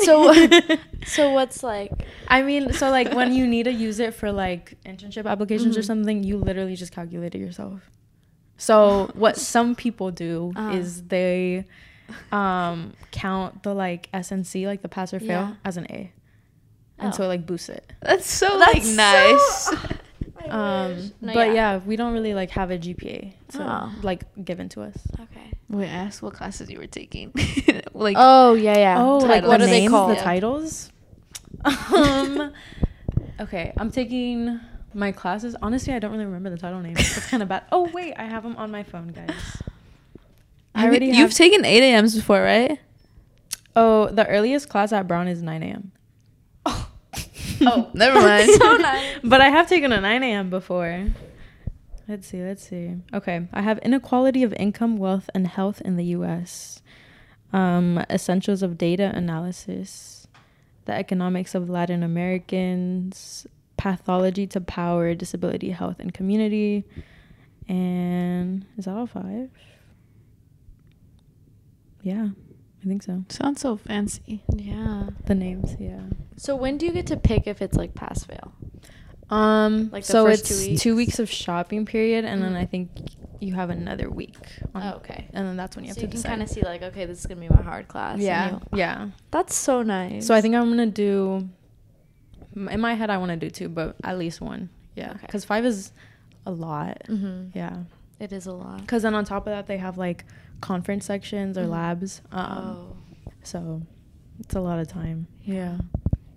So, 0.03 0.33
so 1.07 1.33
what's 1.33 1.63
like? 1.63 1.93
I 2.29 2.41
mean, 2.43 2.73
so 2.73 2.91
like 2.91 3.13
when 3.13 3.35
you 3.35 3.47
need 3.47 3.65
to 3.65 3.71
use 3.73 4.01
it 4.01 4.15
for 4.15 4.33
like 4.33 4.79
internship 4.87 5.27
applications 5.27 5.77
or 5.77 5.81
Mhm. 5.81 5.85
something, 5.85 6.23
you 6.25 6.39
literally 6.39 6.75
just 6.75 6.91
calculate 6.91 7.35
it 7.35 7.39
yourself. 7.39 7.91
So 8.57 9.11
what 9.15 9.37
some 9.53 9.75
people 9.75 10.11
do 10.11 10.53
Uh-huh. 10.57 10.75
is 10.79 11.03
they 11.05 11.67
um 12.33 12.93
count 13.11 13.63
the 13.63 13.75
like 13.75 14.11
SNC, 14.13 14.67
like 14.67 14.83
the 14.83 14.89
pass 14.89 15.13
or 15.15 15.21
fail, 15.21 15.29
Yeah. 15.29 15.55
as 15.65 15.77
an 15.77 15.87
A. 15.91 16.13
And 16.99 17.13
Oh. 17.13 17.17
so 17.17 17.25
it 17.25 17.29
like 17.29 17.47
boosts 17.47 17.69
it. 17.69 17.93
That's 18.03 18.27
so 18.31 18.59
That's 18.59 18.75
like 18.75 18.83
so- 18.83 18.97
nice. 18.97 19.75
Um 20.49 21.13
No, 21.23 21.33
but 21.33 21.49
yeah. 21.49 21.55
yeah. 21.55 21.77
we 21.79 21.97
don't 21.97 22.13
really 22.13 22.35
like 22.35 22.51
have 22.51 22.71
a 22.71 22.77
GPA 22.79 23.33
to 23.53 23.63
Oh. 23.63 23.93
like 24.03 24.25
given 24.45 24.69
to 24.71 24.83
us. 24.83 24.97
Okay. 25.19 25.53
We 25.71 25.85
ask 25.87 26.23
what 26.23 26.35
classes 26.35 26.69
you 26.71 26.79
were 26.79 26.87
taking. 26.87 27.33
like 27.95 28.17
Oh 28.19 28.53
yeah, 28.55 28.77
yeah. 28.77 29.03
Oh, 29.03 29.19
like, 29.19 29.29
like 29.29 29.43
the 29.43 29.49
what 29.49 29.61
are 29.63 29.67
they 29.67 29.87
called? 29.87 30.11
the 30.11 30.15
The 30.17 30.21
titles? 30.21 30.93
um 31.65 32.53
Okay, 33.41 33.73
I'm 33.79 33.91
taking 33.91 34.61
my 34.93 35.11
classes. 35.13 35.57
Honestly, 35.63 35.93
I 35.95 35.99
don't 35.99 36.13
really 36.13 36.27
remember 36.27 36.51
the 36.51 36.59
title 36.59 36.81
names. 36.81 37.01
It's 37.01 37.27
kind 37.27 37.43
of 37.43 37.49
bad. 37.49 37.65
Oh 37.73 37.89
wait, 37.93 38.15
I 38.17 38.25
have 38.25 38.43
them 38.43 38.57
on 38.57 38.71
my 38.71 38.83
phone, 38.83 39.09
guys. 39.09 39.63
I 40.75 40.87
already 40.87 41.07
you, 41.07 41.13
have, 41.15 41.21
you've 41.21 41.35
taken 41.35 41.65
eight 41.65 41.83
a.m.s 41.83 42.15
before, 42.15 42.43
right? 42.43 42.79
Oh, 43.77 44.07
the 44.09 44.27
earliest 44.27 44.69
class 44.69 44.93
at 44.93 45.09
Brown 45.09 45.29
is 45.29 45.43
9 45.43 45.63
a.m. 45.63 45.93
Oh, 47.67 47.91
never 47.95 48.21
mind. 48.21 48.51
so 48.51 48.77
nice. 48.77 49.19
But 49.23 49.41
I 49.41 49.49
have 49.49 49.69
taken 49.69 49.93
a 49.93 50.01
9 50.01 50.23
a.m. 50.25 50.51
before. 50.51 51.07
Let's 52.09 52.27
see, 52.27 52.43
let's 52.43 52.69
see. 52.69 52.97
Okay, 53.15 53.47
I 53.53 53.63
have 53.63 53.79
inequality 53.79 54.43
of 54.43 54.53
income, 54.55 54.97
wealth, 54.99 55.31
and 55.35 55.47
health 55.47 55.81
in 55.81 55.97
the 55.97 56.05
U.S. 56.07 56.83
Um, 57.53 58.05
essentials 58.11 58.63
of 58.63 58.77
data 58.77 59.11
analysis, 59.15 60.27
the 60.85 60.93
economics 60.93 61.55
of 61.55 61.71
Latin 61.71 62.03
Americans, 62.03 63.47
pathology 63.77 64.47
to 64.49 64.61
power, 64.61 65.15
disability, 65.15 65.71
health, 65.71 65.97
and 66.01 66.13
community. 66.13 66.85
And 67.69 68.67
is 68.77 68.85
that 68.85 68.95
all 68.97 69.07
five? 69.07 69.51
Yeah, 72.05 72.29
I 72.83 72.87
think 72.87 73.03
so. 73.03 73.25
Sounds 73.31 73.61
so 73.63 73.77
fancy. 73.77 74.45
Yeah. 74.55 75.09
The 75.27 75.35
names, 75.35 75.75
yeah. 75.81 76.01
So 76.37 76.55
when 76.55 76.77
do 76.79 76.85
you 76.87 76.93
get 76.93 77.07
to 77.09 77.17
pick 77.17 77.47
if 77.47 77.61
it's 77.63 77.77
like 77.77 77.95
pass 77.95 78.25
fail? 78.25 78.53
Um, 79.31 79.89
Like 79.91 80.05
the 80.05 80.13
so 80.13 80.25
first 80.27 80.47
two 80.47 80.55
it's 80.55 80.67
weeks? 80.69 80.83
two 80.83 80.95
weeks 80.97 81.19
of 81.19 81.31
shopping 81.31 81.87
period, 81.87 82.25
and 82.27 82.43
then 82.43 82.53
Mhm. 82.53 82.57
I 82.59 82.67
think 82.67 82.91
you 83.41 83.55
have 83.55 83.71
another 83.71 84.11
week. 84.11 84.37
on- 84.75 84.83
Oh, 84.83 84.97
okay. 84.97 85.29
And 85.33 85.47
then 85.47 85.57
that's 85.57 85.77
when 85.77 85.85
you 85.85 85.89
have 85.89 85.95
so 85.97 86.03
to 86.03 86.07
you 86.07 86.13
can 86.13 86.23
kind 86.23 86.43
of 86.43 86.49
see 86.49 86.61
like, 86.63 86.83
okay, 86.83 87.07
this 87.07 87.21
is 87.21 87.27
gonna 87.27 87.41
be 87.41 87.49
my 87.49 87.63
hard 87.63 87.89
class. 87.89 88.19
yeah, 88.19 88.51
you- 88.51 88.61
yeah. 88.79 89.09
That's 89.31 89.55
so 89.55 89.83
nice. 89.83 90.27
So 90.27 90.35
I 90.35 90.41
think 90.43 90.55
I'm 90.55 90.69
gonna 90.69 90.87
do. 90.87 91.49
In 92.55 92.81
my 92.81 92.95
head, 92.95 93.11
I 93.11 93.17
want 93.19 93.31
to 93.31 93.37
do 93.37 93.51
two, 93.51 93.69
but 93.69 93.97
at 94.05 94.17
least 94.19 94.41
one. 94.41 94.69
Yeah, 94.95 95.11
Okay. 95.13 95.19
because 95.23 95.45
five 95.45 95.65
is 95.65 95.91
a 96.47 96.53
lot. 96.53 97.03
Mm-hmm. 97.09 97.57
Yeah, 97.59 97.79
It 98.21 98.33
is 98.33 98.47
a 98.47 98.53
lot. 98.53 98.81
because 98.83 99.03
then 99.03 99.15
on 99.15 99.25
top 99.25 99.47
of 99.47 99.53
that, 99.53 99.67
they 99.67 99.79
have 99.79 99.99
like 99.99 100.25
conference 100.65 101.05
sections 101.05 101.57
or 101.59 101.65
Mhm. 101.65 101.71
labs. 101.71 102.23
Um, 102.33 102.49
oh. 102.49 102.97
so 103.43 103.83
it's 104.41 104.55
a 104.55 104.61
lot 104.61 104.79
of 104.79 104.89
time. 104.89 105.27
Yeah. 105.45 105.77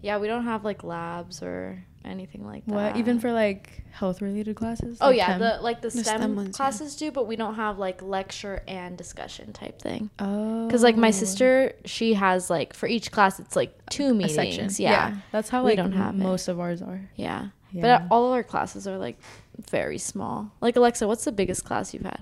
Yeah, 0.01 0.17
we 0.19 0.27
don't 0.27 0.43
have 0.43 0.63
like 0.65 0.83
labs 0.83 1.41
or 1.41 1.83
anything 2.05 2.45
like 2.45 2.65
that. 2.65 2.73
What 2.73 2.97
even 2.97 3.19
for 3.19 3.31
like 3.33 3.83
health 3.91 4.21
related 4.21 4.55
classes? 4.55 4.97
Oh 5.01 5.07
Like 5.07 5.17
yeah, 5.17 5.25
chem? 5.27 5.39
the 5.39 5.59
like 5.61 5.81
the 5.81 5.89
The 5.89 6.03
STEM, 6.03 6.21
STEM 6.21 6.35
ones, 6.35 6.47
yeah. 6.49 6.57
classes 6.57 6.95
do, 6.95 7.11
but 7.11 7.25
we 7.27 7.35
don't 7.35 7.55
have 7.55 7.79
like 7.79 8.01
lecture 8.01 8.61
and 8.67 8.97
discussion 8.97 9.51
type 9.53 9.81
thing. 9.81 10.09
oh, 10.19 10.67
Because 10.67 10.83
like 10.83 10.95
my 10.97 11.11
sister, 11.11 11.73
she 11.85 12.13
has 12.13 12.49
like 12.49 12.73
for 12.73 12.87
each 12.87 13.11
class, 13.11 13.39
it's 13.39 13.55
like 13.55 13.71
two 13.89 14.07
a 14.11 14.13
meetings. 14.13 14.35
section. 14.35 14.69
Yeah. 14.77 15.15
that's 15.31 15.49
how 15.49 15.63
We 15.63 15.71
like 15.71 15.77
don't 15.77 15.93
have 15.93 16.15
it. 16.15 16.19
most 16.21 16.47
of 16.47 16.59
ours 16.59 16.81
are. 16.81 17.01
yeah, 17.15 17.47
Yeah. 17.71 17.81
But 17.81 18.07
all 18.13 18.27
of 18.27 18.31
our 18.33 18.43
classes 18.43 18.87
are 18.87 18.97
like 18.97 19.17
very 19.71 19.97
small. 19.97 20.51
Like 20.61 20.75
Alexa, 20.75 21.07
what's 21.07 21.25
the 21.25 21.31
biggest 21.31 21.65
class 21.65 21.93
you've 21.93 22.03
had? 22.03 22.21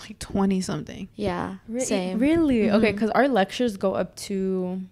Like 0.00 0.18
twenty 0.18 0.60
something. 0.60 1.08
Yeah, 1.16 1.56
Re- 1.68 1.80
same. 1.80 2.18
Really? 2.18 2.70
Okay, 2.70 2.90
Mhm. 2.90 2.94
because 2.94 3.10
our 3.10 3.28
lectures 3.28 3.76
go 3.76 3.94
up 3.94 4.14
to 4.28 4.82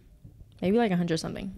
maybe 0.62 0.78
like 0.78 0.90
a 0.90 0.96
hundred 0.96 1.18
something. 1.18 1.54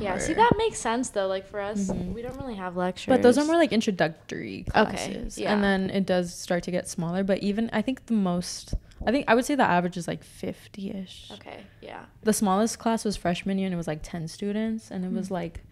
Yeah, 0.00 0.18
see 0.18 0.34
that 0.34 0.52
makes 0.58 0.78
sense 0.78 1.10
though. 1.10 1.26
Like 1.28 1.46
for 1.46 1.60
us, 1.60 1.88
Mhm. 1.90 2.12
we 2.12 2.20
don't 2.22 2.36
really 2.36 2.56
have 2.56 2.76
lectures. 2.76 3.06
But 3.12 3.22
those 3.22 3.38
are 3.38 3.44
more 3.44 3.56
like 3.56 3.72
introductory 3.72 4.66
Okay, 4.74 4.90
classes. 4.90 5.38
yeah. 5.38 5.52
And 5.54 5.62
then 5.64 5.88
it 5.90 6.04
does 6.04 6.34
start 6.34 6.62
to 6.64 6.70
get 6.70 6.88
smaller. 6.88 7.22
But 7.24 7.38
even 7.42 7.70
I 7.72 7.80
think 7.82 8.06
the 8.06 8.14
most 8.14 8.74
I 9.06 9.10
think 9.10 9.24
I 9.28 9.34
would 9.34 9.44
say 9.44 9.54
the 9.56 9.64
average 9.64 9.96
is 9.96 10.06
like 10.06 10.22
fifty 10.22 10.90
ish. 10.90 11.30
okay. 11.32 11.60
Yeah. 11.80 12.04
The 12.22 12.32
smallest 12.32 12.78
class 12.78 13.04
was 13.04 13.16
freshman 13.16 13.58
year 13.58 13.66
and 13.66 13.74
it 13.74 13.76
was 13.76 13.86
like 13.88 14.00
ten 14.02 14.28
students 14.28 14.90
and 14.90 15.04
it 15.04 15.12
was 15.12 15.28
Mm. 15.28 15.32
like 15.32 15.64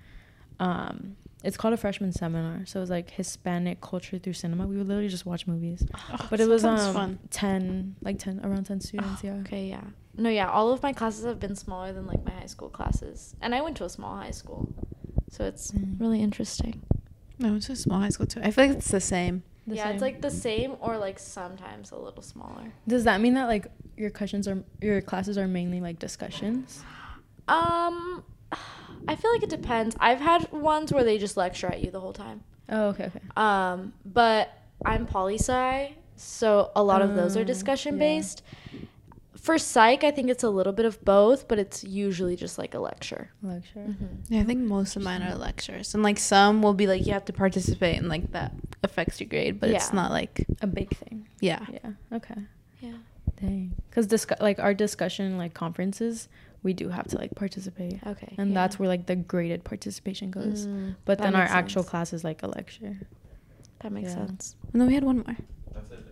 um 0.59 1.17
it's 1.43 1.57
called 1.57 1.75
a 1.75 1.77
freshman 1.77 2.13
seminar. 2.13 2.67
So 2.67 2.79
it 2.79 2.83
was 2.83 2.91
like 2.91 3.11
Hispanic 3.11 3.81
culture 3.81 4.19
through 4.19 4.35
cinema. 4.35 4.67
We 4.67 4.77
would 4.77 4.87
literally 4.89 5.09
just 5.09 5.27
watch 5.27 5.47
movies. 5.47 5.85
But 6.31 6.41
it 6.41 6.49
was 6.49 6.65
um 6.65 6.95
fun. 6.95 7.19
ten 7.31 7.97
like 8.03 8.19
ten 8.19 8.41
around 8.45 8.65
ten 8.65 8.81
students, 8.81 9.23
yeah. 9.25 9.35
Okay, 9.47 9.67
yeah. 9.69 9.83
No, 10.17 10.29
yeah, 10.29 10.51
all 10.51 10.71
of 10.73 10.83
my 10.83 10.93
classes 10.93 11.25
have 11.25 11.41
been 11.41 11.55
smaller 11.57 11.93
than 11.93 12.07
like 12.07 12.25
my 12.25 12.33
high 12.33 12.47
school 12.47 12.69
classes. 12.69 13.35
And 13.41 13.55
I 13.55 13.61
went 13.63 13.77
to 13.79 13.85
a 13.85 13.89
small 13.89 14.17
high 14.17 14.33
school. 14.33 14.73
So 15.31 15.45
it's 15.45 15.71
Mm. 15.73 16.01
really 16.01 16.21
interesting. 16.21 16.83
No, 17.39 17.55
it's 17.55 17.71
a 17.71 17.77
small 17.77 18.01
high 18.01 18.09
school 18.11 18.27
too. 18.27 18.41
I 18.43 18.51
feel 18.51 18.67
like 18.67 18.77
it's 18.77 18.91
the 18.91 19.01
same. 19.01 19.45
The 19.67 19.77
yeah, 19.77 19.91
it's 19.91 20.03
like 20.03 20.21
the 20.21 20.31
same 20.31 20.77
or 20.81 20.99
like 20.99 21.19
sometimes 21.19 21.93
a 21.93 21.97
little 21.97 22.23
smaller. 22.23 22.73
Does 22.89 23.05
that 23.05 23.21
mean 23.21 23.35
that 23.35 23.47
like 23.47 23.67
your 23.97 24.11
questions 24.11 24.49
are 24.49 24.63
your 24.83 25.01
classes 25.01 25.39
are 25.39 25.47
mainly 25.47 25.81
like 25.81 25.99
discussions? 25.99 26.83
Um 27.49 28.25
I 29.11 29.17
feel 29.17 29.33
like 29.33 29.43
it 29.43 29.51
depends. 29.51 29.97
I've 29.99 30.21
had 30.21 30.51
ones 30.53 30.93
where 30.93 31.05
they 31.05 31.19
just 31.19 31.37
lecture 31.37 31.67
at 31.67 31.81
you 31.83 31.91
the 31.91 32.01
whole 32.01 32.13
time. 32.13 32.43
Oh, 32.69 32.89
okay, 32.91 33.05
okay. 33.07 33.21
Um, 33.37 33.93
but 34.05 34.51
I'm 34.85 35.07
poli 35.07 35.35
sci, 35.39 35.95
so 36.17 36.71
a 36.77 36.83
lot 36.83 37.03
of 37.03 37.15
those 37.17 37.37
are 37.37 37.41
Oh, 37.41 37.45
discussion 37.45 37.95
yeah. 37.95 37.99
based. 38.01 38.43
For 39.37 39.57
psych, 39.59 40.05
I 40.05 40.11
think 40.11 40.29
it's 40.29 40.45
a 40.45 40.51
little 40.51 40.73
bit 40.73 40.85
of 40.85 41.03
both, 41.05 41.49
but 41.49 41.59
it's 41.59 41.83
usually 41.83 42.37
just 42.37 42.59
like 42.59 42.75
a 42.75 42.79
lecture. 42.79 43.31
Lecture. 43.43 43.87
Yeah, 44.29 44.41
I 44.43 44.45
think 44.45 44.61
most 44.61 44.97
of 44.97 45.03
mine 45.03 45.23
are 45.23 45.35
lectures, 45.35 45.95
and 45.95 46.03
like 46.03 46.19
some 46.19 46.63
will 46.63 46.75
be 46.75 46.87
like 46.87 47.07
you 47.07 47.13
have 47.15 47.25
to 47.25 47.33
participate, 47.33 47.97
and 47.97 48.09
like 48.09 48.31
that 48.33 48.53
affects 48.85 49.19
your 49.19 49.29
grade, 49.29 49.59
but 49.59 49.71
it's 49.71 49.93
not 49.93 50.11
like 50.11 50.47
A 50.61 50.67
big 50.67 50.91
thing. 50.97 51.27
yeah. 51.41 51.65
Yeah. 51.73 51.91
Okay. 52.13 52.41
Yeah. 52.81 52.93
Dang. 53.41 53.75
Because 53.89 54.07
discu- 54.07 54.41
like 54.41 54.59
our 54.59 54.75
discussion 54.75 55.39
like 55.39 55.55
conferences, 55.55 56.29
we 56.63 56.73
do 56.75 56.89
have 56.91 57.07
to 57.09 57.19
like 57.19 57.35
participate. 57.35 57.99
Okay. 58.07 58.35
And 58.39 58.51
yeah. 58.51 58.55
that's 58.55 58.79
where 58.79 58.89
like 58.89 59.07
the 59.07 59.17
graded 59.17 59.65
participation 59.65 60.31
goes. 60.31 60.67
Mm, 60.67 60.97
But 61.05 61.19
then 61.19 61.35
our 61.35 61.43
makes 61.43 61.53
actual 61.53 61.83
sense. 61.83 61.91
class 61.91 62.13
is 62.13 62.25
like 62.25 62.43
a 62.43 62.47
lecture. 62.49 62.99
That 63.83 63.93
makes 63.93 64.11
Yeah. 64.11 64.27
sense. 64.27 64.57
And 64.73 64.81
then 64.81 64.89
we 64.89 64.95
had 64.95 65.05
one 65.05 65.19
more. 65.19 65.37
That's 65.73 65.91
it. 65.91 66.07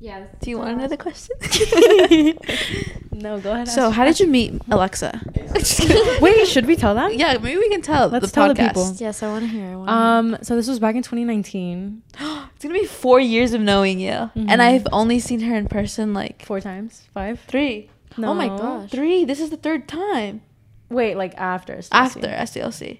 Yeah. 0.00 0.24
Do 0.40 0.50
you 0.50 0.58
want 0.58 0.70
another 0.78 0.96
question? 0.96 1.36
No, 3.14 3.38
go 3.38 3.52
ahead. 3.52 3.68
so, 3.68 3.90
how 3.90 4.04
did 4.06 4.18
you 4.18 4.26
meet 4.26 4.54
Alexa? 4.70 5.20
Wait, 6.22 6.48
should 6.48 6.64
we 6.66 6.76
tell 6.76 6.94
them? 6.94 7.12
Yeah, 7.14 7.36
maybe 7.38 7.58
we 7.58 7.68
can 7.68 7.82
tell 7.82 8.08
Let's 8.08 8.26
the 8.26 8.32
tell 8.32 8.48
the 8.48 8.54
people. 8.54 8.94
Yes, 8.96 9.22
I 9.22 9.28
want 9.28 9.44
to 9.44 9.48
hear. 9.50 9.66
I 9.72 9.76
wanna 9.76 9.92
Um, 9.92 10.36
so 10.42 10.56
this 10.56 10.66
was 10.66 10.78
back 10.80 10.96
in 10.96 11.02
2019, 11.02 12.02
It's 12.20 12.62
gonna 12.64 12.72
be 12.74 12.86
four 12.86 13.20
years 13.20 13.52
of 13.52 13.60
knowing 13.60 14.00
you, 14.00 14.10
Mhm. 14.34 14.46
and 14.48 14.62
I've 14.62 14.86
only 14.92 15.18
seen 15.18 15.40
her 15.40 15.54
in 15.54 15.68
person 15.68 16.14
like 16.14 16.44
four 16.46 16.60
times, 16.60 17.02
five. 17.12 17.38
three, 17.46 17.90
Oh 18.18 18.34
my 18.34 18.48
No. 18.48 18.58
gosh. 18.58 18.90
three. 18.90 19.24
This 19.24 19.40
is 19.40 19.50
the 19.50 19.56
third 19.56 19.88
time 19.88 20.42
Wait, 20.90 21.16
like 21.16 21.34
after. 21.36 21.80
After 21.90 22.20
SDLC. 22.28 22.98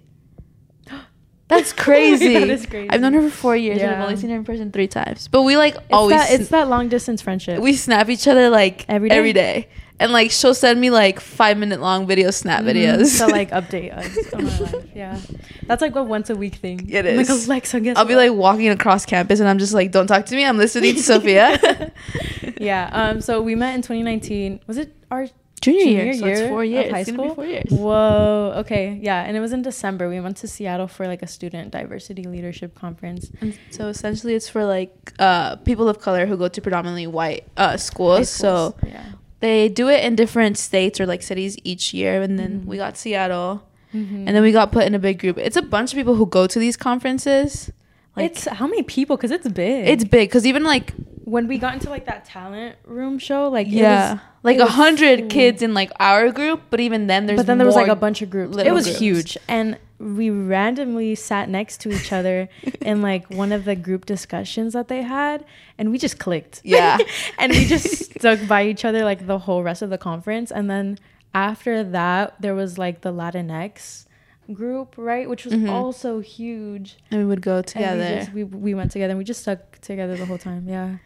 That's 1.48 1.72
crazy. 1.72 2.34
That 2.40 2.48
is 2.48 2.64
crazy. 2.66 2.88
I've 2.90 3.00
known 3.02 3.12
her 3.12 3.22
for 3.22 3.30
four 3.30 3.56
years, 3.56 3.82
and 3.82 3.90
I've 3.94 4.00
only 4.02 4.16
seen 4.16 4.30
her 4.30 4.36
in 4.36 4.44
person 4.44 4.72
three 4.72 4.86
times. 4.88 5.28
But 5.28 5.42
we 5.42 5.56
like 5.58 5.74
It's 5.74 5.84
always 5.90 6.16
that, 6.16 6.30
it's 6.32 6.48
that 6.48 6.68
long 6.68 6.88
distance 6.88 7.20
friendship. 7.20 7.60
we 7.60 7.74
snap 7.74 8.08
each 8.08 8.26
other 8.26 8.48
like 8.48 8.86
Every 8.88 9.08
day? 9.10 9.14
every 9.16 9.32
day. 9.34 9.68
And 10.02 10.12
like 10.12 10.30
she'll 10.30 10.54
send 10.54 10.80
me 10.80 10.90
like 10.90 11.20
five 11.20 11.56
minute 11.56 11.80
long 11.80 12.06
video 12.06 12.30
snap 12.30 12.64
Mhm, 12.64 12.74
videos. 12.74 13.18
to 13.18 13.26
like 13.28 13.50
update 13.60 13.96
us 13.96 14.32
on 14.34 14.46
our 14.48 14.60
life. 14.60 14.86
Yeah, 14.94 15.18
that's 15.66 15.80
like 15.80 15.94
a 15.96 16.02
once 16.02 16.28
a 16.30 16.34
week 16.36 16.56
thing. 16.56 16.88
It 16.90 17.06
I'm 17.06 17.16
Like 17.16 17.30
is. 17.30 17.46
Alexa, 17.46 17.80
guess 17.80 17.96
I'll 17.96 18.04
be 18.04 18.16
like 18.16 18.32
walking 18.32 18.68
across 18.68 19.06
campus 19.06 19.40
and 19.40 19.48
I'm 19.48 19.58
just 19.58 19.72
like, 19.74 19.90
don't 19.92 20.06
talk 20.06 20.26
to 20.26 20.34
me. 20.36 20.44
I'm 20.44 20.58
listening 20.58 20.94
to 20.96 21.02
Sophia. 21.02 21.58
yeah. 22.58 22.90
Um. 22.92 23.20
So 23.20 23.40
we 23.40 23.54
met 23.54 23.74
in 23.74 23.82
2019. 23.82 24.60
Was 24.66 24.76
it 24.78 24.94
our 25.10 25.26
Junior, 25.60 25.84
Junior 25.84 26.04
year, 26.04 26.14
so 26.14 26.26
it's 26.26 26.40
year 26.40 26.48
four 26.48 26.62
of 26.64 26.68
years. 26.68 26.90
high 26.90 27.02
school? 27.04 27.34
four 27.36 27.46
years. 27.46 27.70
Whoa. 27.70 28.52
Okay. 28.56 28.98
Yeah. 29.00 29.22
And 29.22 29.36
it 29.36 29.40
was 29.40 29.52
in 29.52 29.62
December. 29.62 30.08
We 30.08 30.18
went 30.18 30.36
to 30.38 30.48
Seattle 30.48 30.88
for 30.88 31.06
like 31.06 31.22
a 31.22 31.28
student 31.28 31.70
diversity 31.70 32.24
leadership 32.24 32.74
conference. 32.74 33.30
And 33.40 33.56
so 33.70 33.86
essentially, 33.86 34.34
it's 34.34 34.48
for 34.48 34.64
like 34.64 35.12
uh, 35.20 35.54
people 35.62 35.88
of 35.88 36.00
color 36.00 36.26
who 36.26 36.36
go 36.36 36.48
to 36.48 36.60
predominantly 36.60 37.06
white 37.06 37.46
uh, 37.56 37.76
schools. 37.76 38.18
High 38.18 38.24
So 38.24 38.74
yeah. 38.84 39.04
They 39.42 39.68
do 39.68 39.88
it 39.90 40.02
in 40.06 40.16
different 40.16 40.56
states 40.56 40.98
or 41.00 41.04
like 41.06 41.22
cities 41.22 41.56
each 41.64 41.92
year. 41.92 42.22
And 42.22 42.38
then 42.38 42.52
Mhm. 42.62 42.64
we 42.70 42.76
got 42.78 42.96
Seattle, 42.96 43.62
Mhm. 43.94 44.24
and 44.26 44.32
then 44.34 44.42
we 44.42 44.52
got 44.52 44.72
put 44.72 44.84
in 44.88 44.94
a 44.94 44.98
big 45.08 45.18
group. 45.18 45.36
It's 45.38 45.56
a 45.56 45.62
bunch 45.76 45.92
of 45.92 45.96
people 46.00 46.14
who 46.14 46.26
go 46.26 46.46
to 46.46 46.58
these 46.58 46.76
conferences. 46.88 47.70
Like 48.16 48.26
it's 48.30 48.44
how 48.46 48.66
many 48.66 48.82
people? 48.82 49.16
Cause 49.16 49.30
it's 49.30 49.48
big. 49.48 49.88
it's 49.88 50.04
big 50.04 50.28
because 50.28 50.46
even 50.46 50.62
like 50.64 50.92
when 51.24 51.46
we 51.48 51.56
got 51.58 51.72
into 51.74 51.88
like 51.88 52.04
that 52.06 52.24
talent 52.24 52.76
room 52.84 53.18
show. 53.18 53.48
Like 53.48 53.66
it 53.68 53.72
yeah, 53.74 54.12
was- 54.12 54.20
like 54.42 54.58
a 54.58 54.66
hundred 54.66 55.28
kids 55.30 55.62
in 55.62 55.72
like 55.74 55.90
our 55.98 56.30
group. 56.30 56.60
But 56.70 56.80
even 56.80 57.06
then, 57.06 57.26
there's 57.26 57.38
but 57.38 57.46
then 57.46 57.58
there 57.58 57.66
was 57.66 57.76
like 57.76 57.88
a 57.88 57.96
bunch 57.96 58.20
of 58.22 58.28
groups. 58.30 58.56
It 58.58 58.72
was 58.72 58.84
groups. 58.86 58.98
huge, 59.00 59.38
and 59.48 59.78
we 60.02 60.30
randomly 60.30 61.14
sat 61.14 61.48
next 61.48 61.80
to 61.82 61.90
each 61.90 62.12
other 62.12 62.48
in 62.80 63.02
like 63.02 63.30
one 63.30 63.52
of 63.52 63.64
the 63.64 63.76
group 63.76 64.04
discussions 64.06 64.72
that 64.74 64.88
they 64.88 65.02
had, 65.02 65.44
and 65.78 65.90
we 65.90 65.98
just 65.98 66.18
clicked. 66.18 66.60
Yeah. 66.64 66.98
and 67.38 67.52
we 67.52 67.64
just 67.64 68.12
stuck 68.18 68.46
by 68.48 68.64
each 68.66 68.84
other 68.84 69.04
like 69.04 69.26
the 69.26 69.38
whole 69.38 69.62
rest 69.62 69.82
of 69.82 69.90
the 69.90 69.98
conference, 69.98 70.50
and 70.50 70.68
then 70.68 70.98
after 71.34 71.82
that, 71.84 72.40
there 72.42 72.54
was 72.54 72.78
like 72.78 73.00
the 73.02 73.12
Latinx 73.12 74.06
group, 74.52 74.94
right, 74.98 75.28
which 75.30 75.44
was 75.44 75.54
Mhm. 75.54 75.70
also 75.70 76.20
huge. 76.20 76.96
and 77.10 77.20
we 77.20 77.26
would 77.26 77.40
go 77.42 77.62
together. 77.62 78.08
we, 78.10 78.16
just, 78.18 78.32
we 78.32 78.44
we 78.44 78.74
went 78.74 78.90
together, 78.90 79.12
and 79.12 79.18
we 79.18 79.24
just 79.24 79.40
stuck 79.42 79.78
together 79.80 80.16
the 80.16 80.26
whole 80.26 80.36
time. 80.38 80.68
Yeah, 80.68 80.96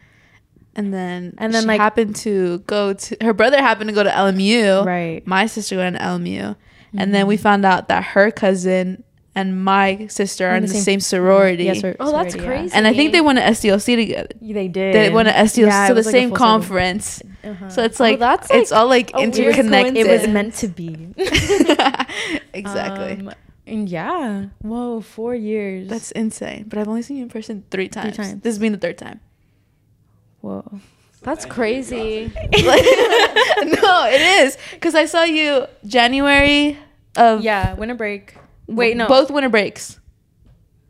and 0.75 0.93
then 0.93 1.35
And 1.37 1.53
then, 1.53 1.61
she 1.63 1.67
like- 1.67 1.79
happened 1.79 2.15
to 2.17 2.59
go 2.67 2.93
to 2.93 3.17
her 3.21 3.33
brother 3.33 3.57
happened 3.57 3.89
to 3.89 3.93
go 3.95 4.03
to 4.03 4.09
LMU. 4.09 4.83
right. 4.85 5.25
My 5.25 5.45
sister 5.45 5.77
went 5.77 5.95
to 5.97 6.01
LMU, 6.01 6.55
and 6.95 7.13
then 7.13 7.27
we 7.27 7.37
Mhm. 7.37 7.41
found 7.41 7.65
out 7.65 7.87
that 7.89 8.03
her 8.15 8.31
cousin 8.31 9.03
and 9.35 9.63
my 9.63 10.07
sister 10.07 10.47
are 10.47 10.55
in 10.55 10.63
the, 10.63 10.67
same, 10.67 10.99
sorority. 10.99 11.65
Yeah, 11.65 11.73
sor- 11.73 11.95
Oh, 11.99 12.11
that's 12.11 12.33
sorority, 12.33 12.39
yeah. 12.39 12.59
crazy. 12.61 12.73
and 12.75 12.87
I 12.87 12.93
think 12.93 13.11
they 13.11 13.21
went 13.21 13.37
to 13.37 13.45
SDLC 13.45 13.95
together. 13.95 14.29
They 14.41 14.67
did. 14.67 14.95
They 14.95 15.09
went 15.11 15.27
to 15.27 15.33
SDLC, 15.37 15.67
Yeah, 15.67 15.85
it 15.85 15.87
so 15.89 15.93
the 15.93 16.01
like 16.01 16.11
same 16.11 16.31
conference. 16.31 17.21
Uh-huh. 17.43 17.69
So 17.69 17.83
it's 17.83 18.01
Oh, 18.01 18.03
like 18.03 18.17
that's, 18.19 18.49
it's 18.49 18.71
all 18.71 18.87
like 18.87 19.11
interconnected. 19.15 19.97
it 19.97 20.07
was 20.07 20.27
meant 20.27 20.55
to 20.55 20.67
be. 20.67 21.13
exactly. 22.53 23.11
Um, 23.13 23.31
and 23.67 23.89
yeah, 23.89 24.45
whoa, 24.61 25.01
four 25.01 25.35
years. 25.35 25.87
That's 25.87 26.11
insane. 26.11 26.65
But 26.67 26.79
I've 26.79 26.87
only 26.87 27.01
seen 27.03 27.17
you 27.17 27.23
in 27.23 27.29
person 27.29 27.63
three 27.69 27.89
times. 27.89 28.17
times. 28.17 28.41
This 28.41 28.51
has 28.55 28.59
been 28.59 28.71
the 28.71 28.77
third 28.79 28.97
time. 28.97 29.19
whoa. 30.41 30.79
That's 31.27 31.45
crazy. 31.45 32.31
no, 32.33 32.51
it 32.55 34.21
is 34.45 34.57
because 34.71 34.95
I 34.95 35.05
saw 35.05 35.23
you 35.23 35.65
January 35.85 36.79
of 37.17 37.41
Yeah, 37.41 37.73
winter 37.73 37.95
break. 37.95 38.37
Wait, 38.67 38.95
no, 38.95 39.09
both 39.09 39.29
winter 39.29 39.49
breaks. 39.49 39.99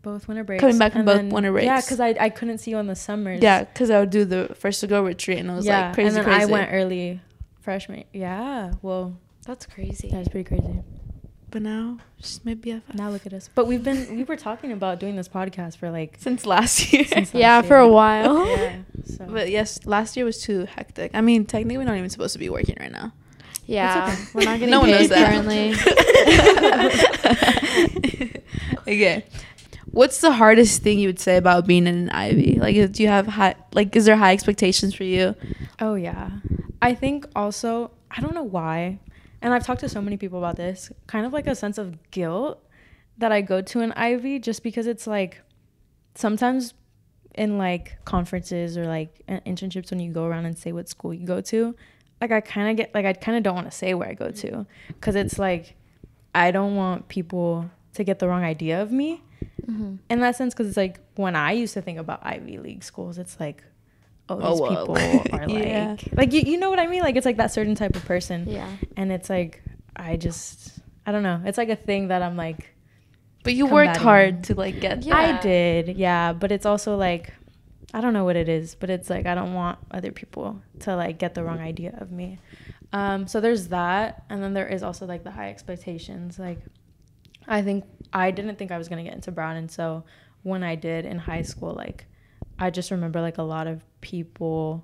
both 0.03 0.27
winter 0.27 0.43
breaks. 0.43 0.61
Coming 0.61 0.77
back 0.77 0.91
from 0.91 0.99
and 1.01 1.05
both 1.07 1.15
then- 1.17 1.29
winter 1.29 1.51
breaks. 1.51 1.65
Yeah, 1.65 1.81
because 1.81 1.99
I 1.99 2.09
I 2.19 2.29
couldn't 2.29 2.59
see 2.59 2.69
you 2.69 2.77
on 2.77 2.85
the 2.85 2.95
summers. 2.95 3.41
Yeah, 3.41 3.63
because 3.63 3.89
I 3.89 3.99
would 3.99 4.11
do 4.11 4.25
the 4.25 4.53
first 4.53 4.79
to 4.81 4.87
go 4.87 5.03
retreat 5.03 5.39
and 5.39 5.49
it 5.49 5.53
was 5.55 5.65
yeah, 5.65 5.87
like 5.87 5.95
crazy, 5.95 6.07
and 6.09 6.17
then 6.17 6.23
crazy. 6.23 6.41
I 6.43 6.45
went 6.45 6.69
early, 6.71 7.19
freshman. 7.61 8.03
Yeah, 8.13 8.73
well, 8.83 9.17
That's 9.47 9.65
crazy. 9.65 10.09
that's 10.11 10.29
pretty 10.29 10.43
crazy. 10.47 10.83
But 11.51 11.61
now 11.61 11.97
she's 12.19 12.43
my 12.43 12.55
BFF. 12.55 12.93
Now 12.93 13.09
look 13.09 13.25
at 13.25 13.33
us. 13.33 13.49
But 13.55 13.67
we've 13.67 13.83
been 13.83 14.15
we 14.17 14.23
were 14.23 14.35
talking 14.37 14.71
about 14.71 14.99
doing 14.99 15.15
this 15.15 15.27
podcast 15.27 15.77
for 15.77 15.89
like 15.91 16.15
since 16.19 16.45
last 16.45 16.91
year. 16.93 17.05
Since 17.05 17.33
Yeah, 17.33 17.57
last 17.57 17.67
for 17.67 17.77
a 17.77 17.87
while. 17.87 18.45
yeah. 18.47 18.77
So. 19.17 19.25
but 19.25 19.49
yes, 19.49 19.85
last 19.85 20.15
year 20.17 20.25
was 20.25 20.41
too 20.41 20.65
hectic. 20.65 21.11
I 21.15 21.21
mean, 21.21 21.45
technically, 21.45 21.77
we're 21.77 21.85
not 21.85 21.95
even 21.97 22.09
supposed 22.09 22.33
to 22.33 22.39
be 22.39 22.49
working 22.49 22.75
right 22.79 22.91
now. 22.91 23.13
Yeah, 23.65 24.09
okay. 24.13 24.23
we're 24.33 24.43
not 24.45 24.59
getting 24.59 24.69
No 24.69 24.81
one 24.81 24.91
knows 24.91 25.07
paid 25.07 25.09
that. 25.11 25.31
currently. 25.31 25.73
okay. 28.81 29.25
What's 29.91 30.21
the 30.21 30.31
hardest 30.31 30.83
thing 30.83 30.99
you 30.99 31.07
would 31.07 31.19
say 31.19 31.37
about 31.37 31.65
being 31.65 31.87
in 31.87 31.95
an 31.95 32.09
Ivy? 32.11 32.57
Like, 32.59 32.91
do 32.91 33.01
you 33.01 33.09
have 33.09 33.25
high, 33.27 33.55
like, 33.73 33.95
is 33.95 34.05
there 34.05 34.15
high 34.17 34.33
expectations 34.33 34.93
for 34.93 35.03
you? 35.05 35.35
Oh 35.79 35.95
yeah. 35.95 36.29
I 36.81 36.93
think 36.93 37.25
also 37.35 37.91
I 38.11 38.21
don't 38.21 38.35
know 38.35 38.43
why, 38.43 38.99
and 39.41 39.53
I've 39.53 39.65
talked 39.65 39.81
to 39.81 39.89
so 39.89 40.01
many 40.01 40.17
people 40.17 40.39
about 40.39 40.55
this, 40.55 40.91
kind 41.07 41.25
of 41.25 41.33
like 41.33 41.47
a 41.47 41.55
sense 41.55 41.77
of 41.77 42.09
guilt 42.11 42.63
that 43.17 43.31
I 43.31 43.41
go 43.41 43.61
to 43.61 43.79
an 43.81 43.91
Ivy 43.93 44.39
just 44.39 44.63
because 44.63 44.87
it's 44.87 45.07
like 45.07 45.41
sometimes 46.15 46.73
in 47.35 47.57
like 47.57 47.97
conferences 48.05 48.77
or 48.77 48.85
like 48.85 49.21
internships 49.27 49.91
when 49.91 49.99
you 49.99 50.11
go 50.11 50.25
around 50.25 50.45
and 50.45 50.57
say 50.57 50.71
what 50.71 50.89
school 50.89 51.13
you 51.13 51.25
go 51.25 51.41
to, 51.41 51.75
like 52.19 52.31
I 52.31 52.41
kind 52.41 52.69
of 52.71 52.77
get 52.77 52.93
like 52.95 53.05
I 53.05 53.13
kind 53.13 53.37
of 53.37 53.43
don't 53.43 53.55
want 53.55 53.69
to 53.69 53.75
say 53.77 53.93
where 53.93 54.09
I 54.09 54.13
go 54.13 54.31
to 54.31 54.65
cuz 55.01 55.15
it's 55.15 55.37
like 55.37 55.75
I 56.33 56.51
don't 56.51 56.75
want 56.75 57.07
people 57.07 57.69
to 57.93 58.03
get 58.03 58.19
the 58.19 58.27
wrong 58.27 58.43
idea 58.43 58.81
of 58.81 58.91
me 58.91 59.21
Mhm. 59.67 59.99
in 60.09 60.19
that 60.21 60.35
sense 60.35 60.53
because 60.53 60.67
it's 60.67 60.77
like 60.77 60.99
when 61.15 61.35
I 61.35 61.51
used 61.51 61.73
to 61.75 61.81
think 61.81 61.99
about 61.99 62.19
Ivy 62.23 62.57
League 62.57 62.83
schools, 62.83 63.17
it's 63.17 63.39
like, 63.39 63.63
oh, 64.29 64.39
Oh, 64.41 64.49
these 64.51 64.59
whoa. 64.61 64.69
people 64.69 64.97
are 65.39 65.47
like, 65.47 65.65
Yeah. 65.65 65.95
like 66.13 66.33
you, 66.33 66.41
you 66.41 66.57
know 66.57 66.69
what 66.69 66.79
I 66.79 66.87
mean? 66.87 67.01
Like 67.01 67.15
it's 67.15 67.25
like 67.25 67.37
that 67.37 67.51
certain 67.51 67.75
type 67.75 67.95
of 67.95 68.05
person, 68.05 68.45
Yeah. 68.47 68.69
and 68.95 69.11
it's 69.11 69.29
like 69.29 69.61
I 69.95 70.15
just 70.17 70.79
I 71.05 71.11
don't 71.11 71.23
know. 71.23 71.41
It's 71.45 71.57
like 71.57 71.69
a 71.69 71.75
thing 71.75 72.09
that 72.09 72.21
I'm 72.21 72.35
like 72.37 72.73
But 73.43 73.53
you 73.53 73.65
worked 73.65 73.97
hard 73.97 74.43
to 74.45 74.55
like 74.55 74.79
get. 74.81 75.03
Yeah. 75.03 75.15
I 75.17 75.39
did, 75.41 75.97
yeah, 75.97 76.33
but 76.33 76.51
it's 76.51 76.65
also 76.65 76.95
like 76.97 77.33
I 77.93 78.01
don't 78.01 78.11
know 78.13 78.25
what 78.25 78.35
it 78.35 78.49
is, 78.49 78.75
but 78.75 78.89
it's 78.89 79.09
like 79.09 79.25
I 79.25 79.33
don't 79.35 79.53
want 79.53 79.79
other 79.91 80.11
people 80.11 80.61
to 80.81 80.95
like 80.95 81.17
get 81.19 81.33
the 81.35 81.43
wrong 81.43 81.59
idea 81.59 81.95
of 81.99 82.11
me. 82.11 82.37
Um, 82.93 83.27
so 83.27 83.39
there's 83.41 83.69
that, 83.69 84.23
and 84.29 84.43
then 84.43 84.53
there 84.53 84.67
is 84.67 84.83
also 84.83 85.05
like 85.05 85.23
the 85.23 85.31
high 85.31 85.49
expectations. 85.49 86.37
Like 86.37 86.59
I 87.47 87.61
think 87.61 87.85
I 88.11 88.31
didn't 88.31 88.57
think 88.57 88.71
I 88.71 88.77
was 88.77 88.89
gonna 88.89 89.03
get 89.03 89.13
into 89.13 89.31
Brown, 89.31 89.55
and 89.55 89.71
so 89.71 90.03
when 90.43 90.63
I 90.63 90.75
did 90.75 91.05
in 91.05 91.17
high 91.17 91.41
school, 91.43 91.73
like 91.73 92.05
I 92.59 92.69
just 92.69 92.91
remember 92.91 93.21
like 93.21 93.37
a 93.37 93.43
lot 93.43 93.67
of 93.67 93.83
people, 94.01 94.83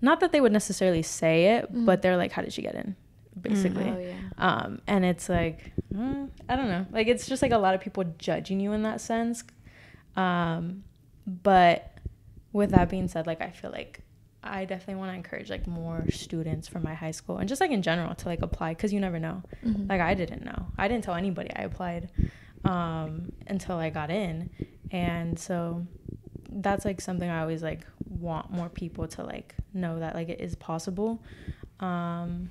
not 0.00 0.20
that 0.20 0.32
they 0.32 0.40
would 0.40 0.52
necessarily 0.52 1.02
say 1.02 1.56
it, 1.56 1.72
Mm. 1.72 1.86
but 1.86 2.02
they're 2.02 2.16
like, 2.16 2.32
"How 2.32 2.42
did 2.42 2.52
she 2.52 2.62
get 2.62 2.74
in?" 2.74 2.96
Basically. 3.40 3.84
Oh 3.88 3.98
yeah. 3.98 4.14
Um, 4.36 4.80
and 4.86 5.04
it's 5.04 5.28
like, 5.28 5.72
mm, 5.94 6.28
I 6.48 6.56
don't 6.56 6.68
know. 6.68 6.86
Like, 6.90 7.06
it's 7.06 7.26
just 7.26 7.40
like 7.40 7.52
a 7.52 7.58
lot 7.58 7.74
of 7.74 7.80
people 7.80 8.04
judging 8.18 8.58
you 8.60 8.72
in 8.72 8.82
that 8.82 9.00
sense. 9.00 9.44
Um, 10.16 10.82
but 11.26 11.98
with 12.52 12.70
that 12.70 12.88
being 12.88 13.06
said, 13.08 13.26
like, 13.26 13.40
I 13.40 13.50
feel 13.50 13.70
like 13.70 14.00
I 14.42 14.64
definitely 14.64 14.96
want 14.96 15.10
to 15.12 15.16
encourage 15.16 15.50
like 15.50 15.66
more 15.66 16.04
students 16.10 16.68
from 16.68 16.82
my 16.82 16.94
high 16.94 17.10
school 17.10 17.38
and 17.38 17.48
just 17.48 17.60
like 17.60 17.70
in 17.70 17.82
general 17.82 18.14
to 18.14 18.28
like 18.28 18.40
apply 18.42 18.74
because 18.74 18.92
you 18.92 19.00
never 19.00 19.18
know. 19.18 19.42
Mhm. 19.64 19.88
Like, 19.88 20.00
I 20.00 20.14
didn't 20.14 20.44
know. 20.44 20.66
I 20.76 20.88
didn't 20.88 21.04
tell 21.04 21.14
anybody 21.14 21.50
I 21.54 21.62
applied 21.62 22.10
um, 22.64 23.32
until 23.46 23.76
I 23.76 23.90
got 23.90 24.10
in. 24.10 24.50
And 24.90 25.38
so 25.38 25.86
that's 26.48 26.84
like 26.84 27.00
something 27.00 27.28
I 27.28 27.40
always 27.40 27.62
like 27.62 27.86
want 28.08 28.50
more 28.50 28.68
people 28.68 29.06
to 29.08 29.22
like 29.22 29.54
know 29.74 30.00
that 30.00 30.14
like 30.14 30.28
it 30.28 30.40
is 30.40 30.54
possible. 30.54 31.22
Um, 31.80 32.50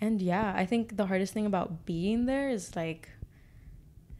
and 0.00 0.20
yeah, 0.22 0.52
I 0.56 0.66
think 0.66 0.96
the 0.96 1.06
hardest 1.06 1.32
thing 1.32 1.46
about 1.46 1.86
being 1.86 2.26
there 2.26 2.48
is 2.50 2.76
like 2.76 3.08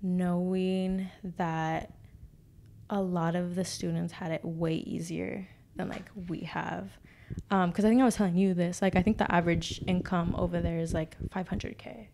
knowing 0.02 1.08
that 1.36 1.92
a 2.90 3.00
lot 3.00 3.34
of 3.34 3.54
the 3.54 3.64
students 3.64 4.12
had 4.12 4.30
it 4.30 4.44
way 4.44 4.74
easier 4.74 5.48
than 5.76 5.88
like 5.88 6.08
we 6.28 6.40
have. 6.40 6.90
Um, 7.50 7.70
because 7.70 7.84
I 7.84 7.88
think 7.88 8.00
I 8.00 8.04
was 8.04 8.14
telling 8.14 8.36
you 8.36 8.54
this. 8.54 8.80
Like, 8.80 8.94
I 8.94 9.02
think 9.02 9.18
the 9.18 9.30
average 9.32 9.82
income 9.86 10.34
over 10.38 10.60
there 10.60 10.78
is 10.78 10.94
like 10.94 11.16
500k, 11.30 12.06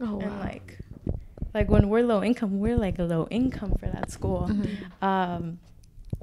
Oh 0.00 0.20
and 0.20 0.38
like, 0.38 0.78
like 1.52 1.68
when 1.68 1.88
we're 1.88 2.04
low 2.04 2.22
income, 2.22 2.60
we're 2.60 2.76
like 2.76 2.98
a 3.00 3.02
low 3.02 3.26
income 3.30 3.74
for 3.80 3.86
that 3.86 4.10
school. 4.12 4.48
Mhm. 4.48 5.02
Um, 5.02 5.58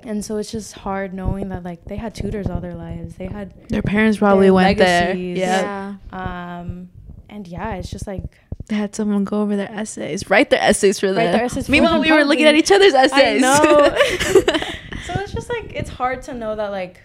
and 0.04 0.24
so 0.24 0.38
it's 0.38 0.52
just 0.52 0.74
hard 0.74 1.14
knowing 1.14 1.50
that 1.50 1.64
like 1.64 1.84
they 1.86 1.96
had 1.96 2.14
tutors 2.16 2.48
all 2.48 2.62
their 2.62 2.76
lives. 2.76 3.16
They 3.16 3.26
had 3.28 3.54
Their 3.70 3.82
parents 3.82 4.18
probably 4.20 4.46
Their 4.48 4.54
went 4.54 4.80
legacies. 4.80 5.38
there. 5.40 5.46
yeah. 5.48 5.96
Yeah. 6.14 6.60
um, 6.60 6.90
and 7.30 7.48
yeah, 7.48 7.76
it's 7.76 7.90
just 7.90 8.08
like 8.08 8.24
They 8.68 8.76
had 8.76 8.96
someone 8.96 9.24
go 9.24 9.42
over 9.42 9.56
their 9.56 9.72
essays, 9.72 10.30
write 10.30 10.50
their 10.50 10.62
essays 10.62 11.00
for 11.00 11.08
them. 11.08 11.18
Write 11.18 11.32
their 11.32 11.46
essays 11.46 11.68
Meanwhile, 11.70 12.00
we 12.02 12.12
were 12.12 12.24
looking 12.24 12.46
at 12.46 12.56
each 12.56 12.72
other's 12.72 12.94
essays. 12.94 13.44
I 13.44 13.46
know. 13.46 13.96
so 15.06 15.14
it's 15.22 15.34
just 15.34 15.50
like 15.50 15.74
it's 15.74 15.90
hard 15.90 16.22
to 16.24 16.34
know 16.34 16.56
that 16.56 16.70
like 16.72 17.02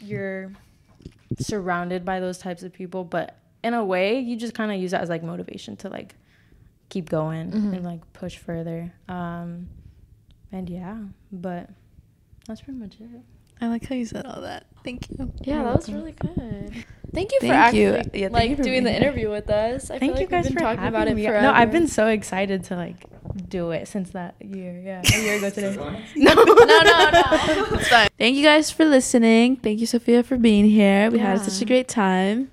you're 0.00 0.52
surrounded 1.38 2.04
by 2.04 2.20
those 2.20 2.38
types 2.38 2.62
of 2.62 2.72
people, 2.72 3.04
but 3.04 3.36
in 3.64 3.74
a 3.74 3.84
way, 3.84 4.20
you 4.20 4.36
just 4.36 4.54
kind 4.54 4.70
of 4.72 4.78
use 4.80 4.92
that 4.92 5.00
as 5.02 5.08
like 5.08 5.22
motivation 5.22 5.76
to 5.76 5.88
like 5.88 6.14
keep 6.88 7.08
going 7.08 7.50
Mhm. 7.50 7.74
and 7.76 7.84
like 7.84 8.00
push 8.12 8.36
further. 8.36 8.92
Um, 9.08 9.68
and 10.52 10.68
yeah, 10.70 10.96
but 11.32 11.68
that's 12.48 12.62
pretty 12.62 12.78
much 12.80 12.94
it. 12.98 13.06
I 13.60 13.68
like 13.68 13.86
how 13.86 13.94
you 13.94 14.06
said 14.06 14.24
all 14.24 14.40
that. 14.40 14.66
Thank 14.84 15.10
you. 15.10 15.32
Yeah, 15.42 15.56
You're 15.56 15.64
that 15.64 15.76
was 15.76 15.88
really 15.88 16.12
good. 16.12 16.84
Thank 17.12 17.32
you 17.32 17.40
for 17.40 17.46
Thank 17.46 17.54
actually 17.54 17.80
you. 17.80 17.90
Yeah, 17.90 18.02
thank 18.02 18.14
you 18.14 18.28
like 18.30 18.56
for 18.56 18.62
doing 18.62 18.84
the 18.84 18.94
interview 18.94 19.30
with 19.30 19.50
us. 19.50 19.90
I 19.90 19.98
Thank 19.98 20.12
feel 20.12 20.20
you 20.22 20.26
like 20.26 20.30
guys 20.30 20.44
we've 20.44 20.54
been 20.54 20.58
for 20.58 20.60
talking 20.60 20.84
about 20.86 21.06
it 21.06 21.10
having 21.10 21.24
forever. 21.24 21.42
No, 21.42 21.52
I've 21.52 21.72
been 21.72 21.88
so 21.88 22.06
excited 22.06 22.64
to 22.64 22.76
like 22.76 23.04
do 23.48 23.70
it 23.70 23.88
since 23.88 24.10
that 24.10 24.34
year. 24.40 24.80
Yeah, 24.84 25.02
a 25.02 25.22
year 25.22 25.38
ago 25.38 25.50
today. 25.50 25.74
no, 26.16 26.34
no, 26.34 26.44
no. 26.44 27.22
It's 27.72 27.88
fine. 27.88 28.08
Thank 28.18 28.36
you 28.36 28.44
guys 28.44 28.70
for 28.70 28.84
listening. 28.84 29.56
Thank 29.56 29.80
you, 29.80 29.86
Sophia, 29.86 30.22
for 30.22 30.36
being 30.36 30.66
here. 30.66 31.10
We 31.10 31.18
had 31.18 31.40
such 31.40 31.60
a 31.60 31.64
great 31.64 31.88
time. 31.88 32.50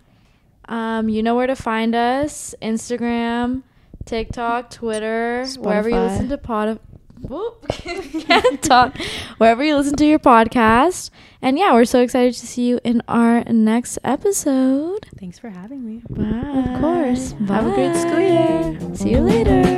Um, 0.67 1.09
you 1.09 1.21
know 1.21 1.35
where 1.35 1.47
to 1.47 1.55
find 1.55 1.93
us: 1.93 2.55
Instagram, 2.61 3.63
TikTok, 4.05 4.71
Twitter, 4.71 5.45
wherever 5.59 5.89
you 5.89 5.99
listen 5.99 6.29
to 6.29 6.37
pod. 6.37 6.79
Whoop. 7.21 7.67
Can't 7.69 8.61
talk. 8.61 8.97
Wherever 9.37 9.63
you 9.63 9.75
listen 9.75 9.95
to 9.97 10.05
your 10.05 10.19
podcast. 10.19 11.09
And 11.41 11.57
yeah, 11.57 11.73
we're 11.73 11.85
so 11.85 12.01
excited 12.01 12.33
to 12.33 12.47
see 12.47 12.67
you 12.67 12.79
in 12.83 13.01
our 13.07 13.43
next 13.45 13.99
episode. 14.03 15.07
Thanks 15.19 15.39
for 15.39 15.49
having 15.49 15.85
me. 15.85 16.01
Bye. 16.09 16.73
Of 16.73 16.81
course. 16.81 17.33
Bye. 17.33 17.55
Have 17.55 17.67
a 17.67 17.71
great 17.73 17.95
school 17.95 18.19
year. 18.19 18.95
See 18.95 19.11
you 19.11 19.19
later. 19.19 19.63